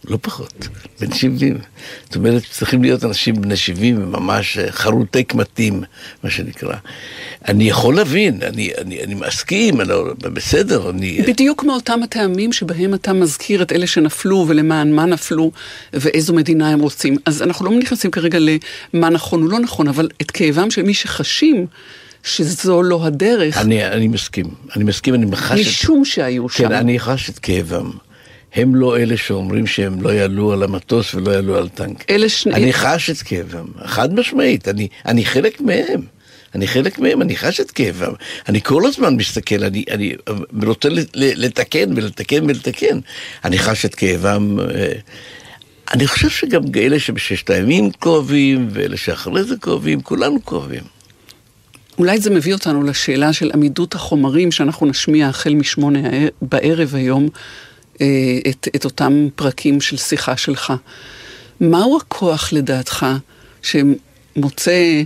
לא 0.09 0.17
פחות, 0.21 0.67
בן 1.01 1.13
70. 1.13 1.57
זאת 2.05 2.15
אומרת, 2.15 2.43
צריכים 2.51 2.81
להיות 2.81 3.05
אנשים 3.05 3.41
בני 3.41 3.55
70, 3.55 4.11
ממש 4.11 4.57
חרוטי 4.69 5.23
קמטים, 5.23 5.83
מה 6.23 6.29
שנקרא. 6.29 6.75
אני 7.47 7.69
יכול 7.69 7.95
להבין, 7.95 8.39
אני, 8.43 8.71
אני, 8.77 9.03
אני 9.03 9.15
מסכים, 9.15 9.81
אני, 9.81 9.89
לא, 9.89 10.13
בסדר, 10.19 10.89
אני... 10.89 11.21
בדיוק 11.27 11.63
מאותם 11.63 12.03
הטעמים 12.03 12.53
שבהם 12.53 12.93
אתה 12.93 13.13
מזכיר 13.13 13.61
את 13.61 13.71
אלה 13.71 13.87
שנפלו 13.87 14.45
ולמען 14.47 14.93
מה 14.93 15.05
נפלו 15.05 15.51
ואיזו 15.93 16.33
מדינה 16.33 16.69
הם 16.69 16.79
רוצים. 16.79 17.17
אז 17.25 17.41
אנחנו 17.41 17.65
לא 17.65 17.71
נכנסים 17.71 18.11
כרגע 18.11 18.39
למה 18.93 19.09
נכון 19.09 19.43
או 19.43 19.47
לא 19.47 19.59
נכון, 19.59 19.87
אבל 19.87 20.09
את 20.21 20.31
כאבם 20.31 20.71
של 20.71 20.81
מי 20.81 20.93
שחשים... 20.93 21.65
שזו 22.25 22.83
לא 22.83 23.05
הדרך. 23.05 23.57
אני, 23.57 23.87
אני 23.87 24.07
מסכים, 24.07 24.45
אני 24.75 24.83
מסכים, 24.83 25.13
אני 25.13 25.25
מחש... 25.25 25.59
משום 25.59 26.01
את... 26.01 26.05
שהיו 26.05 26.47
כן, 26.47 26.53
שם. 26.53 26.69
כן, 26.69 26.75
אני 26.75 26.99
חש 26.99 27.29
את 27.29 27.39
כאבם. 27.39 27.91
הם 28.55 28.75
לא 28.75 28.97
אלה 28.97 29.17
שאומרים 29.17 29.67
שהם 29.67 30.01
לא 30.01 30.09
יעלו 30.09 30.53
על 30.53 30.63
המטוס 30.63 31.13
ולא 31.13 31.31
יעלו 31.31 31.57
על 31.57 31.69
טנק. 31.69 32.05
אלה 32.09 32.29
שני... 32.29 32.53
אני 32.53 32.73
חש 32.73 33.09
את 33.09 33.17
כאבם, 33.17 33.65
חד 33.85 34.13
משמעית, 34.13 34.67
אני, 34.67 34.87
אני 35.05 35.25
חלק 35.25 35.61
מהם. 35.61 36.01
אני 36.55 36.67
חלק 36.67 36.99
מהם, 36.99 37.21
אני 37.21 37.35
חש 37.35 37.59
את 37.59 37.71
כאבם. 37.71 38.13
אני 38.49 38.61
כל 38.61 38.85
הזמן 38.85 39.15
מסתכל, 39.15 39.63
אני, 39.63 39.83
אני 39.91 40.15
רוצה 40.65 40.89
לתקן 41.15 41.91
ולתקן 41.95 42.43
ולתקן. 42.43 42.99
אני 43.45 43.57
חש 43.59 43.85
את 43.85 43.95
כאבם. 43.95 44.59
אה, 44.59 44.91
אני 45.93 46.07
חושב 46.07 46.29
שגם 46.29 46.61
אלה 46.75 46.99
שבששת 46.99 47.49
הימים 47.49 47.91
כואבים, 47.91 48.67
ואלה 48.71 48.97
שאחרי 48.97 49.43
זה 49.43 49.55
כואבים, 49.57 50.01
כולנו 50.01 50.39
כואבים. 50.43 50.83
אולי 51.97 52.19
זה 52.19 52.29
מביא 52.29 52.53
אותנו 52.53 52.83
לשאלה 52.83 53.33
של 53.33 53.51
עמידות 53.53 53.95
החומרים 53.95 54.51
שאנחנו 54.51 54.85
נשמיע 54.85 55.27
החל 55.27 55.53
משמונה 55.53 56.09
בערב 56.41 56.95
היום, 56.95 57.23
אה, 57.23 57.29
את, 58.49 58.67
את 58.75 58.85
אותם 58.85 59.27
פרקים 59.35 59.81
של 59.81 59.97
שיחה 59.97 60.37
שלך. 60.37 60.73
מהו 61.59 61.97
הכוח 61.97 62.53
לדעתך 62.53 63.05
שמוצא, 63.61 65.01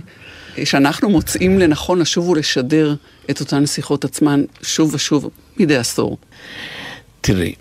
שאנחנו 0.64 1.10
מוצאים 1.10 1.58
לנכון 1.58 1.98
לשוב 1.98 2.28
ולשדר 2.28 2.94
את 3.30 3.40
אותן 3.40 3.66
שיחות 3.66 4.04
עצמן 4.04 4.44
שוב 4.62 4.94
ושוב 4.94 5.30
מדי 5.56 5.76
עשור? 5.76 6.18
תראי, 7.20 7.54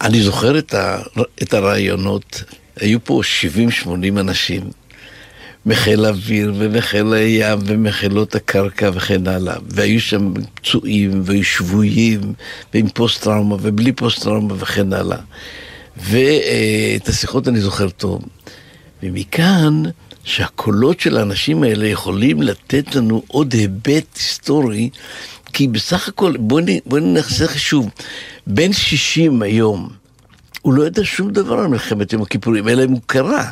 אני 0.00 0.22
זוכר 0.22 0.58
את, 0.58 0.74
ה, 0.74 1.02
את 1.42 1.54
הרעיונות, 1.54 2.42
היו 2.76 3.04
פה 3.04 3.20
70-80 3.84 3.88
אנשים, 4.20 4.70
מחיל 5.66 6.04
האוויר 6.04 6.52
ומחיל 6.58 7.12
הים 7.12 7.58
ומחילות 7.64 8.34
הקרקע 8.34 8.90
וכן 8.94 9.26
הלאה, 9.26 9.54
והיו 9.68 10.00
שם 10.00 10.32
פצועים 10.54 11.22
והיו 11.24 11.44
שבויים 11.44 12.20
ועם 12.74 12.88
פוסט 12.88 13.22
טראומה 13.24 13.56
ובלי 13.62 13.92
פוסט 13.92 14.22
טראומה 14.22 14.54
וכן 14.58 14.92
הלאה. 14.92 15.18
ואת 15.96 17.08
השיחות 17.08 17.48
אני 17.48 17.60
זוכר 17.60 17.88
טוב. 17.90 18.22
ומכאן 19.02 19.82
שהקולות 20.24 21.00
של 21.00 21.16
האנשים 21.16 21.62
האלה 21.62 21.86
יכולים 21.86 22.42
לתת 22.42 22.94
לנו 22.94 23.22
עוד 23.26 23.52
היבט 23.52 24.16
היסטורי, 24.16 24.90
כי 25.52 25.68
בסך 25.68 26.08
הכל, 26.08 26.36
בואי 26.36 26.64
נ- 26.64 26.78
בואי 26.86 27.00
נעשה 27.02 27.46
חישוב, 27.48 27.88
בן 28.46 28.72
60 28.72 29.42
היום, 29.42 29.88
הוא 30.62 30.74
לא 30.74 30.86
ידע 30.86 31.02
שום 31.04 31.30
דבר 31.30 31.54
על 31.58 31.66
מלחמת 31.66 32.12
יום 32.12 32.22
הכיפורים, 32.22 32.68
אלא 32.68 32.84
אם 32.84 32.90
הוא 32.90 33.00
קרא. 33.06 33.44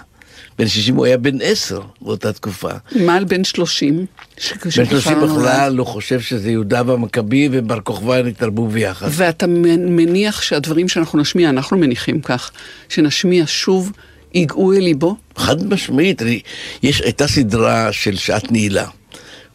בן 0.58 0.68
60 0.68 0.96
הוא 0.96 1.06
היה 1.06 1.16
בן 1.18 1.36
10 1.42 1.80
באותה 2.00 2.32
תקופה. 2.32 2.68
מה 2.96 3.16
על 3.16 3.24
בן 3.24 3.44
30? 3.44 4.06
ש- 4.38 4.52
בן 4.52 4.70
שכבר 4.70 5.00
30 5.00 5.18
נולד? 5.18 5.32
בכלל 5.32 5.72
לא 5.72 5.84
חושב 5.84 6.20
שזה 6.20 6.50
יהודה 6.50 6.82
והמכבי 6.86 7.48
ובר 7.52 7.80
כוכבא 7.80 8.14
התערבו 8.16 8.66
ביחד. 8.68 9.08
ואתה 9.10 9.46
מניח 9.46 10.42
שהדברים 10.42 10.88
שאנחנו 10.88 11.18
נשמיע, 11.20 11.48
אנחנו 11.50 11.78
מניחים 11.78 12.20
כך, 12.20 12.50
שנשמיע 12.88 13.44
שוב, 13.46 13.92
ייגעו 14.34 14.72
אל 14.72 14.78
ליבו? 14.78 15.16
חד 15.36 15.72
משמעית, 15.74 16.22
יש, 16.82 17.00
הייתה 17.00 17.28
סדרה 17.28 17.92
של 17.92 18.16
שעת 18.16 18.52
נעילה, 18.52 18.86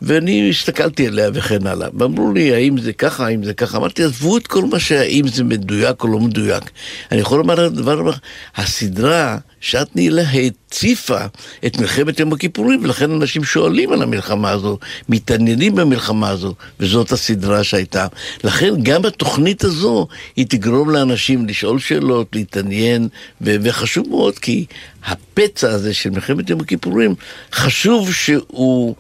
ואני 0.02 0.50
הסתכלתי 0.50 1.08
עליה 1.08 1.30
וכן 1.34 1.68
הלאה, 1.68 1.88
ואמרו 1.94 2.34
לי, 2.34 2.54
האם 2.54 2.78
זה 2.78 2.94
ככה, 2.94 3.26
האם 3.26 3.44
זה 3.44 3.54
ככה, 3.54 3.78
אמרתי, 3.78 4.04
עזבו 4.04 4.38
את 4.38 4.48
כל 4.48 4.66
מה 4.66 4.80
שהאם 4.80 5.28
זה 5.28 5.44
מדויק 5.44 6.04
או 6.04 6.08
לא 6.08 6.20
מדויק. 6.20 6.64
אני 7.12 7.22
יכול 7.22 7.38
לומר 7.38 7.70
דבר 7.70 7.96
דבר, 7.96 8.14
הסדרה, 8.56 9.38
שעת 9.62 9.96
נעילה, 9.96 10.22
הציפה 10.22 11.26
את 11.66 11.78
מלחמת 11.78 12.20
יום 12.20 12.34
הכיפורים, 12.34 12.84
ולכן 12.84 13.12
אנשים 13.12 13.44
שואלים 13.44 13.92
על 13.92 14.02
המלחמה 14.02 14.50
הזו, 14.50 14.78
מתעניינים 15.10 15.76
במלחמה 15.76 16.30
הזו, 16.30 16.54
וזאת 16.80 17.12
הסדרה 17.12 17.64
שהייתה. 17.64 18.08
לכן 18.44 18.74
גם 18.84 19.06
התוכנית 19.06 19.64
הזו, 19.64 20.08
היא 20.36 20.46
תגרום 20.50 20.90
לאנשים 20.90 21.46
לשאול 21.46 21.80
שאלות, 21.80 22.28
להתעניין, 22.34 23.08
ו- 23.42 23.56
וחשוב 23.64 24.10
מאוד, 24.10 24.40
כי 24.40 24.66
הפצע 25.06 25.70
הזה 25.70 25.94
של 25.94 26.10
מלחמת 26.10 26.50
יום 26.50 26.62
הכיפורים, 26.62 27.16
חשוב 27.54 28.14
שהוא... 28.14 28.96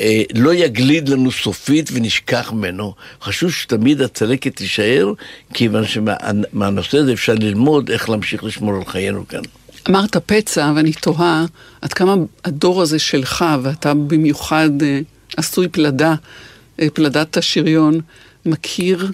אה, 0.00 0.22
לא 0.34 0.54
יגליד 0.54 1.08
לנו 1.08 1.32
סופית 1.32 1.90
ונשכח 1.92 2.52
ממנו. 2.52 2.94
חשוב 3.22 3.50
שתמיד 3.50 4.02
הצלקת 4.02 4.56
תישאר, 4.56 5.12
כיוון 5.54 5.84
שמהנושא 5.86 6.98
הזה 6.98 7.12
אפשר 7.12 7.34
ללמוד 7.34 7.90
איך 7.90 8.08
להמשיך 8.08 8.44
לשמור 8.44 8.76
על 8.76 8.84
חיינו 8.84 9.28
כאן. 9.28 9.40
אמרת 9.88 10.16
פצע, 10.16 10.72
ואני 10.76 10.92
תוהה 10.92 11.44
עד 11.82 11.92
כמה 11.92 12.14
הדור 12.44 12.82
הזה 12.82 12.98
שלך, 12.98 13.44
ואתה 13.62 13.94
במיוחד 13.94 14.82
אה, 14.82 15.00
עשוי 15.36 15.68
פלדה, 15.68 16.14
אה, 16.80 16.86
פלדת 16.94 17.36
השריון, 17.36 18.00
מכיר 18.46 19.10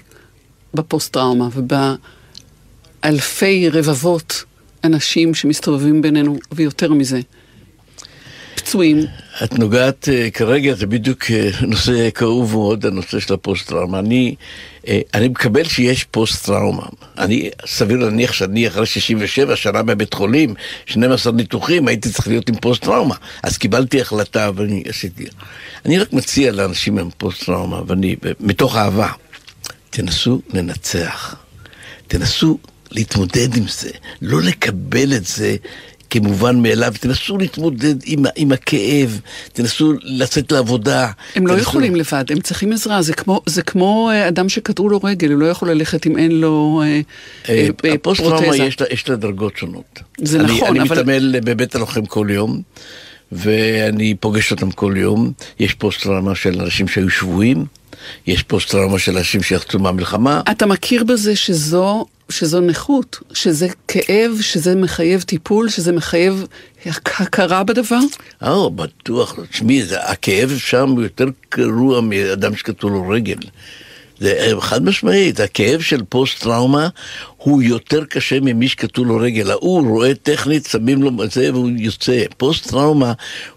בפוסט-טראומה 0.74 1.48
ובאלפי 3.02 3.68
רבבות 3.68 4.44
אנשים 4.84 5.34
שמסתובבים 5.34 6.02
בינינו, 6.02 6.38
ויותר 6.52 6.92
מזה, 6.92 7.20
פצועים. 8.54 9.06
את 9.44 9.58
נוגעת 9.58 10.08
אה, 10.08 10.30
כרגע, 10.30 10.74
זה 10.74 10.86
בדיוק 10.86 11.22
אה, 11.24 11.66
נושא 11.66 12.10
כאוב 12.10 12.52
מאוד, 12.52 12.86
הנושא 12.86 13.20
של 13.20 13.34
הפוסט-טראומה. 13.34 13.98
אני, 13.98 14.34
אה, 14.82 14.88
אני 15.14 15.28
מקבל 15.28 15.64
שיש 15.64 16.04
פוסט-טראומה. 16.04 16.86
אני, 17.18 17.50
סביר 17.66 17.96
להניח 17.96 18.32
שאני 18.32 18.68
אחרי 18.68 18.86
67 18.86 19.56
שנה 19.56 19.82
בבית 19.82 20.14
חולים, 20.14 20.54
12 20.86 21.32
ניתוחים, 21.32 21.88
הייתי 21.88 22.10
צריך 22.10 22.28
להיות 22.28 22.48
עם 22.48 22.56
פוסט-טראומה. 22.56 23.14
אז 23.42 23.58
קיבלתי 23.58 24.00
החלטה 24.00 24.50
ואני 24.54 24.82
עשיתי. 24.88 25.24
אני 25.86 25.98
רק 25.98 26.12
מציע 26.12 26.52
לאנשים 26.52 26.98
עם 26.98 27.08
פוסט-טראומה, 27.18 27.82
ואני, 27.86 28.16
מתוך 28.40 28.76
אהבה, 28.76 29.08
תנסו 29.90 30.40
לנצח. 30.52 31.36
תנסו 32.06 32.58
להתמודד 32.90 33.56
עם 33.56 33.64
זה, 33.68 33.90
לא 34.22 34.42
לקבל 34.42 35.14
את 35.14 35.24
זה 35.24 35.56
כמובן 36.18 36.62
מאליו, 36.62 36.94
תנסו 37.00 37.38
להתמודד 37.38 37.94
עם, 38.04 38.24
עם 38.36 38.52
הכאב, 38.52 39.20
תנסו 39.52 39.92
לצאת 40.02 40.52
לעבודה. 40.52 41.10
הם 41.34 41.46
לא 41.46 41.52
תנסו- 41.54 41.62
יכולים 41.62 41.96
לבד, 41.96 42.24
הם 42.30 42.40
צריכים 42.40 42.72
עזרה. 42.72 43.02
זה 43.02 43.12
כמו, 43.12 43.40
זה 43.46 43.62
כמו 43.62 44.10
אה, 44.12 44.28
אדם 44.28 44.48
שקטעו 44.48 44.88
לו 44.88 45.00
רגל, 45.04 45.30
הוא 45.32 45.40
לא 45.40 45.46
יכול 45.46 45.70
ללכת 45.70 46.06
אם 46.06 46.18
אין 46.18 46.40
לו 46.40 46.82
אה, 46.84 47.00
אה, 47.48 47.68
אה, 47.84 47.92
הפוסט-טראומה 47.94 48.38
פרוטזה. 48.42 48.64
יש 48.64 48.80
לה- 48.80 48.86
יש 48.90 49.08
לה 49.08 49.16
דרגות 49.16 49.56
שונות. 49.56 50.00
זה 50.18 50.40
אני, 50.40 50.56
נכון, 50.56 50.68
אני 50.68 50.80
אבל- 50.88 50.96
מתעמל 51.02 51.40
בבית 51.40 51.74
הלוחם 51.74 52.06
כל 52.06 52.26
יום, 52.30 52.62
ואני 53.32 54.14
פוגש 54.20 54.50
אותם 54.50 54.70
כל 54.70 54.94
יום. 54.96 55.32
יש 55.58 55.74
פוסט-טראומה 55.74 56.34
של 56.34 56.60
אנשים 56.60 56.88
שהיו 56.88 57.10
שבויים, 57.10 57.64
יש 58.26 58.42
פוסט-טראומה 58.42 58.98
של 58.98 59.16
אנשים 59.16 59.42
שיחצו 59.42 59.78
מהמלחמה. 59.78 60.40
אתה 60.50 60.66
מכיר 60.66 61.04
בזה 61.04 61.36
שזו, 61.36 62.06
שזו 62.28 62.60
נכות, 62.60 63.18
שזה 63.32 63.68
כאב, 63.88 64.32
שזה 64.40 64.74
מחייב 64.76 65.22
טיפול, 65.22 65.68
שזה 65.68 65.92
מחייב 65.92 66.46
הכרה 66.86 67.64
בדבר? 67.64 67.98
אה, 68.42 68.68
בטוח. 68.70 69.36
תשמעי, 69.50 69.82
זה- 69.84 70.02
הכאב 70.10 70.52
שם 70.58 70.94
יותר 71.02 71.24
גרוע 71.54 72.00
מאדם 72.00 72.56
שקטעו 72.56 72.90
לו 72.90 73.08
רגל. 73.08 73.36
זה 74.18 74.32
אה, 74.38 74.60
חד 74.60 74.84
משמעית, 74.84 75.40
הכאב 75.40 75.80
של 75.80 76.02
פוסט-טראומה 76.08 76.88
הוא 77.36 77.62
יותר 77.62 78.04
קשה 78.04 78.40
ממי 78.40 78.68
שקטעו 78.68 79.04
לו 79.04 79.16
רגל. 79.16 79.50
ההוא 79.50 79.88
רואה 79.88 80.14
טכנית, 80.14 80.66
שמים 80.66 81.02
לו 81.02 81.10
זה 81.30 81.52
והוא 81.52 81.70
יוצא. 81.76 82.22
פוסט-טראומה 82.36 83.12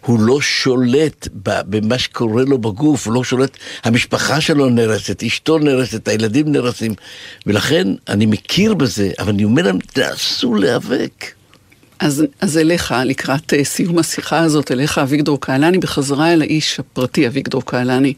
הוא 0.05 0.19
לא 0.19 0.41
שולט 0.41 1.27
במה 1.43 1.97
שקורה 1.97 2.43
לו 2.43 2.57
בגוף, 2.57 3.07
הוא 3.07 3.13
לא 3.13 3.23
שולט, 3.23 3.57
המשפחה 3.83 4.41
שלו 4.41 4.69
נהרסת, 4.69 5.23
אשתו 5.23 5.59
נהרסת, 5.59 6.07
הילדים 6.07 6.51
נהרסים. 6.51 6.93
ולכן 7.45 7.87
אני 8.07 8.25
מכיר 8.25 8.73
בזה, 8.73 9.11
אבל 9.19 9.29
אני 9.29 9.43
אומר 9.43 9.63
להם, 9.63 9.79
תנסו 9.79 10.55
להיאבק. 10.55 11.25
אז, 11.99 12.23
אז 12.41 12.57
אליך, 12.57 12.95
לקראת 13.05 13.53
uh, 13.53 13.63
סיום 13.63 13.99
השיחה 13.99 14.39
הזאת, 14.39 14.71
אליך 14.71 14.97
אביגדור 14.97 15.41
קהלני, 15.41 15.77
בחזרה 15.77 16.33
אל 16.33 16.41
האיש 16.41 16.79
הפרטי 16.79 17.27
אביגדור 17.27 17.65
קהלני. 17.65 18.13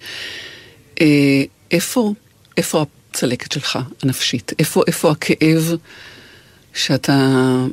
Uh, 0.95 1.03
איפה, 1.71 2.13
איפה 2.60 2.86
הצלקת 3.12 3.51
שלך, 3.51 3.80
הנפשית? 4.03 4.51
איפה, 4.60 4.84
איפה 4.88 5.12
הכאב 5.12 5.76
שאתה 6.74 7.18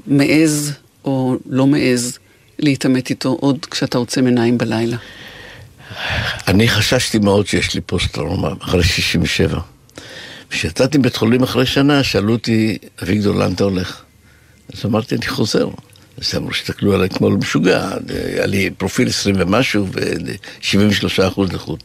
מעז 0.07 0.73
או 1.05 1.37
לא 1.47 1.67
מעז 1.67 2.19
להתעמת 2.59 3.11
איתו 3.11 3.37
עוד 3.41 3.67
כשאתה 3.71 3.99
עוצם 3.99 4.27
עיניים 4.27 4.59
בלילה? 4.59 4.97
אני 6.49 6.69
חששתי 6.69 7.19
מאוד 7.19 7.47
שיש 7.47 7.75
לי 7.75 7.81
פוסט-טראומה 7.81 8.49
אחרי 8.61 8.85
67. 8.85 9.61
כשיצאתי 10.51 10.99
מבית 10.99 11.17
חולים 11.17 11.43
אחרי 11.43 11.67
שנה, 11.67 12.05
שאלו 12.05 12.33
אותי, 12.33 12.79
אביגדור, 13.03 13.35
לאן 13.35 13.53
אתה 13.53 13.65
הולך? 13.65 14.03
אז 14.75 14.85
אמרתי, 14.85 15.15
אני 15.15 15.27
חוזר. 15.27 15.69
אז 16.19 16.35
אמרו 16.37 16.53
שהסתכלו 16.53 16.95
עליי 16.95 17.09
כמו 17.09 17.31
משוגע, 17.31 17.91
היה 18.09 18.47
לי 18.47 18.71
פרופיל 18.71 19.09
20 19.09 19.37
ומשהו 19.39 19.87
ו-73 19.93 21.29
אחוז 21.29 21.53
נכות. 21.53 21.83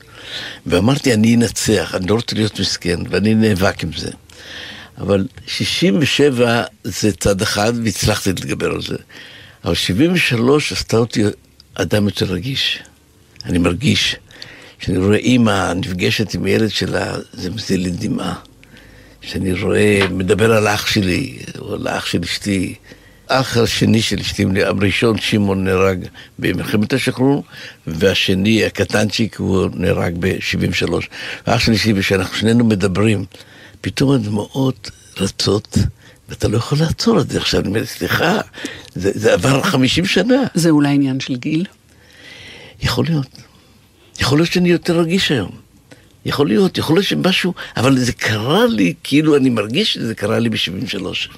ואמרתי, 0.66 1.14
אני 1.14 1.36
אנצח, 1.36 1.96
אני 1.96 2.08
לא 2.08 2.16
רוצה 2.16 2.36
להיות 2.36 2.60
מסכן, 2.60 3.00
ואני 3.10 3.36
נאבק 3.36 3.84
עם 3.84 3.90
זה. 3.98 4.12
אבל 4.98 5.28
67 5.48 6.64
זה 6.84 7.12
צד 7.12 7.42
אחד, 7.42 7.74
והצלחתי 7.84 8.30
להתגבר 8.30 8.72
על 8.72 8.82
זה. 8.82 8.96
אבל 9.66 9.76
73 9.76 10.72
עשתה 10.72 10.98
אותי 10.98 11.24
אדם 11.74 12.06
יותר 12.06 12.26
רגיש. 12.26 12.80
אני 13.46 13.58
מרגיש 13.58 14.16
כשאני 14.82 14.98
רואה 14.98 15.18
אימא 15.18 15.74
נפגשת 15.74 16.34
עם 16.34 16.48
ילד 16.48 16.70
שלה, 16.70 17.16
זה 17.34 17.50
מזיל 17.50 17.80
לי 17.82 17.92
דמעה. 17.92 18.36
כשאני 19.22 19.54
רואה, 19.54 20.00
מדבר 20.12 20.54
על 20.54 20.68
אח 20.68 20.88
שלי, 20.88 21.40
או 21.60 21.74
על 21.74 21.88
האח 21.88 22.06
של 22.06 22.20
אשתי. 22.24 22.76
האח 23.32 23.58
השני 23.58 24.02
של 24.02 24.20
אשתי, 24.20 24.46
הראשון, 24.66 25.18
שמעון, 25.18 25.64
נהרג 25.64 26.06
במלחמת 26.40 26.94
השחרור, 26.94 27.44
והשני, 27.88 28.66
הקטנצ'יק, 28.66 29.36
הוא 29.40 29.68
נהרג 29.74 30.16
ב-73. 30.20 30.94
האח 31.46 31.60
של 31.60 31.72
אשתי, 31.72 31.94
וכשאנחנו 31.96 32.38
שנינו 32.38 32.66
מדברים, 32.66 33.26
פתאום 33.82 34.12
הדמעות 34.12 34.92
רצות, 35.18 35.78
ואתה 36.30 36.48
לא 36.48 36.58
יכול 36.58 36.78
לעצור 36.78 37.22
את 37.22 37.30
זה. 37.30 37.38
עכשיו, 37.38 37.60
אני 37.60 37.70
אומר, 37.70 37.86
סליחה, 37.86 38.40
זה, 38.96 39.12
זה 39.14 39.34
עבר 39.34 39.62
50 39.62 40.06
שנה. 40.06 40.44
זה 40.54 40.70
אולי 40.70 40.90
עניין 40.90 41.20
של 41.20 41.36
גיל? 41.36 41.66
יכול 42.82 43.06
להיות. 43.06 43.38
יכול 44.20 44.38
להיות 44.38 44.52
שאני 44.52 44.70
יותר 44.70 45.00
רגיש 45.00 45.32
היום. 45.32 45.52
יכול 46.26 46.48
להיות, 46.48 46.78
יכול 46.78 46.96
להיות 46.96 47.06
שמשהו, 47.06 47.54
אבל 47.78 47.98
זה 47.98 48.14
קרה 48.14 48.66
לי, 48.66 48.94
כאילו 49.04 49.38
אני 49.38 49.50
מרגיש 49.50 49.94
שזה 49.94 50.16
קרה 50.16 50.40
לי 50.40 50.50
ב-73. 50.50 51.30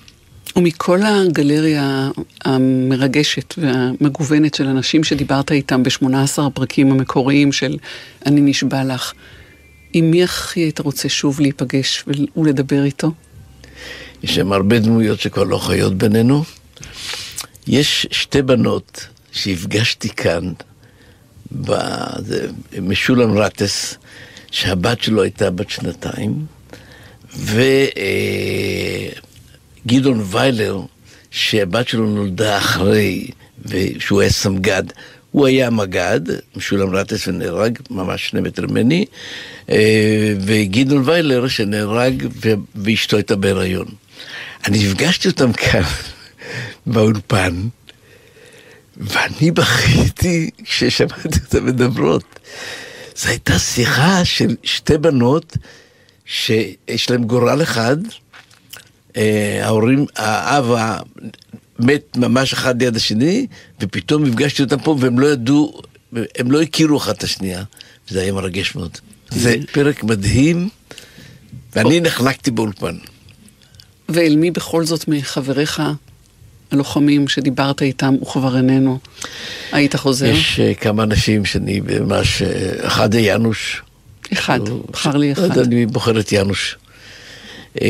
ומכל 0.56 0.99
הגלריה 1.04 2.10
המרגשת 2.45 3.54
והמגוונת 3.58 4.54
של 4.54 4.68
אנשים 4.68 5.04
שדיברת 5.04 5.51
איתם 5.51 5.84
ב-18 5.84 6.41
הפרקים 6.41 6.91
המקוריים 6.91 7.51
של 7.51 7.78
אני 8.26 8.41
נשבע 8.41 8.84
לך, 8.84 9.14
עם 9.93 10.12
מי 10.12 10.24
הכי 10.24 10.60
היית 10.60 10.80
רוצה 10.80 11.10
שוב 11.10 11.39
להיפגש 11.39 12.04
ולדבר 12.38 12.84
איתו? 12.84 13.12
יש 14.24 14.36
שם 14.36 14.54
הרבה 14.54 14.80
דמויות 14.80 15.20
שכבר 15.20 15.43
לא 15.43 15.58
חיות 15.58 15.97
בינינו. 15.97 16.43
יש 17.68 18.08
שתי 18.12 18.41
בנות 18.41 19.08
שהפגשתי 19.32 20.10
כאן, 20.10 20.54
משולם 22.82 23.38
רטס, 23.38 23.97
שהבת 24.51 25.04
שלו 25.04 25.22
הייתה 25.22 25.51
בת 25.51 25.70
שנתיים, 25.70 26.45
וגדעון 29.86 30.23
ויילר, 30.25 30.81
שהבת 31.31 31.88
שלו 31.88 32.09
נולדה 32.09 32.57
אחרי, 32.57 33.27
ושהוא 33.65 34.21
היה 34.21 34.29
סמג"ד. 34.29 34.84
הוא 35.31 35.47
היה 35.47 35.69
מג"ד, 35.69 36.19
משולם 36.55 36.95
רטס 36.95 37.27
ונהרג, 37.27 37.79
ממש 37.89 38.27
שני 38.27 38.41
מטר 38.41 38.67
ממני, 38.67 39.05
אה, 39.69 40.34
וגדעון 40.39 41.01
ויילר 41.05 41.47
שנהרג 41.47 42.27
ואשתו 42.75 43.17
הייתה 43.17 43.36
בהיריון. 43.36 43.88
אני 44.67 44.77
נפגשתי 44.77 45.27
אותם 45.27 45.53
כאן, 45.53 45.81
באולפן, 46.86 47.61
ואני 48.97 49.51
בכיתי 49.51 50.49
כששמעתי 50.63 51.39
אותם 51.45 51.65
מדברות. 51.65 52.39
זו 53.15 53.29
הייתה 53.29 53.59
שיחה 53.59 54.25
של 54.25 54.55
שתי 54.63 54.97
בנות 54.97 55.57
שיש 56.25 57.09
להן 57.09 57.23
גורל 57.23 57.63
אחד, 57.63 57.97
ההורים, 59.61 60.05
האב 60.16 60.72
מת 61.80 62.18
ממש 62.18 62.53
אחד 62.53 62.82
ליד 62.84 62.95
השני, 62.95 63.47
ופתאום 63.82 64.26
הפגשתי 64.26 64.64
אותם 64.64 64.80
פה 64.80 64.95
והם 64.99 65.20
לא 65.20 65.28
ידעו, 65.28 65.82
הם 66.14 66.51
לא 66.51 66.61
הכירו 66.61 66.97
אחת 66.97 67.18
את 67.18 67.24
השנייה, 67.24 67.64
וזה 68.09 68.22
היה 68.22 68.32
מרגש 68.34 68.76
מאוד. 68.76 68.97
זה 69.30 69.55
פרק 69.72 70.03
מדהים, 70.03 70.70
ואני 71.76 72.01
נחנקתי 72.01 72.51
באולפן. 72.51 72.95
ואל 74.09 74.36
מי 74.36 74.51
בכל 74.51 74.86
זאת 74.86 75.07
מחבריך 75.07 75.82
הלוחמים 76.72 77.28
שדיברת 77.28 77.82
איתם, 77.82 78.14
הוא 78.20 78.32
כבר 78.32 78.57
איננו, 78.57 78.99
היית 79.72 79.95
חוזר? 79.95 80.26
יש 80.26 80.59
uh, 80.59 80.80
כמה 80.82 81.03
אנשים 81.03 81.45
שאני 81.45 81.80
ממש, 81.80 82.41
uh, 82.41 82.45
אחד 82.88 83.14
זה 83.14 83.20
יאנוש. 83.20 83.82
אחד, 84.34 84.59
בחר 84.91 85.18
לי 85.18 85.32
אחד. 85.32 85.57
אני 85.57 85.86
בוחר 85.86 86.20
את 86.20 86.32
יאנוש. 86.32 86.78
אה, 87.82 87.88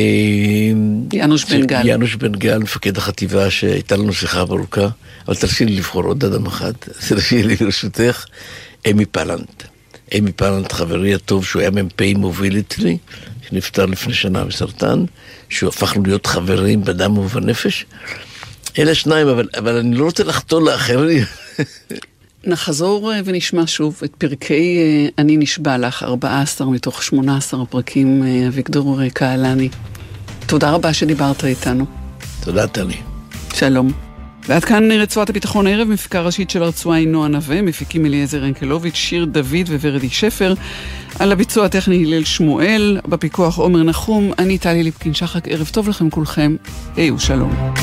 יאנוש 1.13 1.45
בן 1.45 1.65
גל. 1.65 1.88
יאנוש 1.88 2.15
בן 2.15 2.31
גל, 2.31 2.57
מפקד 2.57 2.97
החטיבה 2.97 3.49
שהייתה 3.49 3.95
לנו 3.95 4.13
שיחה 4.13 4.39
ארוכה, 4.39 4.88
אבל 5.27 5.36
תרשי 5.36 5.65
לי 5.65 5.75
לבחור 5.75 6.03
עוד 6.03 6.23
אדם 6.23 6.45
אחד, 6.45 6.73
תרשי 7.09 7.43
לי 7.43 7.55
ברשותך, 7.55 8.25
אמי 8.91 9.05
פלנט. 9.05 9.63
אמי 10.17 10.31
פלנט, 10.31 10.71
חברי 10.71 11.13
הטוב, 11.13 11.45
שהוא 11.45 11.59
היה 11.59 11.71
מ"פ 11.71 12.01
מוביל 12.15 12.59
אצלי, 12.59 12.97
שנפטר 13.49 13.86
לפני 13.86 14.13
שנה 14.13 14.43
מסרטן, 14.43 15.05
שהוא 15.49 15.69
הפכנו 15.69 16.03
להיות 16.03 16.25
חברים 16.25 16.84
בדם 16.84 17.17
ובנפש. 17.17 17.86
אלה 18.79 18.95
שניים, 18.95 19.27
אבל, 19.27 19.47
אבל 19.57 19.77
אני 19.77 19.95
לא 19.95 20.05
רוצה 20.05 20.23
לחטוא 20.23 20.61
לאחרים. 20.61 21.23
נחזור 22.45 23.13
אה, 23.13 23.19
ונשמע 23.25 23.63
שוב 23.65 24.01
את 24.03 24.15
פרקי 24.17 24.77
אה, 24.77 25.07
אני 25.17 25.37
נשבע 25.37 25.77
לך, 25.77 26.03
14 26.03 26.67
מתוך 26.67 27.03
18 27.03 27.61
הפרקים, 27.61 28.23
אה, 28.23 28.47
אביגדור 28.47 29.09
קהלני. 29.09 29.69
תודה 30.45 30.71
רבה 30.71 30.93
שדיברת 30.93 31.45
איתנו. 31.45 31.85
תודה, 32.43 32.67
טלי. 32.67 32.97
שלום. 33.53 33.91
ועד 34.47 34.65
כאן 34.65 34.91
רצועת 34.91 35.29
הביטחון 35.29 35.67
הערב, 35.67 35.87
מפיקה 35.87 36.21
ראשית 36.21 36.49
של 36.49 36.63
הרצועה 36.63 36.97
היא 36.97 37.07
נועה 37.07 37.27
נווה, 37.27 37.61
מפיקים 37.61 38.05
אליעזר 38.05 38.45
אנקלוביץ', 38.45 38.95
שיר 38.95 39.25
דוד 39.25 39.69
וורדי 39.81 40.09
שפר, 40.09 40.53
על 41.19 41.31
הביצוע 41.31 41.65
הטכני 41.65 42.05
הלל 42.05 42.23
שמואל, 42.23 42.99
בפיקוח 43.07 43.57
עומר 43.57 43.83
נחום, 43.83 44.31
אני 44.39 44.57
טלי 44.57 44.83
ליפקין 44.83 45.13
שחק, 45.13 45.47
ערב 45.47 45.69
טוב 45.73 45.89
לכם 45.89 46.09
כולכם, 46.09 46.55
היו 46.95 47.19
שלום. 47.19 47.73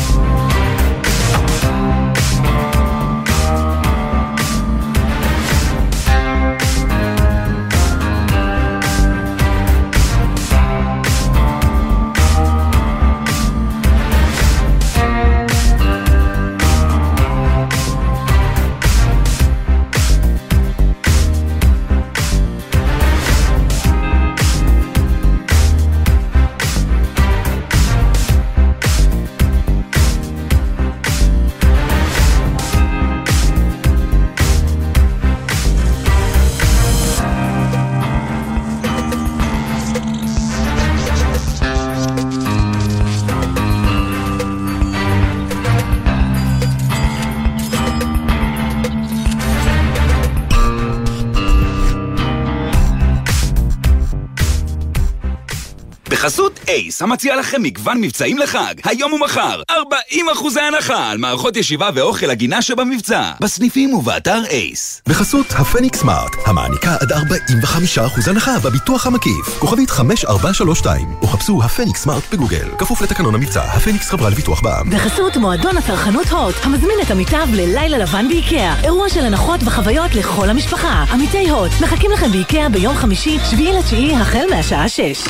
אייס, 57.01 57.03
המציע 57.03 57.37
לכם 57.37 57.63
מגוון 57.63 58.01
מבצעים 58.01 58.39
לחג, 58.39 58.75
היום 58.85 59.13
ומחר, 59.13 59.63
40 59.71 60.29
אחוזי 60.33 60.61
הנחה 60.61 61.11
על 61.11 61.19
מערכות 61.19 61.57
ישיבה 61.57 61.91
ואוכל 61.95 62.31
הגינה 62.31 62.63
שבמבצע, 62.63 63.31
בסניפים 63.41 63.95
ובאתר 63.95 64.43
אייס. 64.51 65.03
בחסות 65.09 65.47
הפניקס 65.51 65.99
סמארט, 65.99 66.31
המעניקה 66.47 66.97
עד 67.01 67.13
45% 67.13 68.31
הנחה 68.31 68.59
בביטוח 68.59 69.07
המקיף, 69.07 69.59
כוכבית 69.59 69.91
5432, 69.91 71.15
או 71.23 71.27
חפשו 71.27 71.63
הפניקס 71.65 72.03
סמארט 72.03 72.23
בגוגל, 72.33 72.69
כפוף 72.79 73.03
לתקנון 73.03 73.35
המבצע, 73.35 73.63
הפניקס 73.63 74.11
חברה 74.11 74.31
לביטוח 74.31 74.63
בע"מ. 74.63 74.91
בחסות 74.91 75.37
מועדון 75.37 75.77
הצרכנות 75.77 76.27
הוט, 76.27 76.55
המזמין 76.63 76.97
את 77.03 77.11
עמיתיו 77.11 77.49
ללילה 77.53 77.99
לבן 77.99 78.29
באיקאה, 78.29 78.83
אירוע 78.85 79.09
של 79.09 79.25
הנחות 79.25 79.61
וחוויות 79.65 80.15
לכל 80.15 80.51
המשפחה. 80.51 81.05
עמיתי 81.13 81.51
הוט, 81.51 81.71
מחכים 81.83 82.11
לכם 82.11 82.33
באיקאה 82.33 82.69
ביום 82.69 82.97
חמישי, 82.97 83.39
7 83.51 83.79
לתשיעי, 83.79 84.17
החל 84.17 84.45
מהשעה 84.51 84.89
6. 84.89 85.29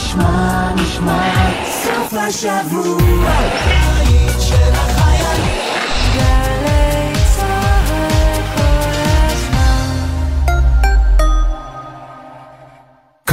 נשמע, 0.00 0.72
נשמע, 0.74 1.30
סוף 1.64 2.14
השבוע, 2.14 3.89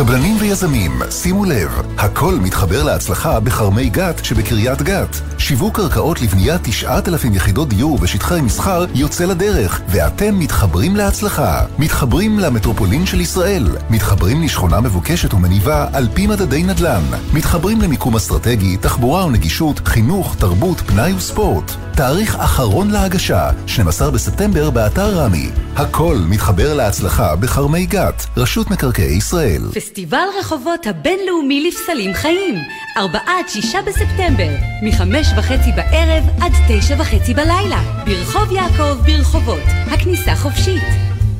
קבלנים 0.07 0.37
ויזמים, 0.39 0.91
שימו 1.09 1.45
לב, 1.45 1.81
הכל 1.97 2.35
מתחבר 2.41 2.83
להצלחה 2.83 3.39
בכרמי 3.39 3.89
גת 3.89 4.25
שבקריית 4.25 4.81
גת. 4.81 5.15
שיווק 5.37 5.75
קרקעות 5.75 6.21
לבניית 6.21 6.61
9,000 6.63 7.33
יחידות 7.35 7.69
דיור 7.69 7.97
בשטחי 7.97 8.41
מסחר 8.41 8.85
יוצא 8.93 9.25
לדרך, 9.25 9.81
ואתם 9.87 10.39
מתחברים 10.39 10.95
להצלחה. 10.95 11.65
מתחברים 11.79 12.39
למטרופולין 12.39 13.05
של 13.05 13.21
ישראל. 13.21 13.67
מתחברים 13.89 14.43
לשכונה 14.43 14.81
מבוקשת 14.81 15.33
ומניבה 15.33 15.87
על 15.93 16.07
פי 16.13 16.27
מדדי 16.27 16.63
נדל"ן. 16.63 17.03
מתחברים 17.33 17.81
למיקום 17.81 18.15
אסטרטגי, 18.15 18.77
תחבורה 18.77 19.25
ונגישות, 19.25 19.87
חינוך, 19.87 20.35
תרבות, 20.39 20.81
פנאי 20.81 21.13
וספורט. 21.13 21.71
תאריך 21.95 22.35
אחרון 22.35 22.91
להגשה, 22.91 23.49
12 23.65 24.11
בספטמבר 24.11 24.69
באתר 24.69 25.19
רמי. 25.19 25.49
הכל 25.75 26.17
מתחבר 26.29 26.73
להצלחה 26.73 27.35
בכרמי 27.35 27.85
גת, 27.85 28.25
רשות 28.37 28.71
מקרקעי 28.71 29.17
ישראל. 29.17 29.61
פסטיבל 29.97 30.27
רחובות 30.39 30.87
הבינלאומי 30.87 31.67
לפסלים 31.67 32.13
חיים, 32.13 32.55
4 32.97 33.19
עד 33.25 33.49
6 33.49 33.75
בספטמבר, 33.75 34.49
מחמש 34.83 35.27
וחצי 35.37 35.71
בערב 35.75 36.23
עד 36.41 36.51
תשע 36.67 36.95
וחצי 36.99 37.33
בלילה, 37.33 38.03
ברחוב 38.05 38.51
יעקב 38.51 38.93
ברחובות, 39.05 39.63
הכניסה 39.91 40.35
חופשית. 40.35 40.83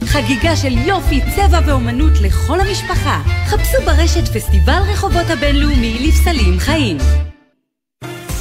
חגיגה 0.06 0.56
של 0.56 0.78
יופי, 0.78 1.22
צבע 1.36 1.60
ואומנות 1.68 2.14
לכל 2.22 2.60
המשפחה. 2.60 3.22
חפשו 3.46 3.78
ברשת 3.86 4.28
פסטיבל 4.36 4.82
רחובות 4.92 5.30
הבינלאומי 5.30 6.08
לפסלים 6.08 6.60
חיים. 6.60 6.98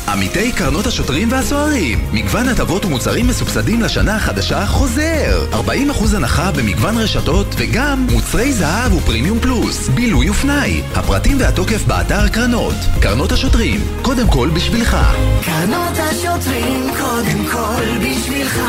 עמיתי 0.09 0.53
קרנות 0.53 0.87
השוטרים 0.87 1.33
והסוהרים. 1.33 1.99
מגוון 2.13 2.49
הטבות 2.49 2.85
ומוצרים 2.85 3.27
מסובסדים 3.27 3.83
לשנה 3.83 4.17
החדשה 4.17 4.67
חוזר. 4.67 5.47
40% 5.53 6.17
הנחה 6.17 6.53
במגוון 6.53 6.99
רשתות 6.99 7.47
וגם 7.57 8.07
מוצרי 8.11 8.53
זהב 8.53 8.93
ופרימיום 8.93 9.41
פלוס. 9.41 9.89
בילוי 9.89 10.31
ופנאי. 10.31 10.83
הפרטים 10.95 11.37
והתוקף 11.41 11.85
באתר 11.85 12.29
קרנות. 12.29 12.75
קרנות 13.01 13.33
השוטרים, 13.33 13.81
קודם 14.03 14.29
כל 14.29 14.51
בשבילך. 14.55 14.97
קרנות 15.45 15.99
השוטרים 15.99 16.87
קודם 17.01 17.47
כל 17.53 17.83
בשבילך 17.99 18.61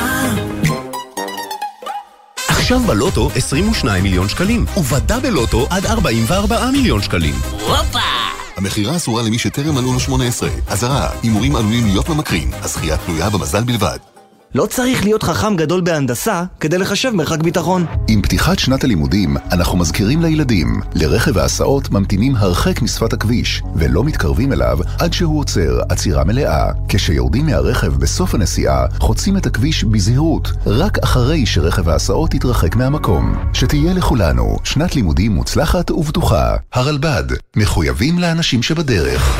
עכשיו 2.68 2.80
בלוטו 2.80 3.30
22 3.36 4.04
מיליון 4.04 4.30
שקלים, 4.30 4.66
ובדאבל 4.78 5.30
לוטו 5.30 5.68
עד 5.70 5.86
44 5.86 6.72
מיליון 6.72 7.02
שקלים. 7.02 7.36
הופה! 7.52 8.26
המכירה 8.58 8.95
אסורה 8.95 9.24
למי 9.24 9.39
שטרם 9.39 9.76
מלאו 9.76 9.93
לו 9.93 9.99
18. 9.99 10.49
אזהרה, 10.68 11.10
הימורים 11.24 11.55
עלולים 11.55 11.86
להיות 11.86 12.10
ממכרים. 12.10 12.51
הזכייה 12.53 12.97
תלויה 12.97 13.30
במזל 13.30 13.64
בלבד. 13.64 14.16
לא 14.56 14.66
צריך 14.66 15.04
להיות 15.04 15.24
חכם 15.24 15.56
גדול 15.56 15.82
בהנדסה 15.82 16.43
כדי 16.60 16.78
לחשב 16.78 17.12
מרחק 17.12 17.39
ביטחון. 17.39 17.86
עם 18.08 18.22
פתיחת 18.22 18.60
שנת 18.60 18.84
הלימודים, 18.84 19.38
אנחנו 19.52 19.78
מזכירים 19.78 20.22
לילדים, 20.22 20.82
לרכב 20.95 21.38
ההסעות 21.38 21.91
ממתינים 21.91 22.36
הרחק 22.36 22.82
משפת 22.82 23.14
הכביש, 23.14 23.62
ולא 23.76 24.04
מתקרבים 24.04 24.54
אליו 24.54 24.78
עד 25.00 25.14
שהוא 25.14 25.39
עוצר 25.39 25.80
עצירה 25.89 26.24
מלאה. 26.24 26.72
כשיורדים 26.89 27.45
מהרכב 27.45 27.93
בסוף 27.93 28.36
הנסיעה, 28.36 28.86
חוצים 29.00 29.38
את 29.38 29.45
הכביש 29.45 29.84
בזהירות, 29.84 30.52
רק 30.66 30.98
אחרי 30.98 31.45
שרכב 31.45 31.89
ההסעות 31.89 32.34
יתרחק 32.34 32.76
מהמקום. 32.76 33.36
שתהיה 33.54 33.93
לכולנו 33.93 34.58
שנת 34.64 34.95
לימודים 34.95 35.32
מוצלחת 35.32 35.91
ובטוחה. 35.91 36.56
הרלב"ד, 36.74 37.24
מחויבים 37.56 38.20
לאנשים 38.20 38.64
שבדרך. 38.64 39.39